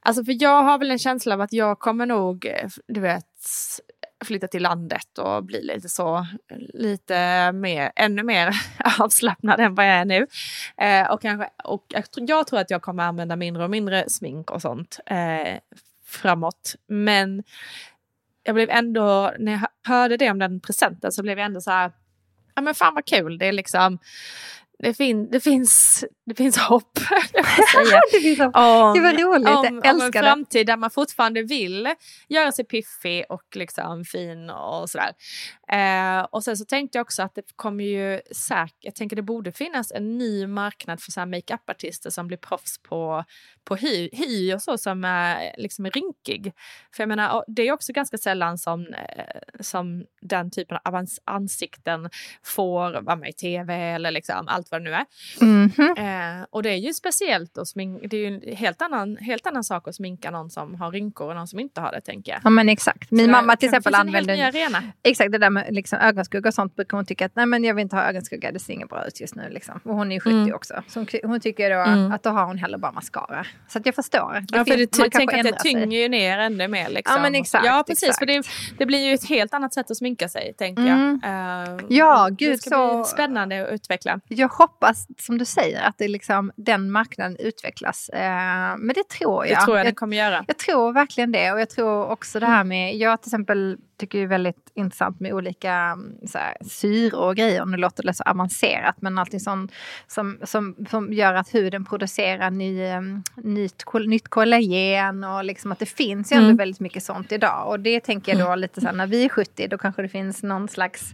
alltså 0.00 0.24
för 0.24 0.42
jag 0.42 0.62
har 0.62 0.78
väl 0.78 0.90
en 0.90 0.98
känsla 0.98 1.34
av 1.34 1.40
att 1.40 1.52
jag 1.52 1.78
kommer 1.78 2.06
nog, 2.06 2.46
eh, 2.46 2.68
du 2.88 3.00
vet, 3.00 3.24
flytta 4.24 4.48
till 4.48 4.62
landet 4.62 5.18
och 5.18 5.44
bli 5.44 5.62
lite 5.62 5.88
så, 5.88 6.26
lite 6.74 7.52
mer, 7.52 7.92
ännu 7.96 8.22
mer 8.22 8.54
avslappnad 8.98 9.60
än 9.60 9.74
vad 9.74 9.86
jag 9.86 9.94
är 9.94 10.04
nu. 10.04 10.26
Eh, 10.76 11.10
och 11.10 11.22
kanske, 11.22 11.48
och 11.64 11.84
jag, 11.88 12.10
tror- 12.10 12.26
jag 12.30 12.46
tror 12.46 12.60
att 12.60 12.70
jag 12.70 12.82
kommer 12.82 13.02
använda 13.02 13.36
mindre 13.36 13.64
och 13.64 13.70
mindre 13.70 14.04
smink 14.08 14.50
och 14.50 14.62
sånt 14.62 15.00
eh, 15.06 15.58
framåt. 16.06 16.74
Men 16.88 17.42
jag 18.42 18.54
blev 18.54 18.70
ändå, 18.70 19.34
när 19.38 19.52
jag 19.52 19.68
hörde 19.92 20.16
det 20.16 20.30
om 20.30 20.38
den 20.38 20.60
presenten 20.60 21.12
så 21.12 21.22
blev 21.22 21.38
jag 21.38 21.46
ändå 21.46 21.60
så 21.60 21.70
här, 21.70 21.92
ja 22.54 22.62
men 22.62 22.74
fan 22.74 22.94
vad 22.94 23.06
kul, 23.06 23.38
det 23.38 23.46
är 23.46 23.52
liksom, 23.52 23.98
det, 24.82 24.94
fin, 24.94 25.30
det, 25.30 25.40
finns, 25.40 26.04
det 26.26 26.34
finns 26.34 26.58
hopp. 26.58 26.98
jag. 27.74 28.00
Det 28.12 28.20
finns 28.20 28.38
så- 28.38 28.44
Om, 28.44 28.94
Det 28.94 29.00
var 29.00 29.12
roligt, 29.12 29.48
jag 29.48 29.58
om, 29.58 29.66
om 29.66 29.80
en 29.84 29.90
älskar 29.90 30.22
det. 30.22 30.28
framtid 30.28 30.66
där 30.66 30.76
man 30.76 30.90
fortfarande 30.90 31.42
vill 31.42 31.88
göra 32.28 32.52
sig 32.52 32.64
piffig 32.64 33.24
och 33.28 33.42
liksom 33.56 34.04
fin 34.04 34.50
och 34.50 34.90
sådär. 34.90 35.10
Eh, 35.72 36.22
och 36.30 36.44
sen 36.44 36.56
så 36.56 36.64
tänkte 36.64 36.98
jag 36.98 37.04
också 37.04 37.22
att 37.22 37.34
det 37.34 37.42
kommer 37.56 37.84
ju 37.84 38.20
säkert, 38.36 38.76
jag 38.80 38.94
tänker 38.94 39.16
det 39.16 39.22
borde 39.22 39.52
finnas 39.52 39.92
en 39.92 40.18
ny 40.18 40.46
marknad 40.46 41.00
för 41.02 41.26
makeup-artister 41.26 42.10
som 42.10 42.26
blir 42.28 42.38
proffs 42.38 42.78
på, 42.82 43.24
på 43.64 43.76
hy, 43.76 44.08
hy 44.12 44.54
och 44.54 44.62
så 44.62 44.78
som 44.78 45.04
är 45.04 45.54
liksom 45.58 45.86
rynkig. 45.90 46.52
För 46.96 47.02
jag 47.02 47.08
menar, 47.08 47.44
det 47.46 47.68
är 47.68 47.72
också 47.72 47.92
ganska 47.92 48.18
sällan 48.18 48.58
som, 48.58 48.86
eh, 48.86 49.40
som 49.60 50.04
den 50.20 50.50
typen 50.50 50.78
av 50.84 50.94
ans- 50.94 51.18
ansikten 51.24 52.10
får 52.44 53.00
vara 53.02 53.16
med 53.16 53.28
i 53.28 53.32
tv 53.32 53.74
eller 53.74 54.10
liksom 54.10 54.48
allt 54.48 54.71
vad 54.72 54.80
det 54.80 54.90
nu 54.90 54.94
är. 54.94 55.04
Mhm. 55.40 55.94
Eh, 55.98 56.46
och 56.50 56.62
det 56.62 56.70
är 56.70 56.76
ju 56.76 56.92
speciellt 56.92 57.58
att 57.58 57.66
smink- 57.68 58.08
det 58.08 58.16
är 58.16 58.20
ju 58.30 58.34
en 58.50 58.56
helt 58.56 58.82
annan, 58.82 59.16
helt 59.16 59.46
annan 59.46 59.64
sak 59.64 59.88
att 59.88 59.94
sminka 59.94 60.30
någon 60.30 60.50
som 60.50 60.74
har 60.74 60.90
rynkor 60.90 61.28
och 61.28 61.34
någon 61.34 61.48
som 61.48 61.60
inte 61.60 61.80
har 61.80 61.92
det 61.92 62.00
tänker 62.00 62.32
jag. 62.32 62.40
Ja 62.44 62.50
men 62.50 62.68
exakt. 62.68 63.10
Min 63.10 63.24
Så 63.24 63.30
mamma 63.30 63.52
det 63.52 63.56
till 63.56 63.68
exempel 63.68 63.94
en 63.94 64.00
använder 64.00 64.48
arena. 64.48 64.82
Exakt 65.02 65.32
det 65.32 65.38
där 65.38 65.50
med 65.50 65.66
liksom 65.74 65.98
ögonskugga 65.98 66.48
och 66.48 66.54
sånt 66.54 66.76
brukar 66.76 66.96
hon 66.96 67.06
tycka 67.06 67.26
att 67.26 67.36
nej 67.36 67.46
men 67.46 67.64
jag 67.64 67.74
vill 67.74 67.82
inte 67.82 67.96
ha 67.96 68.02
ögonskugga, 68.02 68.52
det 68.52 68.58
ser 68.58 68.72
inget 68.72 68.88
bra 68.88 69.06
ut 69.06 69.20
just 69.20 69.34
nu. 69.34 69.48
Liksom. 69.50 69.80
Och 69.84 69.94
hon 69.94 70.10
är 70.12 70.14
ju 70.16 70.20
70 70.20 70.30
Mm. 70.32 70.54
också. 70.54 70.74
Så 70.88 70.98
hon, 71.00 71.06
hon 71.24 71.40
tycker 71.40 71.70
då 71.70 71.76
Mm. 71.76 72.12
att 72.12 72.22
då 72.22 72.30
har 72.30 72.44
hon 72.46 72.58
hellre 72.58 72.78
bara 72.78 72.92
mascara. 72.92 73.46
Så 73.68 73.78
att 73.78 73.86
jag 73.86 73.94
förstår. 73.94 74.34
Det 74.34 74.56
Ja, 74.58 74.64
för 74.64 74.74
finns- 74.74 74.90
det, 74.90 75.10
tänker 75.10 75.38
att 75.38 75.44
det 75.44 75.58
tynger 75.62 75.98
ju 76.02 76.08
ner 76.08 76.38
ännu 76.38 76.68
mer. 76.68 76.88
Liksom. 76.88 77.16
Ja, 77.16 77.22
men 77.22 77.34
exakt, 77.34 77.66
Ja, 77.66 77.84
precis. 77.88 78.02
exakt. 78.08 78.18
För 78.18 78.26
det, 78.26 78.42
det 78.78 78.86
blir 78.86 79.08
ju 79.08 79.14
ett 79.14 79.28
helt 79.28 79.54
annat 79.54 79.74
sätt 79.74 79.90
att 79.90 79.96
sminka 79.96 80.28
sig, 80.28 80.54
tänker 80.58 80.82
Mm. 80.86 81.20
jag. 81.22 81.30
Eh, 81.32 81.78
Ja, 81.88 82.28
det 82.30 82.34
gud, 82.44 82.60
ska 82.60 82.70
så- 82.70 82.96
bli 82.96 83.04
spännande 83.04 83.62
att 83.66 83.72
utveckla. 83.72 84.20
Jag 84.28 84.50
hoppas, 84.62 85.06
som 85.18 85.38
du 85.38 85.44
säger, 85.44 85.82
att 85.82 85.98
det 85.98 86.08
liksom, 86.08 86.52
den 86.56 86.90
marknaden 86.90 87.36
utvecklas. 87.38 88.08
Eh, 88.08 88.76
men 88.78 88.88
det 88.94 89.08
tror 89.08 89.42
Det 89.42 89.48
jag. 89.50 89.64
tror 89.64 89.76
jag, 89.76 89.86
jag 89.86 89.92
det 89.92 89.96
kommer 89.96 90.16
göra. 90.16 90.44
Jag 90.48 90.58
tror 90.58 90.92
verkligen 90.92 91.32
det. 91.32 91.52
Och 91.52 91.60
jag 91.60 91.70
tror 91.70 92.06
också 92.10 92.40
det 92.40 92.46
här 92.46 92.64
med, 92.64 92.96
jag 92.96 93.22
till 93.22 93.28
exempel 93.28 93.76
tycker 93.98 94.18
det 94.18 94.24
är 94.24 94.28
väldigt 94.28 94.70
intressant 94.74 95.20
med 95.20 95.32
olika 95.32 95.72
mm, 95.72 96.14
så 96.26 96.38
här, 96.38 96.56
syror 96.70 97.20
och 97.20 97.36
grejer. 97.36 97.64
Nu 97.64 97.76
låter 97.76 98.02
det 98.02 98.14
så 98.14 98.22
avancerat 98.22 98.96
men 99.00 99.18
allting 99.18 99.40
som, 99.40 99.68
som, 100.06 100.38
som, 100.44 100.76
som 100.90 101.12
gör 101.12 101.34
att 101.34 101.54
huden 101.54 101.84
producerar 101.84 102.50
ny, 102.50 102.82
mm, 102.84 103.22
nytt, 103.36 103.84
nytt 104.06 104.28
kollagen 104.28 105.24
och 105.24 105.44
liksom 105.44 105.72
att 105.72 105.78
det 105.78 105.86
finns 105.86 106.32
ju 106.32 106.36
ändå 106.36 106.46
Mm. 106.46 106.56
väldigt 106.56 106.80
mycket 106.80 107.02
sånt 107.02 107.32
idag. 107.32 107.68
Och 107.68 107.80
det 107.80 108.00
tänker 108.00 108.36
jag 108.38 108.48
då 108.48 108.54
lite 108.54 108.80
så 108.80 108.86
här, 108.86 108.94
när 108.94 109.06
vi 109.06 109.24
är 109.24 109.28
70 109.28 109.68
då 109.68 109.78
kanske 109.78 110.02
det 110.02 110.08
finns 110.08 110.42
någon 110.42 110.68
slags 110.68 111.10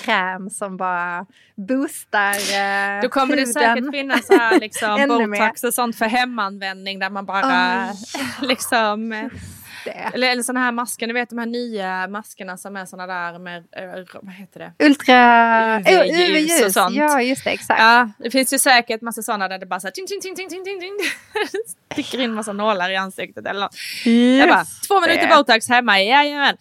kräm 0.00 0.50
som 0.50 0.76
bara 0.76 1.26
boostar 1.56 2.30
eh, 2.34 3.02
Då 3.02 3.08
kommer 3.08 3.36
det 3.36 3.40
huden. 3.42 3.52
säkert 3.52 3.90
finnas 3.90 4.26
så 4.26 4.32
här, 4.36 4.60
liksom, 4.60 5.08
botox 5.08 5.64
och 5.64 5.74
sånt 5.74 5.96
för 5.96 6.06
hemanvändning 6.06 6.98
där 6.98 7.10
man 7.10 7.26
bara 7.26 7.40
Ah, 7.44 7.92
liksom... 8.42 9.12
eh, 9.12 9.26
det. 9.84 10.10
Eller, 10.14 10.30
eller 10.30 10.42
såna 10.42 10.60
här 10.60 10.72
masker, 10.72 11.06
ni 11.06 11.12
vet 11.12 11.30
de 11.30 11.38
här 11.38 11.46
nya 11.46 12.08
maskerna 12.08 12.56
som 12.56 12.76
är 12.76 12.84
såna 12.86 13.06
där 13.06 13.38
med, 13.38 13.56
eh, 13.56 14.18
vad 14.22 14.34
heter 14.34 14.60
det? 14.60 14.84
Ultra... 14.86 15.80
UV-ljus 15.80 16.60
Oh, 16.60 16.66
och 16.66 16.72
sånt. 16.72 16.94
Ja, 16.96 17.22
just 17.22 17.44
det. 17.44 17.50
Exakt. 17.50 17.80
Ja, 17.80 18.10
det 18.18 18.30
finns 18.30 18.52
ju 18.52 18.58
säkert 18.58 19.00
massa 19.00 19.22
sådana 19.22 19.48
där 19.48 19.58
det 19.58 19.66
bara 19.66 19.80
så 19.80 19.86
här, 19.86 19.92
ting, 19.92 20.06
ting, 20.06 20.20
ting, 20.20 20.34
ting, 20.36 20.48
ting, 20.48 20.64
ting, 20.64 20.80
ting. 20.80 20.92
sticker 21.92 22.20
in 22.20 22.34
massa 22.34 22.52
nålar 22.52 22.90
i 22.90 22.96
ansiktet 22.96 23.46
eller 23.46 23.60
något. 23.60 23.74
Jag 24.38 24.48
bara, 24.48 24.64
två 24.88 25.00
minuter 25.00 25.28
det. 25.28 25.36
botox 25.36 25.68
hemma, 25.68 26.00
jajamän. 26.00 26.56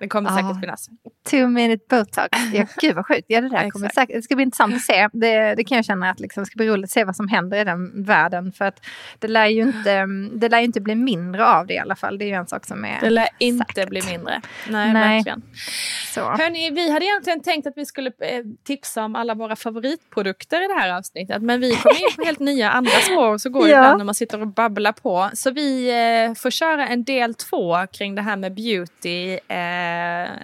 Det 0.00 0.08
kommer 0.08 0.30
Ah. 0.30 0.36
säkert 0.36 0.60
finnas. 0.60 0.88
Two 1.30 1.46
minute 1.46 1.84
botox. 1.90 2.28
Ja, 2.52 2.64
gud 2.80 2.94
vad 2.96 3.06
sjukt. 3.06 3.24
Ja, 3.28 3.40
det, 3.40 3.48
där 3.48 3.70
kommer 3.70 3.88
säkert, 3.88 4.16
det 4.16 4.22
ska 4.22 4.34
bli 4.34 4.42
intressant 4.44 4.74
att 4.74 4.80
se. 4.82 5.08
Det, 5.12 5.54
det 5.54 5.64
kan 5.64 5.76
jag 5.76 5.84
känna 5.84 6.10
att 6.10 6.20
liksom, 6.20 6.42
det 6.42 6.46
ska 6.46 6.56
bli 6.56 6.68
roligt 6.68 6.84
att 6.84 6.90
se 6.90 7.04
vad 7.04 7.16
som 7.16 7.28
händer 7.28 7.58
i 7.60 7.64
den 7.64 8.04
världen. 8.04 8.52
För 8.52 8.64
att 8.64 8.86
det 9.18 9.28
lär 9.28 9.46
ju 9.46 9.62
inte, 9.62 10.06
det 10.32 10.48
lär 10.48 10.58
inte 10.58 10.80
bli 10.80 10.94
mindre 10.94 11.46
av 11.46 11.66
det 11.66 11.74
i 11.74 11.78
alla 11.78 11.96
fall. 11.96 12.18
Det 12.18 12.24
är 12.24 12.26
ju 12.26 12.32
en 12.34 12.46
sak 12.46 12.66
som 12.66 12.84
är 12.84 13.00
Det 13.00 13.10
lär 13.10 13.28
inte 13.38 13.64
säkert. 13.74 13.88
bli 13.88 14.02
mindre. 14.10 14.40
Nej, 14.68 14.92
Nej. 14.92 15.14
verkligen. 15.16 15.42
så. 16.14 16.20
Hörni, 16.20 16.70
vi 16.70 16.90
hade 16.92 17.04
egentligen 17.04 17.42
tänkt 17.42 17.66
att 17.66 17.72
vi 17.76 17.86
skulle 17.86 18.10
eh, 18.20 18.44
tipsa 18.64 19.04
om 19.04 19.16
alla 19.16 19.34
våra 19.34 19.56
favoritprodukter 19.56 20.64
i 20.64 20.68
det 20.68 20.74
här 20.80 20.96
avsnittet. 20.98 21.42
Men 21.42 21.60
vi 21.60 21.70
kom 21.76 21.90
in 21.92 22.16
på 22.16 22.24
helt 22.24 22.38
nya 22.38 22.70
andra 22.70 22.90
spår. 22.90 23.38
Så 23.38 23.50
går 23.50 23.64
det 23.66 23.70
Ja. 23.70 23.78
ibland 23.78 23.98
när 23.98 24.04
man 24.04 24.14
sitter 24.14 24.40
och 24.40 24.48
babblar 24.48 24.92
på. 24.92 25.30
Så 25.34 25.50
vi 25.50 25.88
eh, 26.28 26.34
får 26.34 26.50
köra 26.50 26.88
en 26.88 27.04
del 27.04 27.34
två 27.34 27.86
kring 27.92 28.14
det 28.14 28.22
här 28.22 28.36
med 28.36 28.54
beauty 28.54 29.32
eh, 29.48 29.85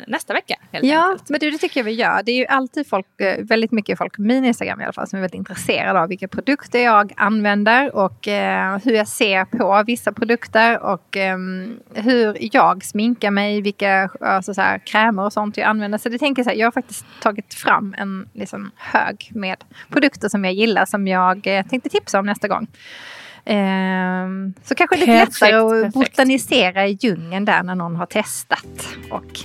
nästa 0.07 0.33
vecka. 0.33 0.55
Ja, 0.71 1.11
enkelt. 1.11 1.31
men 1.31 1.41
det, 1.41 1.51
det 1.51 1.59
tycker 1.59 1.81
jag 1.81 1.85
vi 1.85 1.93
gör. 1.93 2.23
Det 2.23 2.33
är 2.33 2.37
ju 2.37 2.47
alltid 2.47 2.87
folk, 2.87 3.21
eh, 3.21 3.45
väldigt 3.45 3.73
mycket 3.73 3.99
folk 3.99 4.17
på 4.17 4.23
min 4.23 4.45
Instagram 4.45 4.81
i 4.81 4.85
alla 4.85 4.93
fall, 4.93 5.09
som 5.09 5.17
är 5.17 5.21
väldigt 5.21 5.39
intresserade 5.39 6.01
av 6.01 6.09
vilka 6.09 6.29
produkter 6.29 6.79
jag 6.79 7.13
använder 7.17 7.97
och 7.97 8.29
eh, 8.29 8.79
hur 8.85 8.93
jag 8.93 9.09
ser 9.09 9.45
på 9.45 9.83
vissa 9.87 10.13
produkter 10.13 10.83
och 10.83 11.17
ehm, 11.17 11.81
hur 11.95 12.37
jag 12.55 12.85
sminkar 12.85 13.31
mig, 13.31 13.61
vilka 13.63 14.11
alltså, 14.21 14.55
så 14.55 14.61
här, 14.61 14.79
krämer 14.79 15.25
och 15.25 15.33
sånt 15.33 15.57
jag 15.57 15.67
använder. 15.67 15.99
Så 15.99 16.09
det 16.09 16.19
tänker 16.19 16.41
jag 16.41 16.45
så 16.45 16.51
här, 16.51 16.57
jag 16.57 16.67
har 16.67 16.73
faktiskt 16.73 17.07
tagit 17.21 17.55
fram 17.55 17.95
en 17.99 18.29
liksom, 18.33 18.71
hög 18.77 19.31
med 19.35 19.65
produkter 19.89 20.29
som 20.29 20.45
jag 20.45 20.55
gillar 20.55 20.87
som 20.87 21.09
jag 21.09 21.47
eh, 21.47 21.67
tänkte 21.67 21.89
tipsa 21.89 22.19
om 22.19 22.27
nästa 22.27 22.49
gång. 22.49 22.67
Ehm, 23.45 24.55
så 24.65 24.75
kanske 24.75 24.97
lite 24.97 25.07
Perfekt, 25.07 25.41
lättare 25.41 25.57
att 25.57 25.71
perfekt. 25.71 25.95
botanisera 25.95 26.87
i 26.87 26.99
djungeln 27.01 27.45
där 27.45 27.63
när 27.63 27.75
någon 27.75 27.97
har 27.97 28.07
testat 28.07 28.89
och 29.11 29.39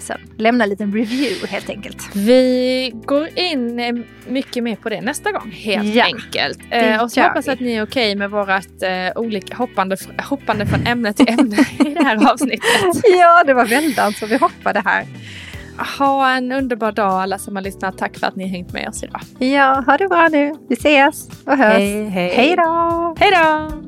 sen 0.00 0.20
lämna 0.36 0.64
en 0.64 0.70
liten 0.70 0.92
review 0.92 1.46
helt 1.48 1.70
enkelt. 1.70 2.10
Vi 2.16 2.92
går 3.06 3.28
in 3.38 3.80
eh, 3.80 3.94
mycket 4.28 4.62
mer 4.64 4.76
på 4.76 4.88
det 4.88 5.00
nästa 5.00 5.32
gång, 5.32 5.50
helt 5.50 5.94
Ja, 5.94 6.04
enkelt. 6.04 6.58
det 6.70 6.76
Eh, 6.76 7.02
och 7.02 7.10
så 7.12 7.22
hoppas 7.22 7.48
vi. 7.48 7.52
att 7.52 7.60
ni 7.60 7.72
är 7.72 7.82
okej 7.82 8.16
med 8.16 8.30
vårt 8.30 8.82
eh, 8.82 9.12
olika 9.22 9.56
hoppande, 9.56 9.96
hoppande 10.24 10.66
från 10.66 10.86
ämne 10.86 11.12
till 11.12 11.28
ämne 11.40 11.56
i 11.80 11.94
det 11.94 12.04
här 12.04 12.32
avsnittet. 12.32 12.60
Ja, 13.20 13.44
det 13.46 13.54
var 13.54 13.64
väldans 13.66 14.18
så 14.18 14.26
vi 14.26 14.36
hoppade 14.36 14.82
här. 14.84 15.04
Ha 15.98 16.30
en 16.30 16.52
underbar 16.52 16.92
dag 16.92 17.22
alla 17.22 17.38
som 17.38 17.56
har 17.56 17.62
lyssnat. 17.62 17.98
Tack 17.98 18.18
för 18.18 18.26
att 18.26 18.36
ni 18.36 18.44
har 18.44 18.50
hängt 18.50 18.72
med 18.72 18.88
oss 18.88 19.02
idag. 19.02 19.20
Ja, 19.38 19.82
ha 19.86 19.96
det 19.96 20.08
bra 20.08 20.28
nu. 20.28 20.52
Vi 20.68 20.74
ses 20.74 21.28
och 21.44 21.56
hörs. 21.56 21.72
Hej, 21.74 22.08
hej. 22.08 22.32
Hej 22.34 22.56
då! 22.56 23.14
Hej 23.18 23.30
då! 23.30 23.87